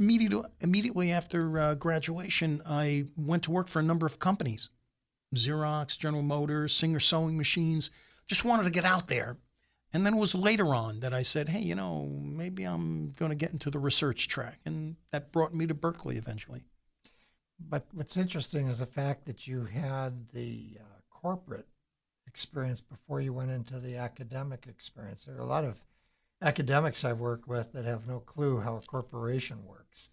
immediately, 0.00 0.48
immediately 0.60 1.12
after 1.12 1.58
uh, 1.58 1.74
graduation, 1.74 2.62
I 2.66 3.04
went 3.16 3.44
to 3.44 3.50
work 3.52 3.68
for 3.68 3.78
a 3.78 3.84
number 3.84 4.06
of 4.06 4.18
companies 4.18 4.70
Xerox, 5.36 5.96
General 5.96 6.24
Motors, 6.24 6.74
Singer 6.74 6.98
Sewing 6.98 7.36
Machines. 7.38 7.90
Just 8.26 8.44
wanted 8.44 8.64
to 8.64 8.70
get 8.70 8.84
out 8.84 9.06
there. 9.06 9.36
And 9.92 10.04
then 10.04 10.14
it 10.14 10.18
was 10.18 10.34
later 10.34 10.74
on 10.74 11.00
that 11.00 11.14
I 11.14 11.22
said, 11.22 11.48
hey, 11.48 11.60
you 11.60 11.74
know, 11.74 12.06
maybe 12.06 12.64
I'm 12.64 13.12
going 13.12 13.30
to 13.30 13.36
get 13.36 13.52
into 13.52 13.70
the 13.70 13.78
research 13.78 14.28
track. 14.28 14.58
And 14.64 14.96
that 15.12 15.32
brought 15.32 15.54
me 15.54 15.66
to 15.66 15.74
Berkeley 15.74 16.16
eventually. 16.16 16.62
But 17.60 17.86
what's 17.92 18.16
interesting 18.16 18.68
is 18.68 18.78
the 18.78 18.86
fact 18.86 19.26
that 19.26 19.46
you 19.46 19.64
had 19.64 20.28
the 20.30 20.78
uh, 20.80 21.00
corporate 21.10 21.68
experience 22.26 22.80
before 22.80 23.20
you 23.20 23.32
went 23.32 23.50
into 23.50 23.78
the 23.78 23.96
academic 23.96 24.66
experience. 24.68 25.24
There 25.24 25.36
are 25.36 25.40
a 25.40 25.44
lot 25.44 25.64
of 25.64 25.76
academics 26.42 27.04
I've 27.04 27.20
worked 27.20 27.48
with 27.48 27.72
that 27.72 27.84
have 27.84 28.06
no 28.06 28.20
clue 28.20 28.60
how 28.60 28.76
a 28.76 28.80
corporation 28.80 29.64
works. 29.66 30.10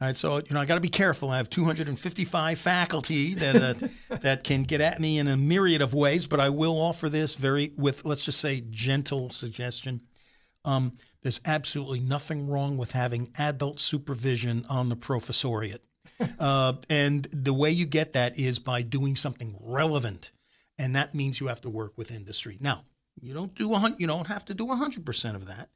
All 0.00 0.08
right, 0.08 0.16
so 0.16 0.38
you 0.38 0.44
know 0.50 0.60
I 0.60 0.64
got 0.64 0.76
to 0.76 0.80
be 0.80 0.88
careful. 0.88 1.28
I 1.28 1.36
have 1.36 1.50
255 1.50 2.58
faculty 2.58 3.34
that 3.34 3.56
uh, 3.56 3.88
that 4.20 4.44
can 4.44 4.62
get 4.62 4.80
at 4.80 4.98
me 4.98 5.18
in 5.18 5.28
a 5.28 5.36
myriad 5.36 5.82
of 5.82 5.92
ways, 5.92 6.26
but 6.26 6.40
I 6.40 6.48
will 6.48 6.80
offer 6.80 7.10
this 7.10 7.34
very 7.34 7.72
with 7.76 8.04
let's 8.06 8.22
just 8.22 8.40
say 8.40 8.62
gentle 8.70 9.28
suggestion. 9.28 10.00
Um, 10.64 10.94
there's 11.22 11.42
absolutely 11.44 12.00
nothing 12.00 12.48
wrong 12.48 12.78
with 12.78 12.92
having 12.92 13.28
adult 13.36 13.78
supervision 13.78 14.64
on 14.70 14.88
the 14.88 14.96
professoriate, 14.96 15.80
uh, 16.38 16.74
and 16.88 17.28
the 17.30 17.52
way 17.52 17.70
you 17.70 17.84
get 17.84 18.14
that 18.14 18.38
is 18.38 18.58
by 18.58 18.80
doing 18.80 19.16
something 19.16 19.54
relevant, 19.60 20.32
and 20.78 20.96
that 20.96 21.14
means 21.14 21.40
you 21.40 21.48
have 21.48 21.60
to 21.60 21.68
work 21.68 21.92
with 21.98 22.10
industry. 22.10 22.56
Now, 22.58 22.84
you 23.22 23.34
don't 23.34 23.54
do 23.54 23.74
a 23.74 23.94
you 23.98 24.06
don't 24.06 24.26
have 24.26 24.44
to 24.46 24.54
do 24.54 24.66
hundred 24.68 25.04
percent 25.06 25.36
of 25.36 25.46
that. 25.46 25.68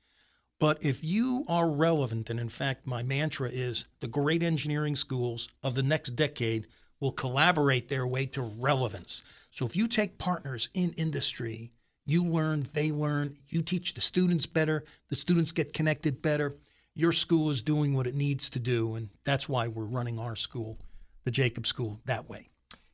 But 0.60 0.84
if 0.84 1.02
you 1.02 1.44
are 1.48 1.68
relevant, 1.68 2.30
and 2.30 2.38
in 2.38 2.48
fact, 2.48 2.86
my 2.86 3.02
mantra 3.02 3.50
is 3.50 3.86
the 4.00 4.08
great 4.08 4.42
engineering 4.42 4.96
schools 4.96 5.48
of 5.62 5.74
the 5.74 5.82
next 5.82 6.10
decade 6.10 6.66
will 7.00 7.12
collaborate 7.12 7.88
their 7.88 8.06
way 8.06 8.26
to 8.26 8.42
relevance. 8.42 9.22
So 9.50 9.66
if 9.66 9.76
you 9.76 9.88
take 9.88 10.16
partners 10.16 10.68
in 10.72 10.92
industry, 10.92 11.72
you 12.06 12.24
learn, 12.24 12.64
they 12.72 12.92
learn, 12.92 13.36
you 13.48 13.62
teach 13.62 13.94
the 13.94 14.00
students 14.00 14.46
better, 14.46 14.84
the 15.08 15.16
students 15.16 15.52
get 15.52 15.72
connected 15.72 16.22
better. 16.22 16.56
Your 16.94 17.12
school 17.12 17.50
is 17.50 17.62
doing 17.62 17.94
what 17.94 18.06
it 18.06 18.14
needs 18.14 18.48
to 18.50 18.60
do. 18.60 18.94
And 18.94 19.10
that's 19.24 19.48
why 19.48 19.68
we're 19.68 19.84
running 19.84 20.18
our 20.18 20.36
school, 20.36 20.78
the 21.24 21.30
Jacobs 21.30 21.68
School, 21.68 22.00
that 22.04 22.28
way. 22.28 22.48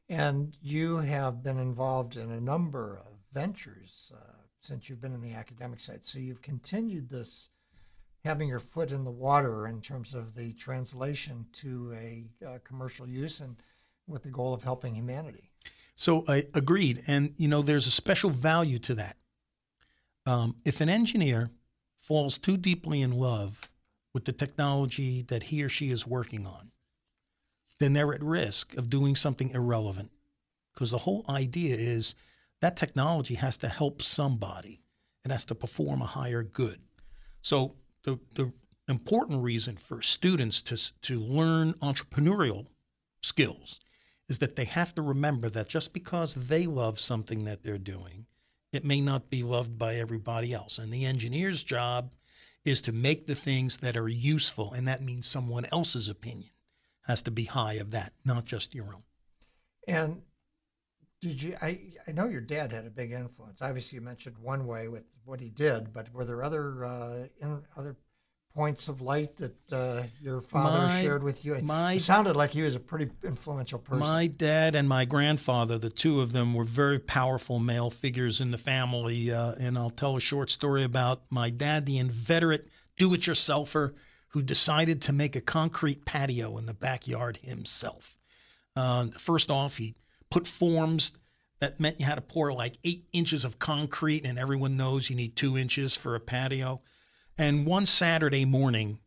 And 0.09 0.57
you 0.63 0.99
have 0.99 1.43
been 1.43 1.59
involved 1.59 2.17
in 2.17 2.31
a 2.31 2.41
number 2.41 3.01
of 3.07 3.13
ventures. 3.33 4.13
Uh, 4.15 4.40
since 4.61 4.89
you've 4.89 5.01
been 5.01 5.15
in 5.15 5.21
the 5.21 5.35
academic 5.35 5.81
side. 5.81 6.01
So 6.03 6.19
you've 6.19 6.43
continued 6.43 7.09
this 7.09 7.49
having 8.25 8.49
your 8.49 8.61
foot 8.61 8.93
in 8.93 9.05
the 9.05 9.11
water 9.11 9.67
in 9.67 9.81
terms 9.81 10.15
of 10.15 10.35
the 10.35 10.53
translation 10.53 11.47
to 11.53 11.95
a 11.95 12.25
uh, 12.47 12.59
commercial 12.65 13.09
use 13.09 13.41
and 13.41 13.57
with 14.07 14.23
the 14.23 14.29
goal 14.29 14.53
of 14.53 14.63
helping 14.63 14.95
humanity. 14.95 15.51
So 15.95 16.25
I 16.29 16.47
agreed. 16.55 17.03
And, 17.07 17.33
you 17.37 17.49
know, 17.49 17.63
there's 17.63 17.87
a 17.87 17.91
special 17.91 18.31
value 18.31 18.79
to 18.81 18.95
that. 18.97 19.17
Um, 20.27 20.57
if 20.65 20.81
an 20.81 20.89
engineer 20.89 21.51
falls 22.01 22.39
too 22.39 22.57
deeply 22.57 23.03
in 23.03 23.13
love 23.13 23.69
with 24.13 24.25
the 24.25 24.33
technology 24.33 25.23
that 25.29 25.45
he 25.45 25.63
or 25.63 25.69
she 25.69 25.91
is 25.91 26.07
working 26.07 26.47
on, 26.47 26.71
then 27.79 27.93
they're 27.95 28.13
at 28.13 28.23
risk 28.23 28.77
of 28.77 28.91
doing 28.91 29.17
something 29.17 29.51
irrelevant. 29.51 30.11
Because 30.75 30.91
the 30.91 30.99
whole 30.99 31.25
idea 31.29 31.75
is 31.77 32.15
that 32.61 32.77
technology 32.77 33.35
has 33.35 33.57
to 33.59 33.69
help 33.69 34.03
somebody. 34.03 34.83
It 35.25 35.31
has 35.31 35.45
to 35.47 35.55
perform 35.55 36.03
a 36.03 36.07
higher 36.07 36.43
good. 36.43 36.81
So 37.43 37.75
the, 38.05 38.19
the 38.35 38.53
important 38.89 39.43
reason 39.43 39.77
for 39.77 40.03
students 40.03 40.61
to, 40.63 41.01
to 41.03 41.21
learn 41.21 41.75
entrepreneurial 41.75 42.67
skills 43.23 43.81
is 44.29 44.39
that 44.39 44.57
they 44.57 44.65
have 44.65 44.95
to 44.95 45.03
remember 45.03 45.51
that 45.51 45.69
just 45.69 45.93
because 45.93 46.35
they 46.35 46.67
love 46.67 47.01
something 47.01 47.45
that 47.45 47.63
they're 47.63 47.79
doing, 47.79 48.27
it 48.73 48.85
may 48.85 49.01
not 49.01 49.31
be 49.31 49.43
loved 49.43 49.77
by 49.77 49.97
everybody 49.97 50.53
else. 50.55 50.79
And 50.79 50.93
the 50.93 51.05
engineer's 51.05 51.63
job 51.63 52.15
is 52.65 52.81
to 52.83 52.93
make 52.93 53.27
the 53.27 53.35
things 53.35 53.79
that 53.79 53.97
are 53.97 54.09
useful, 54.09 54.73
and 54.73 54.87
that 54.87 55.03
means 55.03 55.27
someone 55.27 55.67
else's 55.73 56.09
opinion 56.09 56.51
has 57.03 57.23
to 57.23 57.31
be 57.31 57.45
high 57.45 57.75
of 57.75 57.91
that, 57.91 58.13
not 58.25 58.45
just 58.45 58.75
your 58.75 58.95
own. 58.95 59.03
And 59.89 60.23
did 61.21 61.43
you? 61.43 61.57
I 61.61 61.81
I 62.09 62.13
know 62.13 62.29
your 62.29 62.41
dad 62.41 62.73
had 62.73 62.87
a 62.87 62.91
big 62.91 63.13
influence. 63.13 63.63
Obviously, 63.63 63.97
you 63.97 64.03
mentioned 64.03 64.37
one 64.39 64.67
way 64.67 64.89
with 64.89 65.05
what 65.25 65.41
he 65.41 65.51
did, 65.51 65.93
but 65.93 66.13
were 66.13 66.25
there 66.25 66.43
other 66.43 66.85
uh, 66.85 67.27
in, 67.41 67.63
other 67.77 67.97
points 68.55 68.89
of 68.89 69.01
light 69.01 69.37
that 69.37 69.73
uh, 69.73 70.03
your 70.21 70.41
father 70.41 70.87
my, 70.89 71.01
shared 71.01 71.23
with 71.23 71.45
you? 71.45 71.55
My, 71.63 71.95
it 71.95 72.01
sounded 72.01 72.37
like 72.37 72.51
he 72.51 72.63
was 72.63 72.75
a 72.75 72.81
pretty 72.81 73.11
influential 73.23 73.79
person. 73.79 74.01
My 74.01 74.27
dad 74.27 74.75
and 74.75 74.89
my 74.89 75.05
grandfather, 75.05 75.79
the 75.79 75.91
two 75.91 76.21
of 76.21 76.33
them, 76.33 76.55
were 76.55 76.65
very 76.65 76.99
powerful 76.99 77.59
male 77.61 77.91
figures 77.91 78.41
in 78.41 78.51
the 78.51 78.59
family. 78.59 79.31
Uh, 79.31 79.55
and 79.61 79.79
I'll 79.79 79.91
tell 79.91 80.17
a 80.17 80.21
short 80.21 80.51
story 80.51 80.83
about 80.83 81.23
my 81.31 81.51
dad, 81.51 81.87
the 81.87 81.99
inveterate 81.99 82.69
do-it-yourselfer 82.97 83.95
who 84.29 84.43
decided 84.43 85.03
to 85.03 85.13
make 85.13 85.37
a 85.37 85.41
concrete 85.41 86.05
patio 86.05 86.59
in 86.59 86.67
the 86.67 86.75
backyard 86.75 87.39
himself. 87.43 88.17
Uh, 88.75 89.07
first 89.17 89.51
off, 89.51 89.77
he 89.77 89.95
put 90.31 90.47
forms 90.47 91.13
that 91.61 91.79
meant 91.79 92.01
you 92.01 92.07
had 92.07 92.15
to 92.15 92.23
pour 92.23 92.53
like 92.53 92.79
eight 92.85 93.07
inches 93.13 93.45
of 93.45 93.59
concrete, 93.59 94.25
and 94.25 94.39
everyone 94.39 94.77
knows 94.77 95.11
you 95.11 95.17
need 95.17 95.37
two 95.37 95.59
inches 95.59 95.95
for 95.95 96.15
a 96.15 96.21
patio. 96.21 96.81
And 97.37 97.67
one 97.67 97.87
Saturday 97.87 98.45
morning, 98.45 98.99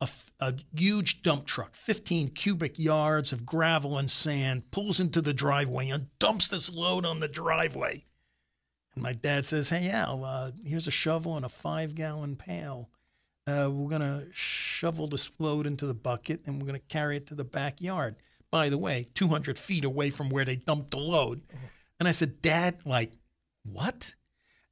a, 0.00 0.08
a, 0.40 0.54
huge 0.74 1.22
dump 1.22 1.46
truck, 1.46 1.74
15 1.74 2.28
cubic 2.28 2.78
yards 2.78 3.32
of 3.32 3.44
gravel 3.44 3.98
and 3.98 4.10
sand, 4.10 4.70
pulls 4.70 5.00
into 5.00 5.20
the 5.20 5.34
driveway 5.34 5.90
and 5.90 6.06
dumps 6.18 6.48
this 6.48 6.72
load 6.72 7.04
on 7.04 7.20
the 7.20 7.28
driveway. 7.28 8.04
And 8.94 9.02
my 9.02 9.12
dad 9.12 9.44
says, 9.44 9.70
Hey, 9.70 9.90
Al, 9.90 10.24
uh, 10.24 10.52
here's 10.64 10.88
a 10.88 10.92
shovel 10.92 11.36
and 11.36 11.44
a 11.44 11.50
five 11.50 11.94
gallon 11.94 12.36
pail. 12.36 12.88
uh, 13.46 13.70
we're 13.70 13.90
going 13.90 14.00
to 14.00 14.26
shovel 14.32 15.08
this 15.08 15.30
load 15.38 15.66
into 15.66 15.86
the 15.86 15.94
bucket 15.94 16.46
and 16.46 16.58
we're 16.58 16.66
going 16.66 16.80
to 16.80 16.86
carry 16.88 17.16
it 17.16 17.26
to 17.26 17.34
the 17.34 17.44
backyard. 17.44 18.16
By 18.50 18.68
the 18.68 18.78
way, 18.78 19.08
200 19.14 19.58
feet 19.58 19.84
away 19.84 20.10
from 20.10 20.30
where 20.30 20.44
they 20.44 20.56
dumped 20.56 20.92
the 20.92 20.98
load. 20.98 21.42
And 21.98 22.08
I 22.08 22.12
said, 22.12 22.40
Dad, 22.40 22.78
like, 22.84 23.12
what? 23.64 24.14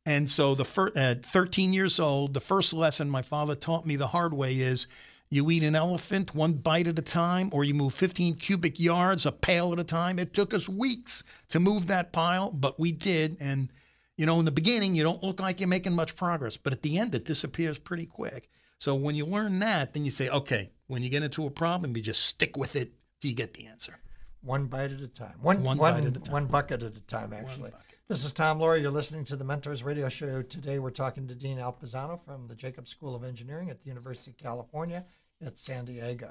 And 0.06 0.30
so 0.30 0.54
the 0.54 0.64
fir- 0.64 0.92
at 0.94 1.26
13 1.26 1.72
years 1.72 1.98
old, 1.98 2.32
the 2.32 2.40
first 2.40 2.72
lesson 2.72 3.10
my 3.10 3.22
father 3.22 3.54
taught 3.54 3.84
me 3.84 3.96
the 3.96 4.06
hard 4.06 4.32
way 4.32 4.54
is 4.54 4.86
you 5.28 5.50
eat 5.50 5.64
an 5.64 5.74
elephant 5.74 6.34
one 6.34 6.52
bite 6.52 6.86
at 6.86 6.98
a 6.98 7.02
time, 7.02 7.50
or 7.52 7.64
you 7.64 7.74
move 7.74 7.92
15 7.92 8.36
cubic 8.36 8.78
yards 8.78 9.26
a 9.26 9.32
pail 9.32 9.72
at 9.72 9.80
a 9.80 9.84
time. 9.84 10.20
It 10.20 10.32
took 10.32 10.54
us 10.54 10.68
weeks 10.68 11.24
to 11.48 11.58
move 11.58 11.88
that 11.88 12.12
pile, 12.12 12.50
but 12.50 12.78
we 12.78 12.92
did. 12.92 13.36
And, 13.40 13.68
you 14.16 14.24
know, 14.24 14.38
in 14.38 14.44
the 14.44 14.52
beginning, 14.52 14.94
you 14.94 15.02
don't 15.02 15.22
look 15.24 15.40
like 15.40 15.58
you're 15.58 15.68
making 15.68 15.94
much 15.94 16.14
progress, 16.14 16.56
but 16.56 16.72
at 16.72 16.82
the 16.82 16.98
end, 16.98 17.14
it 17.16 17.24
disappears 17.24 17.78
pretty 17.78 18.06
quick. 18.06 18.48
So 18.78 18.94
when 18.94 19.16
you 19.16 19.26
learn 19.26 19.58
that, 19.58 19.92
then 19.92 20.04
you 20.04 20.12
say, 20.12 20.28
okay, 20.28 20.70
when 20.86 21.02
you 21.02 21.08
get 21.08 21.24
into 21.24 21.46
a 21.46 21.50
problem, 21.50 21.96
you 21.96 22.02
just 22.02 22.26
stick 22.26 22.56
with 22.56 22.76
it 22.76 22.92
till 23.20 23.30
you 23.30 23.36
get 23.36 23.54
the 23.54 23.66
answer. 23.66 23.98
One 24.42 24.66
bite 24.66 24.92
at 24.92 25.00
a 25.00 25.08
time. 25.08 25.34
One, 25.40 25.62
One 25.62 25.78
one, 25.78 25.94
bite 25.94 26.06
at 26.06 26.16
a 26.16 26.20
time. 26.20 26.32
one 26.32 26.46
bucket 26.46 26.82
at 26.82 26.96
a 26.96 27.00
time, 27.00 27.32
actually. 27.32 27.72
This 28.08 28.24
is 28.24 28.32
Tom 28.32 28.60
Loarie. 28.60 28.82
You're 28.82 28.92
listening 28.92 29.24
to 29.24 29.36
the 29.36 29.44
Mentors 29.44 29.82
Radio 29.82 30.08
Show. 30.08 30.42
Today 30.42 30.78
we're 30.78 30.90
talking 30.90 31.26
to 31.26 31.34
Dean 31.34 31.58
Al 31.58 31.72
Pisano 31.72 32.20
from 32.20 32.46
the 32.46 32.54
Jacobs 32.54 32.90
School 32.90 33.16
of 33.16 33.24
Engineering 33.24 33.68
at 33.70 33.80
the 33.82 33.88
University 33.88 34.30
of 34.30 34.36
California 34.36 35.04
at 35.44 35.58
San 35.58 35.84
Diego. 35.86 36.30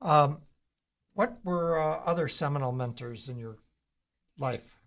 Um, 0.00 0.38
what 1.14 1.38
were 1.44 1.78
uh, 1.78 2.00
other 2.04 2.26
seminal 2.26 2.72
mentors 2.72 3.28
in 3.28 3.38
your 3.38 3.58
life? 4.38 4.80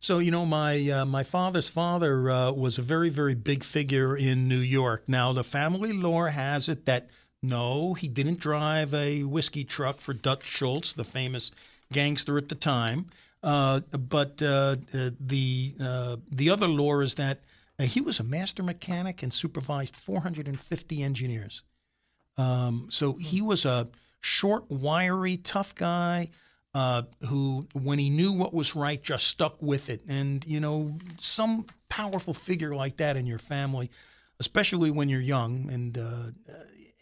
So 0.00 0.18
you 0.18 0.32
know, 0.32 0.44
my 0.44 0.90
uh, 0.90 1.04
my 1.04 1.22
father's 1.22 1.68
father 1.68 2.28
uh, 2.30 2.50
was 2.50 2.78
a 2.78 2.82
very 2.82 3.08
very 3.08 3.34
big 3.34 3.62
figure 3.62 4.16
in 4.16 4.48
New 4.48 4.58
York. 4.58 5.04
Now 5.06 5.32
the 5.32 5.44
family 5.44 5.92
lore 5.92 6.30
has 6.30 6.68
it 6.68 6.86
that 6.86 7.08
no, 7.48 7.94
he 7.94 8.08
didn't 8.08 8.40
drive 8.40 8.94
a 8.94 9.22
whiskey 9.22 9.64
truck 9.64 10.00
for 10.00 10.14
Dutch 10.14 10.46
Schultz, 10.46 10.92
the 10.92 11.04
famous 11.04 11.50
gangster 11.92 12.38
at 12.38 12.48
the 12.48 12.54
time. 12.54 13.06
Uh, 13.42 13.80
but 13.80 14.42
uh, 14.42 14.76
uh, 14.94 15.10
the 15.20 15.74
uh, 15.78 16.16
the 16.30 16.48
other 16.48 16.66
lore 16.66 17.02
is 17.02 17.14
that 17.14 17.40
uh, 17.78 17.84
he 17.84 18.00
was 18.00 18.18
a 18.18 18.24
master 18.24 18.62
mechanic 18.62 19.22
and 19.22 19.32
supervised 19.32 19.94
450 19.94 21.02
engineers. 21.02 21.62
Um, 22.38 22.86
so 22.90 23.12
he 23.14 23.42
was 23.42 23.66
a 23.66 23.88
short, 24.20 24.70
wiry, 24.70 25.36
tough 25.36 25.74
guy 25.74 26.30
uh, 26.74 27.02
who, 27.28 27.66
when 27.74 27.98
he 27.98 28.08
knew 28.08 28.32
what 28.32 28.54
was 28.54 28.74
right, 28.74 29.02
just 29.02 29.26
stuck 29.26 29.60
with 29.60 29.90
it. 29.90 30.00
And 30.08 30.42
you 30.46 30.60
know, 30.60 30.94
some 31.20 31.66
powerful 31.90 32.32
figure 32.32 32.74
like 32.74 32.96
that 32.96 33.18
in 33.18 33.26
your 33.26 33.38
family, 33.38 33.90
especially 34.40 34.90
when 34.90 35.10
you're 35.10 35.20
young, 35.20 35.68
and 35.70 35.98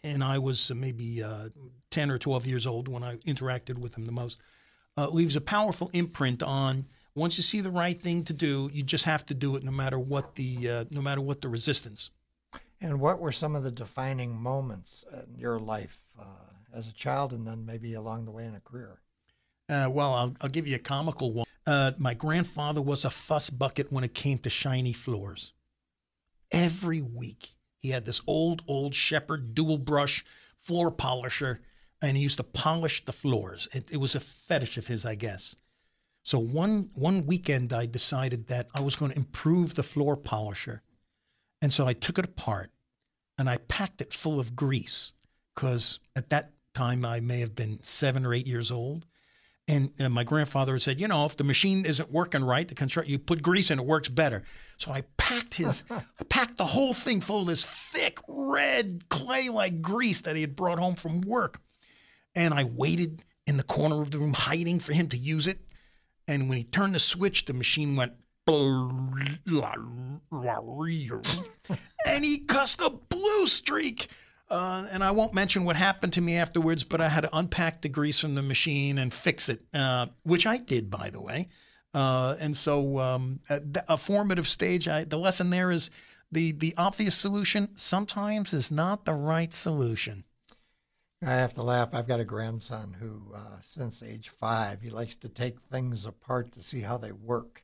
and 0.03 0.23
I 0.23 0.37
was 0.37 0.71
maybe 0.73 1.23
uh, 1.23 1.49
10 1.91 2.11
or 2.11 2.17
12 2.17 2.45
years 2.45 2.67
old 2.67 2.87
when 2.87 3.03
I 3.03 3.15
interacted 3.17 3.77
with 3.77 3.95
him 3.95 4.05
the 4.05 4.11
most, 4.11 4.39
uh, 4.97 5.07
leaves 5.07 5.35
a 5.35 5.41
powerful 5.41 5.89
imprint 5.93 6.43
on. 6.43 6.85
Once 7.15 7.37
you 7.37 7.43
see 7.43 7.61
the 7.61 7.71
right 7.71 7.99
thing 8.01 8.23
to 8.25 8.33
do, 8.33 8.69
you 8.73 8.83
just 8.83 9.05
have 9.05 9.25
to 9.27 9.33
do 9.33 9.55
it, 9.55 9.63
no 9.63 9.71
matter 9.71 9.99
what 9.99 10.35
the 10.35 10.69
uh, 10.69 10.85
no 10.89 11.01
matter 11.01 11.21
what 11.21 11.41
the 11.41 11.47
resistance. 11.47 12.09
And 12.81 12.99
what 12.99 13.19
were 13.19 13.31
some 13.31 13.55
of 13.55 13.63
the 13.63 13.71
defining 13.71 14.35
moments 14.35 15.05
in 15.11 15.39
your 15.39 15.59
life 15.59 16.01
uh, 16.19 16.51
as 16.73 16.87
a 16.87 16.93
child 16.93 17.31
and 17.31 17.47
then 17.47 17.65
maybe 17.65 17.93
along 17.93 18.25
the 18.25 18.31
way 18.31 18.45
in 18.45 18.55
a 18.55 18.59
career? 18.59 18.99
Uh, 19.69 19.89
well, 19.89 20.13
I'll, 20.13 20.35
I'll 20.41 20.49
give 20.49 20.67
you 20.67 20.75
a 20.75 20.79
comical 20.79 21.31
one. 21.31 21.45
Uh, 21.65 21.93
my 21.97 22.13
grandfather 22.13 22.81
was 22.81 23.05
a 23.05 23.09
fuss 23.09 23.49
bucket 23.49 23.91
when 23.91 24.03
it 24.03 24.13
came 24.13 24.37
to 24.39 24.49
shiny 24.49 24.91
floors. 24.91 25.53
Every 26.51 27.01
week, 27.01 27.55
he 27.83 27.89
had 27.89 28.05
this 28.05 28.21
old, 28.25 28.63
old 28.65 28.95
Shepherd 28.95 29.53
dual 29.53 29.77
brush 29.77 30.23
floor 30.61 30.89
polisher, 30.89 31.59
and 32.01 32.15
he 32.15 32.23
used 32.23 32.37
to 32.37 32.43
polish 32.43 33.03
the 33.03 33.11
floors. 33.11 33.67
It, 33.73 33.91
it 33.91 33.97
was 33.97 34.15
a 34.15 34.21
fetish 34.21 34.77
of 34.77 34.87
his, 34.87 35.05
I 35.05 35.15
guess. 35.15 35.57
So 36.23 36.39
one 36.39 36.89
one 36.93 37.25
weekend, 37.25 37.73
I 37.73 37.85
decided 37.85 38.47
that 38.47 38.69
I 38.73 38.79
was 38.79 38.95
going 38.95 39.11
to 39.11 39.17
improve 39.17 39.73
the 39.73 39.83
floor 39.83 40.15
polisher, 40.15 40.81
and 41.61 41.73
so 41.73 41.85
I 41.85 41.91
took 41.91 42.17
it 42.17 42.23
apart 42.25 42.71
and 43.37 43.49
I 43.49 43.57
packed 43.57 43.99
it 44.01 44.13
full 44.13 44.39
of 44.39 44.55
grease 44.55 45.13
because 45.53 45.99
at 46.15 46.29
that 46.29 46.53
time 46.73 47.03
I 47.03 47.19
may 47.19 47.41
have 47.41 47.55
been 47.55 47.83
seven 47.83 48.25
or 48.25 48.33
eight 48.33 48.47
years 48.47 48.71
old. 48.71 49.05
And, 49.67 49.91
and 49.97 50.13
my 50.13 50.25
grandfather 50.25 50.73
had 50.73 50.81
said, 50.81 50.99
you 50.99 51.07
know, 51.07 51.25
if 51.25 51.37
the 51.37 51.45
machine 51.45 51.85
isn't 51.85 52.11
working 52.11 52.43
right, 52.43 52.67
the 52.67 52.75
construct 52.75 53.07
you 53.07 53.17
put 53.17 53.41
grease 53.41 53.71
in, 53.71 53.79
it 53.79 53.85
works 53.85 54.09
better. 54.09 54.43
So 54.77 54.91
I 54.91 55.03
packed 55.15 55.53
his, 55.53 55.83
I 55.89 56.23
packed 56.27 56.57
the 56.57 56.65
whole 56.65 56.93
thing 56.93 57.21
full 57.21 57.41
of 57.41 57.47
this 57.47 57.65
thick 57.65 58.19
red 58.27 59.07
clay-like 59.09 59.81
grease 59.81 60.21
that 60.21 60.35
he 60.35 60.41
had 60.41 60.57
brought 60.57 60.79
home 60.79 60.95
from 60.95 61.21
work, 61.21 61.61
and 62.35 62.53
I 62.53 62.65
waited 62.65 63.23
in 63.47 63.57
the 63.57 63.63
corner 63.63 64.01
of 64.01 64.11
the 64.11 64.19
room, 64.19 64.33
hiding 64.33 64.79
for 64.79 64.93
him 64.93 65.07
to 65.09 65.17
use 65.17 65.47
it. 65.47 65.59
And 66.27 66.49
when 66.49 66.57
he 66.57 66.63
turned 66.63 66.95
the 66.95 66.99
switch, 66.99 67.45
the 67.45 67.53
machine 67.53 67.95
went. 67.95 68.13
and 72.05 72.23
he 72.23 72.45
cussed 72.45 72.81
a 72.81 72.89
blue 72.89 73.47
streak. 73.47 74.09
Uh, 74.49 74.85
and 74.91 75.03
I 75.03 75.11
won't 75.11 75.33
mention 75.33 75.63
what 75.63 75.75
happened 75.75 76.13
to 76.13 76.21
me 76.21 76.35
afterwards, 76.35 76.83
but 76.83 77.01
I 77.01 77.09
had 77.09 77.21
to 77.21 77.35
unpack 77.35 77.81
the 77.81 77.89
grease 77.89 78.19
from 78.19 78.35
the 78.35 78.41
machine 78.41 78.97
and 78.97 79.13
fix 79.13 79.49
it, 79.49 79.61
uh, 79.73 80.07
which 80.23 80.45
I 80.45 80.57
did, 80.57 80.91
by 80.91 81.09
the 81.09 81.21
way. 81.21 81.49
Uh, 81.93 82.35
and 82.39 82.55
so, 82.55 82.99
um, 82.99 83.39
a, 83.49 83.61
a, 83.89 83.97
formative 83.97 84.47
stage. 84.47 84.87
I, 84.87 85.03
the 85.03 85.17
lesson 85.17 85.51
there 85.51 85.71
is 85.71 85.91
the 86.31 86.51
the 86.51 86.73
obvious 86.75 87.15
solution 87.15 87.69
sometimes 87.75 88.51
is 88.51 88.71
not 88.71 89.05
the 89.05 89.13
right 89.13 89.53
solution. 89.53 90.23
I 91.21 91.35
have 91.35 91.53
to 91.53 91.63
laugh. 91.63 91.93
I've 91.93 92.07
got 92.07 92.19
a 92.19 92.25
grandson 92.25 92.93
who, 92.99 93.33
uh, 93.33 93.57
since 93.61 94.03
age 94.03 94.29
five, 94.29 94.81
he 94.81 94.89
likes 94.89 95.15
to 95.17 95.29
take 95.29 95.61
things 95.61 96.05
apart 96.05 96.51
to 96.53 96.61
see 96.61 96.81
how 96.81 96.97
they 96.97 97.11
work. 97.11 97.63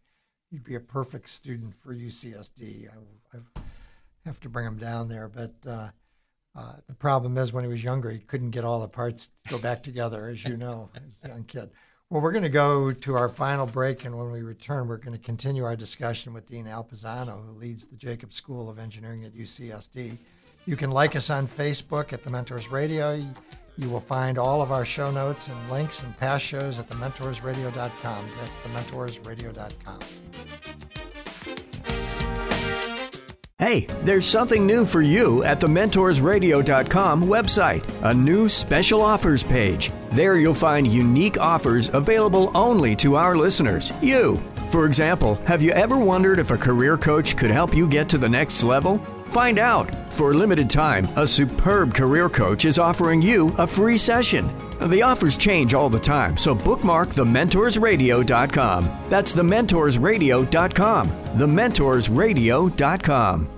He'd 0.50 0.64
be 0.64 0.76
a 0.76 0.80
perfect 0.80 1.30
student 1.30 1.76
for 1.76 1.94
UCSD. 1.94 2.88
I, 3.34 3.38
I 3.58 3.62
have 4.26 4.40
to 4.42 4.50
bring 4.50 4.66
him 4.66 4.78
down 4.78 5.10
there, 5.10 5.28
but 5.28 5.54
uh, 5.68 5.90
uh, 6.56 6.74
the 6.88 6.96
problem 6.96 7.38
is 7.38 7.54
when 7.54 7.64
he 7.64 7.70
was 7.70 7.84
younger, 7.84 8.10
he 8.10 8.18
couldn't 8.20 8.50
get 8.52 8.64
all 8.64 8.82
the 8.82 8.88
parts 8.88 9.30
to 9.46 9.52
go 9.52 9.60
back 9.60 9.84
together, 9.84 10.30
as 10.30 10.44
you 10.44 10.58
know, 10.58 10.90
as 10.96 11.02
a 11.24 11.34
young 11.34 11.44
kid. 11.44 11.70
Well, 12.10 12.22
we're 12.22 12.32
going 12.32 12.44
to 12.44 12.50
go 12.50 12.92
to 12.92 13.16
our 13.16 13.30
final 13.30 13.68
break, 13.68 14.06
and 14.06 14.18
when 14.18 14.32
we 14.32 14.42
return, 14.42 14.88
we're 14.88 14.98
going 14.98 15.16
to 15.16 15.24
continue 15.24 15.64
our 15.64 15.76
discussion 15.76 16.34
with 16.34 16.50
Dean 16.50 16.66
Al 16.66 16.84
Pisano, 16.84 17.46
who 17.46 17.52
leads 17.52 17.86
the 17.86 17.96
Jacobs 17.96 18.36
School 18.36 18.68
of 18.68 18.80
Engineering 18.80 19.26
at 19.26 19.36
UCSD. 19.36 20.18
You 20.66 20.76
can 20.76 20.90
like 20.90 21.16
us 21.16 21.30
on 21.30 21.48
Facebook 21.48 22.12
at 22.12 22.24
The 22.24 22.32
Mentors 22.32 22.72
Radio. 22.72 23.24
You 23.78 23.90
will 23.90 24.00
find 24.00 24.40
all 24.40 24.62
of 24.62 24.72
our 24.72 24.86
show 24.86 25.12
notes 25.12 25.50
and 25.50 25.70
links 25.70 26.02
and 26.04 26.18
past 26.18 26.44
shows 26.44 26.80
at 26.80 26.90
thementorsradio.com. 26.90 28.30
That's 28.38 28.60
thementorsradio.com. 28.60 30.00
Hey, 33.60 33.88
there's 34.04 34.26
something 34.26 34.66
new 34.66 34.86
for 34.86 35.02
you 35.02 35.44
at 35.44 35.60
the 35.60 35.68
mentorsradio.com 35.68 37.24
website, 37.26 37.84
a 38.04 38.14
new 38.14 38.48
special 38.48 39.02
offers 39.02 39.44
page. 39.44 39.92
There 40.12 40.38
you'll 40.38 40.54
find 40.54 40.88
unique 40.88 41.38
offers 41.38 41.90
available 41.94 42.54
only 42.56 42.96
to 42.96 43.18
our 43.18 43.36
listeners, 43.36 43.92
you. 44.02 44.42
For 44.70 44.86
example, 44.86 45.36
have 45.46 45.62
you 45.62 45.72
ever 45.72 45.98
wondered 45.98 46.40
if 46.40 46.52
a 46.52 46.58
career 46.58 46.98
coach 46.98 47.36
could 47.36 47.52
help 47.52 47.76
you 47.76 47.86
get 47.86 48.08
to 48.10 48.18
the 48.18 48.30
next 48.30 48.64
level? 48.64 49.00
Find 49.26 49.60
out. 49.60 49.94
For 50.14 50.32
a 50.32 50.36
limited 50.36 50.70
time, 50.70 51.10
a 51.18 51.28
superb 51.28 51.94
career 51.94 52.30
coach 52.30 52.64
is 52.64 52.80
offering 52.80 53.22
you 53.22 53.54
a 53.58 53.68
free 53.68 53.98
session. 53.98 54.50
The 54.82 55.02
offers 55.02 55.38
change 55.38 55.74
all 55.74 55.90
the 55.90 56.00
time, 56.00 56.38
so 56.38 56.56
bookmark 56.56 57.10
thementorsradio.com. 57.10 58.90
That's 59.10 59.34
thementorsradio.com. 59.34 61.10
Thementorsradio.com. 61.10 63.50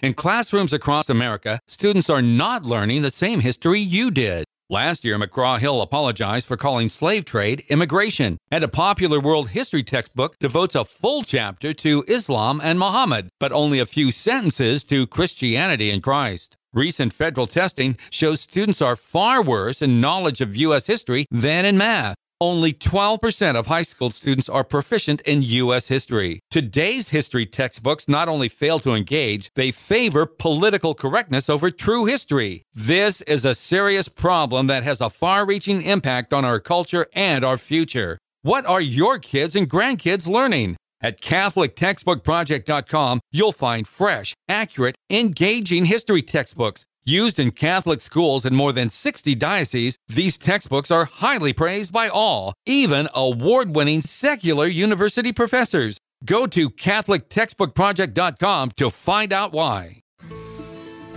In 0.00 0.14
classrooms 0.14 0.72
across 0.72 1.10
America, 1.10 1.58
students 1.66 2.08
are 2.08 2.22
not 2.22 2.64
learning 2.64 3.02
the 3.02 3.10
same 3.10 3.40
history 3.40 3.80
you 3.80 4.12
did. 4.12 4.44
Last 4.70 5.02
year, 5.02 5.18
McGraw 5.18 5.58
Hill 5.58 5.80
apologized 5.80 6.46
for 6.46 6.58
calling 6.58 6.90
slave 6.90 7.24
trade 7.24 7.64
immigration, 7.68 8.36
and 8.50 8.62
a 8.62 8.68
popular 8.68 9.18
world 9.18 9.48
history 9.48 9.82
textbook 9.82 10.38
devotes 10.38 10.74
a 10.74 10.84
full 10.84 11.22
chapter 11.22 11.72
to 11.72 12.04
Islam 12.06 12.60
and 12.62 12.78
Muhammad, 12.78 13.30
but 13.40 13.50
only 13.50 13.78
a 13.80 13.86
few 13.86 14.12
sentences 14.12 14.84
to 14.84 15.06
Christianity 15.06 15.90
and 15.90 16.02
Christ. 16.02 16.57
Recent 16.74 17.14
federal 17.14 17.46
testing 17.46 17.96
shows 18.10 18.42
students 18.42 18.82
are 18.82 18.94
far 18.94 19.42
worse 19.42 19.80
in 19.80 20.02
knowledge 20.02 20.42
of 20.42 20.54
U.S. 20.56 20.86
history 20.86 21.24
than 21.30 21.64
in 21.64 21.78
math. 21.78 22.14
Only 22.42 22.74
12% 22.74 23.56
of 23.56 23.68
high 23.68 23.82
school 23.82 24.10
students 24.10 24.50
are 24.50 24.62
proficient 24.62 25.22
in 25.22 25.40
U.S. 25.42 25.88
history. 25.88 26.40
Today's 26.50 27.08
history 27.08 27.46
textbooks 27.46 28.06
not 28.06 28.28
only 28.28 28.50
fail 28.50 28.78
to 28.80 28.92
engage, 28.92 29.50
they 29.54 29.70
favor 29.70 30.26
political 30.26 30.92
correctness 30.94 31.48
over 31.48 31.70
true 31.70 32.04
history. 32.04 32.64
This 32.74 33.22
is 33.22 33.46
a 33.46 33.54
serious 33.54 34.08
problem 34.08 34.66
that 34.66 34.84
has 34.84 35.00
a 35.00 35.10
far 35.10 35.46
reaching 35.46 35.80
impact 35.80 36.34
on 36.34 36.44
our 36.44 36.60
culture 36.60 37.06
and 37.14 37.46
our 37.46 37.56
future. 37.56 38.18
What 38.42 38.66
are 38.66 38.80
your 38.80 39.18
kids 39.18 39.56
and 39.56 39.68
grandkids 39.68 40.28
learning? 40.28 40.76
At 41.00 41.20
CatholicTextbookProject.com, 41.20 43.20
you'll 43.30 43.52
find 43.52 43.86
fresh, 43.86 44.34
accurate, 44.48 44.96
engaging 45.10 45.84
history 45.84 46.22
textbooks 46.22 46.84
Used 47.08 47.40
in 47.40 47.50
Catholic 47.52 48.02
schools 48.02 48.44
in 48.44 48.54
more 48.54 48.70
than 48.70 48.90
60 48.90 49.34
dioceses, 49.34 49.96
these 50.08 50.36
textbooks 50.36 50.90
are 50.90 51.06
highly 51.06 51.54
praised 51.54 51.90
by 51.90 52.10
all, 52.10 52.52
even 52.66 53.08
award 53.14 53.74
winning 53.74 54.02
secular 54.02 54.66
university 54.66 55.32
professors. 55.32 55.96
Go 56.22 56.46
to 56.48 56.68
CatholicTextbookProject.com 56.68 58.72
to 58.76 58.90
find 58.90 59.32
out 59.32 59.54
why. 59.54 60.02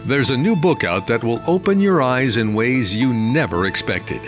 There's 0.05 0.29
a 0.29 0.38
new 0.38 0.55
book 0.55 0.86
out 0.86 1.07
that 1.07 1.25
will 1.25 1.41
open 1.45 1.82
your 1.82 2.01
eyes 2.01 2.38
in 2.38 2.53
ways 2.53 2.95
you 2.95 3.13
never 3.13 3.65
expected. 3.65 4.21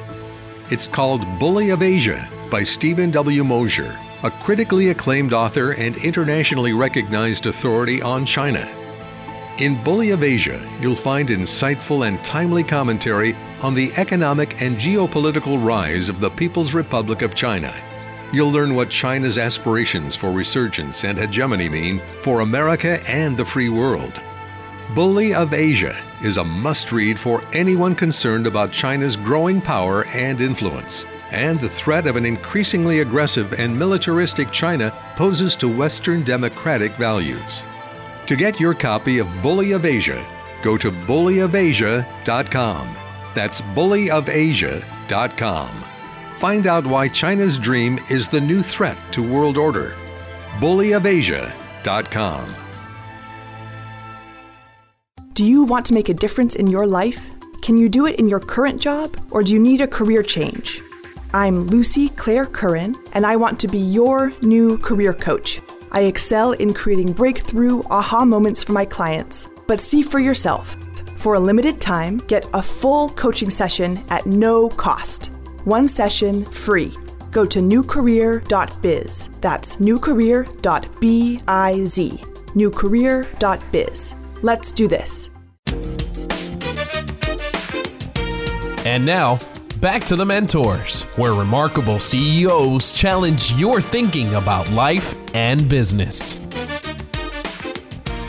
It's 0.69 0.89
called 0.89 1.39
Bully 1.39 1.69
of 1.69 1.81
Asia 1.81 2.29
by 2.51 2.63
Steven 2.63 3.09
W. 3.11 3.45
Mosher, 3.45 3.97
a 4.23 4.31
critically 4.31 4.89
acclaimed 4.89 5.33
author 5.33 5.71
and 5.71 5.97
internationally 5.97 6.71
recognized 6.71 7.45
authority 7.45 8.01
on 8.01 8.25
China. 8.25 8.67
In 9.59 9.81
Bully 9.83 10.11
of 10.11 10.23
Asia, 10.23 10.65
you'll 10.79 10.95
find 10.95 11.29
insightful 11.29 12.07
and 12.07 12.23
timely 12.23 12.63
commentary 12.63 13.35
on 13.61 13.73
the 13.75 13.91
economic 13.97 14.61
and 14.61 14.77
geopolitical 14.77 15.63
rise 15.63 16.09
of 16.09 16.19
the 16.19 16.29
People's 16.29 16.73
Republic 16.73 17.21
of 17.21 17.35
China. 17.35 17.73
You'll 18.31 18.51
learn 18.51 18.73
what 18.73 18.89
China's 18.89 19.37
aspirations 19.37 20.15
for 20.15 20.31
resurgence 20.31 21.03
and 21.03 21.19
hegemony 21.19 21.69
mean 21.69 21.99
for 22.23 22.39
America 22.41 22.99
and 23.07 23.37
the 23.37 23.45
free 23.45 23.69
world. 23.69 24.19
Bully 24.95 25.33
of 25.33 25.53
Asia 25.53 25.95
is 26.23 26.37
a 26.37 26.43
must 26.43 26.91
read 26.91 27.19
for 27.19 27.43
anyone 27.53 27.93
concerned 27.93 28.47
about 28.47 28.71
China's 28.71 29.15
growing 29.15 29.61
power 29.61 30.07
and 30.07 30.41
influence, 30.41 31.05
and 31.33 31.59
the 31.59 31.67
threat 31.67 32.07
of 32.07 32.15
an 32.15 32.25
increasingly 32.25 32.99
aggressive 32.99 33.53
and 33.53 33.77
militaristic 33.77 34.51
China 34.51 34.91
poses 35.15 35.55
to 35.57 35.67
Western 35.67 36.23
democratic 36.23 36.93
values. 36.93 37.63
To 38.27 38.35
get 38.35 38.59
your 38.59 38.73
copy 38.73 39.17
of 39.17 39.41
Bully 39.41 39.73
of 39.73 39.83
Asia, 39.83 40.25
go 40.61 40.77
to 40.77 40.91
bullyofasia.com. 40.91 42.95
That's 43.33 43.61
bullyofasia.com. 43.61 45.69
Find 46.33 46.67
out 46.67 46.85
why 46.85 47.07
China's 47.07 47.57
dream 47.57 47.97
is 48.09 48.27
the 48.27 48.41
new 48.41 48.61
threat 48.61 48.97
to 49.13 49.23
world 49.23 49.57
order. 49.57 49.95
bullyofasia.com. 50.59 52.55
Do 55.33 55.43
you 55.43 55.63
want 55.63 55.87
to 55.87 55.95
make 55.95 56.09
a 56.09 56.13
difference 56.13 56.55
in 56.55 56.67
your 56.67 56.85
life? 56.85 57.31
Can 57.63 57.75
you 57.75 57.89
do 57.89 58.05
it 58.05 58.19
in 58.19 58.29
your 58.29 58.39
current 58.39 58.79
job, 58.79 59.17
or 59.31 59.41
do 59.41 59.51
you 59.51 59.59
need 59.59 59.81
a 59.81 59.87
career 59.87 60.21
change? 60.21 60.79
I'm 61.35 61.63
Lucy 61.63 62.09
Claire 62.09 62.45
Curran, 62.45 62.95
and 63.13 63.25
I 63.25 63.37
want 63.37 63.59
to 63.61 63.67
be 63.67 63.79
your 63.79 64.31
new 64.43 64.77
career 64.77 65.15
coach. 65.15 65.61
I 65.91 66.01
excel 66.01 66.51
in 66.51 66.75
creating 66.75 67.11
breakthrough 67.13 67.81
aha 67.89 68.23
moments 68.23 68.63
for 68.63 68.73
my 68.73 68.85
clients. 68.85 69.49
But 69.65 69.81
see 69.81 70.03
for 70.03 70.19
yourself. 70.19 70.77
For 71.15 71.33
a 71.33 71.39
limited 71.39 71.81
time, 71.81 72.17
get 72.27 72.45
a 72.53 72.61
full 72.61 73.09
coaching 73.09 73.49
session 73.49 73.99
at 74.09 74.27
no 74.27 74.69
cost. 74.69 75.31
One 75.63 75.87
session 75.87 76.45
free. 76.45 76.95
Go 77.31 77.47
to 77.47 77.61
newcareer.biz. 77.61 79.29
That's 79.41 79.77
newcareer.biz. 79.77 80.61
Newcareer.biz. 82.53 84.15
Let's 84.43 84.71
do 84.71 84.87
this. 84.87 85.29
And 88.85 89.03
now, 89.03 89.39
back 89.83 90.05
to 90.05 90.15
the 90.15 90.25
mentors, 90.25 91.03
where 91.17 91.33
remarkable 91.33 91.99
CEOs 91.99 92.93
challenge 92.93 93.51
your 93.55 93.81
thinking 93.81 94.33
about 94.35 94.69
life 94.69 95.13
and 95.35 95.67
business. 95.67 96.39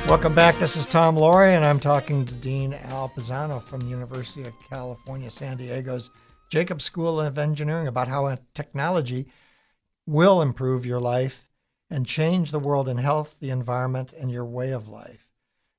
Welcome 0.09 0.35
back. 0.35 0.59
This 0.59 0.75
is 0.75 0.85
Tom 0.85 1.15
Loarie, 1.15 1.55
and 1.55 1.65
I'm 1.65 1.79
talking 1.79 2.25
to 2.25 2.35
Dean 2.35 2.75
Al 2.75 3.09
Pisano 3.09 3.63
from 3.63 3.83
the 3.83 3.87
University 3.87 4.43
of 4.43 4.53
California, 4.69 5.31
San 5.31 5.57
Diego's 5.57 6.11
Jacobs 6.51 6.83
School 6.83 7.21
of 7.21 7.39
Engineering 7.39 7.87
about 7.87 8.09
how 8.09 8.37
technology 8.55 9.29
will 10.09 10.43
improve 10.43 10.85
your 10.85 11.01
life 11.01 11.49
and 11.89 12.05
change 12.05 12.51
the 12.51 12.59
world 12.59 12.89
in 12.89 12.97
health, 12.97 13.39
the 13.39 13.51
environment, 13.51 14.13
and 14.13 14.29
your 14.29 14.45
way 14.45 14.73
of 14.73 14.89
life. 14.89 15.29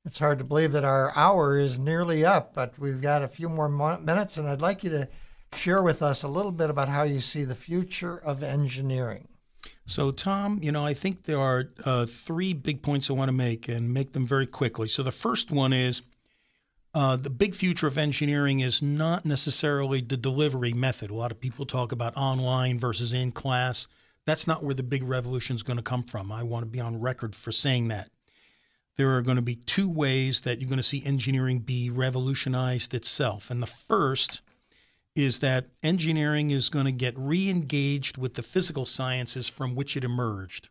It's 0.05 0.19
hard 0.19 0.39
to 0.39 0.45
believe 0.45 0.71
that 0.71 0.85
our 0.85 1.11
hour 1.17 1.59
is 1.59 1.77
nearly 1.77 2.23
up, 2.23 2.53
but 2.53 2.79
we've 2.79 3.01
got 3.01 3.23
a 3.23 3.27
few 3.27 3.49
more 3.49 3.67
minutes, 3.67 4.37
and 4.37 4.47
I'd 4.47 4.61
like 4.61 4.81
you 4.81 4.89
to 4.91 5.09
share 5.55 5.81
with 5.81 6.01
us 6.01 6.23
a 6.23 6.27
little 6.27 6.51
bit 6.51 6.69
about 6.69 6.89
how 6.89 7.03
you 7.03 7.19
see 7.19 7.43
the 7.43 7.55
future 7.55 8.17
of 8.17 8.43
engineering. 8.43 9.27
So, 9.85 10.11
Tom, 10.11 10.59
you 10.61 10.71
know, 10.71 10.85
I 10.85 10.93
think 10.93 11.23
there 11.23 11.39
are 11.39 11.69
uh, 11.83 12.05
three 12.05 12.53
big 12.53 12.81
points 12.81 13.09
I 13.09 13.13
want 13.13 13.29
to 13.29 13.33
make 13.33 13.67
and 13.67 13.93
make 13.93 14.13
them 14.13 14.25
very 14.25 14.47
quickly. 14.47 14.87
So, 14.87 15.03
the 15.03 15.11
first 15.11 15.51
one 15.51 15.73
is 15.73 16.01
uh, 16.95 17.17
the 17.17 17.29
big 17.29 17.53
future 17.53 17.87
of 17.87 17.97
engineering 17.97 18.61
is 18.61 18.81
not 18.81 19.25
necessarily 19.25 20.01
the 20.01 20.17
delivery 20.17 20.73
method. 20.73 21.11
A 21.11 21.15
lot 21.15 21.31
of 21.31 21.41
people 21.41 21.65
talk 21.65 21.91
about 21.91 22.15
online 22.15 22.79
versus 22.79 23.13
in 23.13 23.31
class. 23.31 23.87
That's 24.25 24.47
not 24.47 24.63
where 24.63 24.73
the 24.73 24.81
big 24.81 25.03
revolution 25.03 25.55
is 25.55 25.63
going 25.63 25.77
to 25.77 25.83
come 25.83 26.03
from. 26.03 26.31
I 26.31 26.43
want 26.43 26.63
to 26.63 26.71
be 26.71 26.79
on 26.79 27.01
record 27.01 27.35
for 27.35 27.51
saying 27.51 27.89
that. 27.89 28.09
There 28.97 29.15
are 29.17 29.21
going 29.21 29.35
to 29.35 29.41
be 29.41 29.57
two 29.57 29.89
ways 29.89 30.41
that 30.41 30.59
you're 30.59 30.69
going 30.69 30.77
to 30.77 30.83
see 30.83 31.05
engineering 31.05 31.59
be 31.59 31.89
revolutionized 31.89 32.93
itself. 32.93 33.51
And 33.51 33.61
the 33.61 33.67
first 33.67 34.41
is 35.15 35.39
that 35.39 35.67
engineering 35.81 36.51
is 36.51 36.69
going 36.69 36.85
to 36.85 36.91
get 36.91 37.17
re 37.17 37.49
engaged 37.49 38.17
with 38.17 38.33
the 38.33 38.43
physical 38.43 38.85
sciences 38.85 39.47
from 39.47 39.75
which 39.75 39.95
it 39.95 40.03
emerged. 40.03 40.69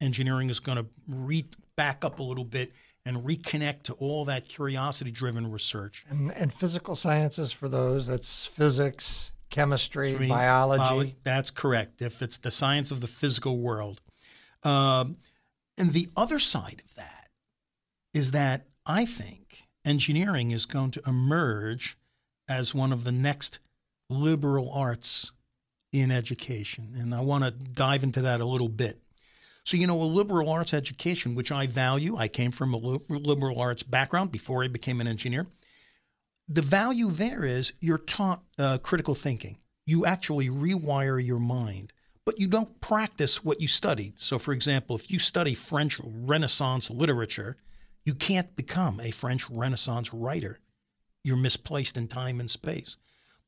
Engineering 0.00 0.50
is 0.50 0.58
going 0.58 0.78
to 0.78 0.86
re- 1.08 1.48
back 1.76 2.04
up 2.04 2.18
a 2.18 2.22
little 2.22 2.44
bit 2.44 2.72
and 3.06 3.16
reconnect 3.18 3.82
to 3.84 3.92
all 3.94 4.24
that 4.24 4.48
curiosity 4.48 5.10
driven 5.10 5.50
research. 5.50 6.04
And, 6.08 6.32
and, 6.32 6.52
physical 6.52 6.94
sciences 6.94 7.50
for 7.52 7.68
those, 7.68 8.06
that's 8.06 8.44
physics, 8.44 9.32
chemistry, 9.50 10.28
biology. 10.28 11.16
that's 11.24 11.50
correct, 11.50 12.02
if 12.02 12.22
it's 12.22 12.38
the 12.38 12.50
science 12.50 12.90
of 12.90 13.00
the 13.00 13.08
physical 13.08 13.58
world. 13.58 14.00
Um, 14.62 15.16
and 15.78 15.92
the 15.92 16.10
other 16.16 16.38
side 16.38 16.82
of 16.84 16.94
that 16.94 17.28
is 18.14 18.32
that 18.32 18.66
I 18.86 19.04
think 19.04 19.64
engineering 19.84 20.52
is 20.52 20.66
going 20.66 20.92
to 20.92 21.02
emerge 21.06 21.96
as 22.52 22.74
one 22.74 22.92
of 22.92 23.04
the 23.04 23.12
next 23.12 23.58
liberal 24.08 24.70
arts 24.72 25.32
in 25.92 26.10
education. 26.10 26.94
And 26.96 27.14
I 27.14 27.20
want 27.20 27.44
to 27.44 27.50
dive 27.50 28.02
into 28.02 28.22
that 28.22 28.40
a 28.40 28.46
little 28.46 28.68
bit. 28.68 29.00
So, 29.64 29.76
you 29.76 29.86
know, 29.86 30.00
a 30.00 30.04
liberal 30.04 30.48
arts 30.48 30.74
education, 30.74 31.34
which 31.34 31.52
I 31.52 31.66
value, 31.66 32.16
I 32.16 32.28
came 32.28 32.50
from 32.50 32.74
a 32.74 32.78
liberal 33.08 33.60
arts 33.60 33.82
background 33.82 34.32
before 34.32 34.64
I 34.64 34.68
became 34.68 35.00
an 35.00 35.06
engineer. 35.06 35.46
The 36.48 36.62
value 36.62 37.10
there 37.10 37.44
is 37.44 37.72
you're 37.80 37.98
taught 37.98 38.42
uh, 38.58 38.78
critical 38.78 39.14
thinking. 39.14 39.58
You 39.86 40.04
actually 40.04 40.48
rewire 40.48 41.24
your 41.24 41.38
mind, 41.38 41.92
but 42.24 42.40
you 42.40 42.48
don't 42.48 42.80
practice 42.80 43.44
what 43.44 43.60
you 43.60 43.68
studied. 43.68 44.20
So, 44.20 44.38
for 44.38 44.52
example, 44.52 44.96
if 44.96 45.10
you 45.10 45.18
study 45.18 45.54
French 45.54 46.00
Renaissance 46.02 46.90
literature, 46.90 47.56
you 48.04 48.14
can't 48.14 48.54
become 48.56 48.98
a 49.00 49.12
French 49.12 49.48
Renaissance 49.48 50.12
writer 50.12 50.58
you're 51.22 51.36
misplaced 51.36 51.96
in 51.96 52.08
time 52.08 52.40
and 52.40 52.50
space. 52.50 52.96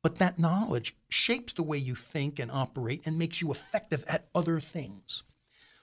But 0.02 0.16
that 0.16 0.38
knowledge 0.38 0.96
shapes 1.08 1.52
the 1.52 1.62
way 1.62 1.78
you 1.78 1.94
think 1.94 2.38
and 2.38 2.50
operate 2.50 3.06
and 3.06 3.18
makes 3.18 3.40
you 3.40 3.50
effective 3.50 4.04
at 4.06 4.28
other 4.34 4.60
things. 4.60 5.22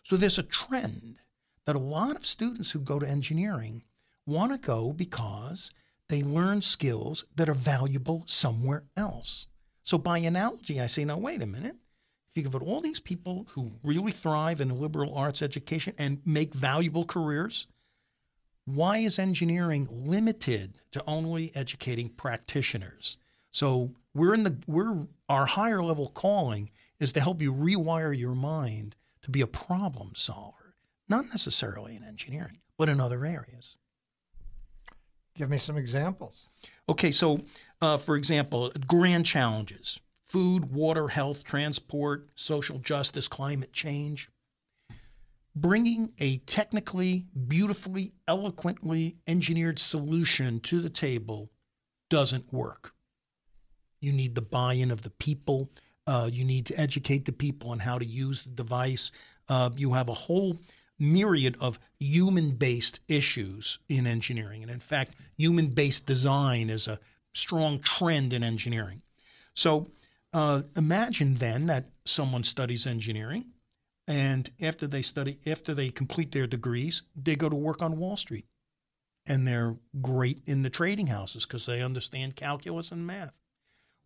So 0.04 0.16
there's 0.16 0.38
a 0.38 0.44
trend 0.44 1.20
that 1.66 1.76
a 1.76 1.80
lot 1.80 2.16
of 2.16 2.26
students 2.26 2.72
who 2.72 2.80
go 2.80 3.00
to 3.00 3.08
engineering 3.08 3.84
want 4.26 4.52
to 4.52 4.58
go 4.58 4.94
because 4.94 5.72
they 6.08 6.24
learn 6.24 6.62
skills 6.62 7.26
that 7.36 7.50
are 7.50 7.54
valuable 7.54 8.24
somewhere 8.28 8.84
else. 8.96 9.48
So 9.82 9.98
by 9.98 10.20
analogy, 10.20 10.80
I 10.80 10.88
say, 10.88 11.06
now 11.06 11.18
wait 11.18 11.42
a 11.42 11.46
minute. 11.46 11.78
Think 12.34 12.48
of 12.48 12.56
it, 12.56 12.62
all 12.62 12.82
these 12.82 13.00
people 13.00 13.48
who 13.50 13.72
really 13.84 14.12
thrive 14.12 14.62
in 14.62 14.80
liberal 14.80 15.16
arts 15.16 15.42
education 15.42 15.96
and 15.98 16.22
make 16.26 16.54
valuable 16.54 17.06
careers 17.06 17.68
why 18.76 18.98
is 18.98 19.20
engineering 19.20 19.88
limited 19.90 20.78
to 20.92 21.04
only 21.08 21.52
educating 21.56 22.10
practitioners? 22.10 23.18
So 23.52 23.92
we're 24.14 24.34
in 24.34 24.44
the 24.44 24.58
we're 24.68 25.08
our 25.30 25.46
higher 25.46 25.84
level 25.84 26.10
calling 26.10 26.72
is 27.00 27.14
to 27.14 27.22
help 27.22 27.42
you 27.42 27.54
rewire 27.54 28.18
your 28.18 28.36
mind 28.36 28.96
to 29.24 29.32
be 29.32 29.42
a 29.42 29.48
problem 29.48 30.12
solver, 30.16 30.76
not 31.10 31.26
necessarily 31.26 31.96
in 31.96 32.04
engineering, 32.04 32.60
but 32.78 32.90
in 32.90 33.00
other 33.00 33.26
areas. 33.26 33.78
Give 35.36 35.50
me 35.50 35.58
some 35.58 35.78
examples. 35.78 36.50
Okay, 36.90 37.12
so 37.12 37.40
uh, 37.82 37.98
for 37.98 38.16
example, 38.16 38.72
grand 38.88 39.26
challenges 39.26 40.00
food, 40.26 40.72
water, 40.72 41.10
health, 41.10 41.44
transport, 41.44 42.30
social 42.36 42.80
justice, 42.80 43.28
climate 43.28 43.74
change 43.74 44.30
bringing 45.56 46.14
a 46.20 46.38
technically, 46.40 47.26
beautifully, 47.48 48.14
eloquently 48.28 49.18
engineered 49.28 49.80
solution 49.80 50.60
to 50.62 50.82
the 50.82 50.90
table 50.90 51.52
doesn't 52.10 52.52
work. 52.54 52.94
You 54.00 54.12
need 54.12 54.36
the 54.36 54.42
buy 54.42 54.74
in 54.74 54.92
of 54.92 55.04
the 55.04 55.10
people. 55.10 55.72
Uh, 56.08 56.30
you 56.32 56.44
need 56.44 56.66
to 56.68 56.80
educate 56.80 57.26
the 57.26 57.32
people 57.32 57.70
on 57.70 57.80
how 57.80 58.00
to 58.00 58.06
use 58.06 58.42
the 58.42 58.50
device. 58.50 59.12
Uh, 59.48 59.70
you 59.76 59.94
have 59.94 60.10
a 60.10 60.14
whole 60.14 60.58
myriad 61.00 61.58
of 61.60 61.80
human 62.00 62.52
based 62.52 63.00
issues 63.08 63.80
in 63.90 64.08
engineering. 64.08 64.62
And 64.62 64.72
in 64.72 64.80
fact, 64.80 65.16
human 65.38 65.68
based 65.68 66.06
design 66.06 66.70
is 66.70 66.88
a 66.88 67.00
strong 67.34 67.80
trend 67.80 68.34
in 68.34 68.44
engineering. 68.44 69.02
So 69.54 69.88
uh, 70.34 70.64
imagine 70.76 71.36
then 71.36 71.66
that 71.68 71.90
someone 72.06 72.44
studies 72.44 72.88
engineering 72.88 73.46
and 74.08 74.50
after 74.62 74.88
they 74.88 75.02
study 75.02 75.38
after 75.46 75.74
they 75.74 75.90
complete 75.90 76.32
their 76.32 76.48
degrees 76.48 77.04
they 77.16 77.36
go 77.36 77.50
to 77.50 77.56
work 77.56 77.82
on 77.82 77.98
wall 77.98 78.18
street. 78.18 78.46
And 79.28 79.48
they're 79.48 79.78
great 80.02 80.42
in 80.48 80.64
the 80.64 80.70
trading 80.70 81.08
houses 81.08 81.46
because 81.46 81.68
they 81.68 81.84
understand 81.84 82.36
calculus 82.36 82.92
and 82.92 83.06
math. 83.06 83.34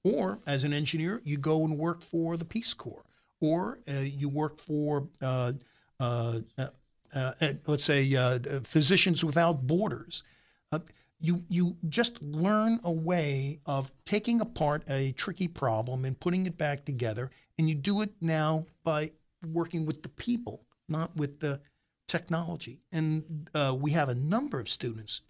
Or 0.04 0.40
as 0.46 0.66
an 0.66 0.74
engineer 0.74 1.22
you 1.24 1.38
go 1.38 1.64
and 1.64 1.78
work 1.78 2.02
for 2.02 2.38
the 2.38 2.46
peace 2.46 2.74
corps. 2.74 3.06
Or 3.40 3.80
uh, 3.88 4.00
you 4.00 4.30
work 4.30 4.60
for 4.60 5.08
uh, 5.22 5.54
uh, 6.00 6.40
uh, 6.58 6.68
uh 7.14 7.54
let's 7.68 7.84
say 7.84 8.14
uh, 8.16 8.40
physicians 8.64 9.24
without 9.24 9.66
borders. 9.66 10.24
You 11.22 11.44
you 11.48 11.78
just 11.88 12.22
learn 12.22 12.82
a 12.84 12.92
way 12.92 13.62
of 13.66 13.92
taking 14.04 14.42
apart 14.42 14.84
a 14.90 15.14
tricky 15.14 15.48
problem 15.48 16.04
and 16.04 16.20
putting 16.20 16.46
it 16.46 16.58
back 16.58 16.84
together. 16.84 17.32
And 17.58 17.70
you 17.70 17.76
do 17.76 18.02
it 18.02 18.12
now 18.20 18.66
by 18.84 19.12
working 19.52 19.86
with 19.86 20.02
the 20.04 20.10
people, 20.10 20.66
not 20.90 21.16
with 21.16 21.40
the 21.40 21.60
technology. 22.08 22.80
And 22.92 23.50
uh, 23.54 23.76
we 23.80 23.92
have 23.92 24.10
a 24.10 24.16
number 24.16 24.60
of 24.60 24.70
students 24.70 25.22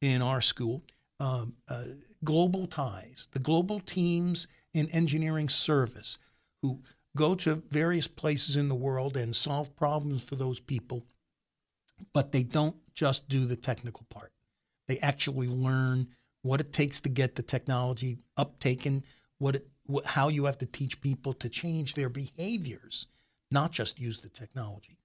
in 0.00 0.22
our 0.22 0.40
school, 0.40 0.82
um, 1.20 1.54
uh, 1.68 1.84
global 2.24 2.66
ties, 2.66 3.28
the 3.32 3.38
global 3.38 3.80
teams 3.80 4.46
in 4.74 4.88
engineering 4.90 5.48
service, 5.48 6.18
who 6.62 6.80
go 7.16 7.34
to 7.34 7.62
various 7.70 8.08
places 8.08 8.56
in 8.56 8.68
the 8.68 8.74
world 8.74 9.16
and 9.16 9.34
solve 9.34 9.74
problems 9.76 10.22
for 10.22 10.36
those 10.36 10.58
people, 10.58 11.02
but 12.12 12.32
they 12.32 12.42
don't 12.42 12.76
just 12.94 13.28
do 13.28 13.44
the 13.44 13.56
technical 13.56 14.06
part. 14.08 14.32
They 14.88 14.98
actually 14.98 15.48
learn 15.48 16.08
what 16.42 16.60
it 16.60 16.72
takes 16.72 17.00
to 17.02 17.08
get 17.08 17.34
the 17.34 17.42
technology 17.42 18.18
uptaken, 18.38 19.02
what 19.38 19.56
it, 19.56 19.68
how 20.04 20.28
you 20.28 20.44
have 20.46 20.58
to 20.58 20.66
teach 20.66 21.00
people 21.00 21.32
to 21.34 21.48
change 21.48 21.94
their 21.94 22.08
behaviors 22.08 23.06
not 23.52 23.72
just 23.72 24.00
use 24.00 24.20
the 24.20 24.28
technology. 24.28 24.98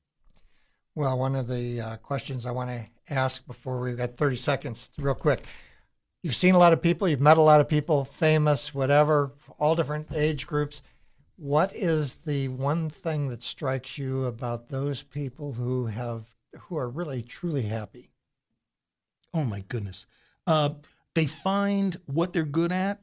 Well, 0.98 1.20
one 1.20 1.36
of 1.36 1.48
the 1.48 1.80
uh, 1.80 1.98
questions 1.98 2.46
I 2.46 2.52
want 2.52 2.72
to 2.72 3.14
ask 3.14 3.46
before 3.46 3.80
we've 3.80 3.98
got 3.98 4.18
30 4.18 4.36
seconds, 4.36 4.90
real 5.00 5.14
quick. 5.14 5.44
You've 6.24 6.36
seen 6.36 6.56
a 6.56 6.58
lot 6.58 6.74
of 6.74 6.82
people, 6.82 7.08
you've 7.08 7.22
met 7.22 7.38
a 7.38 7.42
lot 7.42 7.62
of 7.62 7.70
people, 7.70 8.04
famous, 8.04 8.74
whatever, 8.74 9.32
all 9.60 9.76
different 9.76 10.12
age 10.12 10.48
groups. 10.48 10.82
What 11.36 11.76
is 11.76 12.16
the 12.26 12.48
one 12.48 12.90
thing 12.90 13.28
that 13.30 13.44
strikes 13.44 14.00
you 14.00 14.26
about 14.26 14.70
those 14.70 15.04
people 15.04 15.54
who 15.54 15.86
have 15.86 16.26
who 16.62 16.78
are 16.78 16.90
really 16.90 17.22
truly 17.22 17.62
happy? 17.62 18.10
Oh 19.36 19.44
my 19.44 19.64
goodness. 19.70 20.08
Uh, 20.48 20.72
they 21.14 21.28
find 21.28 21.98
what 22.08 22.34
they're 22.34 22.44
good 22.44 22.72
at, 22.72 23.02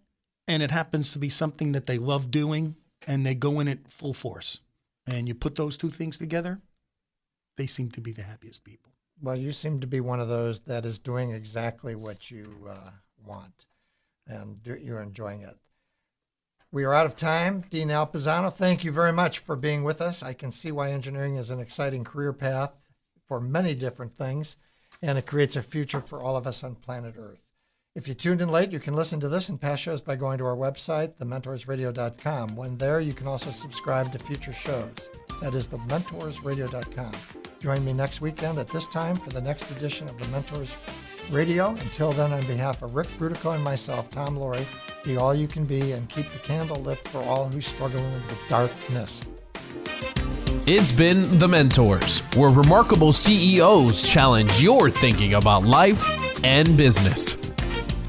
and 0.48 0.64
it 0.64 0.72
happens 0.72 1.12
to 1.12 1.20
be 1.20 1.28
something 1.28 1.70
that 1.72 1.86
they 1.86 1.98
love 1.98 2.32
doing, 2.32 2.74
and 3.06 3.24
they 3.24 3.36
go 3.36 3.60
in 3.60 3.68
it 3.68 3.86
full 3.88 4.14
force 4.14 4.60
and 5.06 5.28
you 5.28 5.34
put 5.34 5.56
those 5.56 5.76
two 5.76 5.90
things 5.90 6.18
together, 6.18 6.60
they 7.56 7.66
seem 7.66 7.90
to 7.92 8.00
be 8.00 8.12
the 8.12 8.22
happiest 8.22 8.64
people. 8.64 8.92
Well, 9.20 9.36
you 9.36 9.52
seem 9.52 9.80
to 9.80 9.86
be 9.86 10.00
one 10.00 10.20
of 10.20 10.28
those 10.28 10.60
that 10.60 10.84
is 10.84 10.98
doing 10.98 11.30
exactly 11.30 11.94
what 11.94 12.30
you 12.30 12.68
uh, 12.68 12.90
want, 13.24 13.66
and 14.26 14.58
you're 14.64 15.00
enjoying 15.00 15.42
it. 15.42 15.56
We 16.72 16.82
are 16.82 16.94
out 16.94 17.06
of 17.06 17.14
time. 17.14 17.62
Dean 17.70 17.90
Al 17.90 18.08
Pisano, 18.08 18.52
thank 18.52 18.82
you 18.82 18.90
very 18.90 19.12
much 19.12 19.38
for 19.38 19.54
being 19.54 19.84
with 19.84 20.00
us. 20.00 20.24
I 20.24 20.32
can 20.32 20.50
see 20.50 20.72
why 20.72 20.90
engineering 20.90 21.36
is 21.36 21.50
an 21.50 21.60
exciting 21.60 22.02
career 22.02 22.32
path 22.32 22.72
for 23.28 23.40
many 23.40 23.74
different 23.74 24.16
things, 24.16 24.56
and 25.00 25.16
it 25.16 25.26
creates 25.26 25.54
a 25.54 25.62
future 25.62 26.00
for 26.00 26.20
all 26.20 26.36
of 26.36 26.46
us 26.46 26.64
on 26.64 26.74
planet 26.74 27.14
Earth. 27.16 27.43
If 27.94 28.08
you 28.08 28.14
tuned 28.14 28.40
in 28.40 28.48
late, 28.48 28.72
you 28.72 28.80
can 28.80 28.96
listen 28.96 29.20
to 29.20 29.28
this 29.28 29.48
and 29.50 29.60
past 29.60 29.80
shows 29.80 30.00
by 30.00 30.16
going 30.16 30.38
to 30.38 30.46
our 30.46 30.56
website, 30.56 31.12
thementorsradio.com. 31.20 32.56
When 32.56 32.76
there, 32.76 32.98
you 32.98 33.12
can 33.12 33.28
also 33.28 33.52
subscribe 33.52 34.10
to 34.10 34.18
future 34.18 34.52
shows. 34.52 35.08
That 35.40 35.54
is 35.54 35.68
thementorsradio.com. 35.68 37.12
Join 37.60 37.84
me 37.84 37.92
next 37.92 38.20
weekend 38.20 38.58
at 38.58 38.66
this 38.66 38.88
time 38.88 39.14
for 39.14 39.30
the 39.30 39.40
next 39.40 39.70
edition 39.70 40.08
of 40.08 40.18
The 40.18 40.26
Mentors 40.26 40.74
Radio. 41.30 41.68
Until 41.68 42.10
then, 42.10 42.32
on 42.32 42.44
behalf 42.46 42.82
of 42.82 42.96
Rick 42.96 43.06
Brudico 43.16 43.54
and 43.54 43.62
myself, 43.62 44.10
Tom 44.10 44.36
Loarie, 44.38 44.66
be 45.04 45.16
all 45.16 45.32
you 45.32 45.46
can 45.46 45.64
be 45.64 45.92
and 45.92 46.08
keep 46.08 46.28
the 46.32 46.40
candle 46.40 46.78
lit 46.78 46.98
for 47.10 47.22
all 47.22 47.48
who 47.48 47.60
struggle 47.60 48.02
with 48.02 48.48
darkness. 48.48 49.22
It's 50.66 50.90
been 50.90 51.38
The 51.38 51.46
Mentors, 51.46 52.22
where 52.34 52.50
remarkable 52.50 53.12
CEOs 53.12 54.04
challenge 54.04 54.60
your 54.60 54.90
thinking 54.90 55.34
about 55.34 55.62
life 55.62 56.02
and 56.42 56.76
business. 56.76 57.53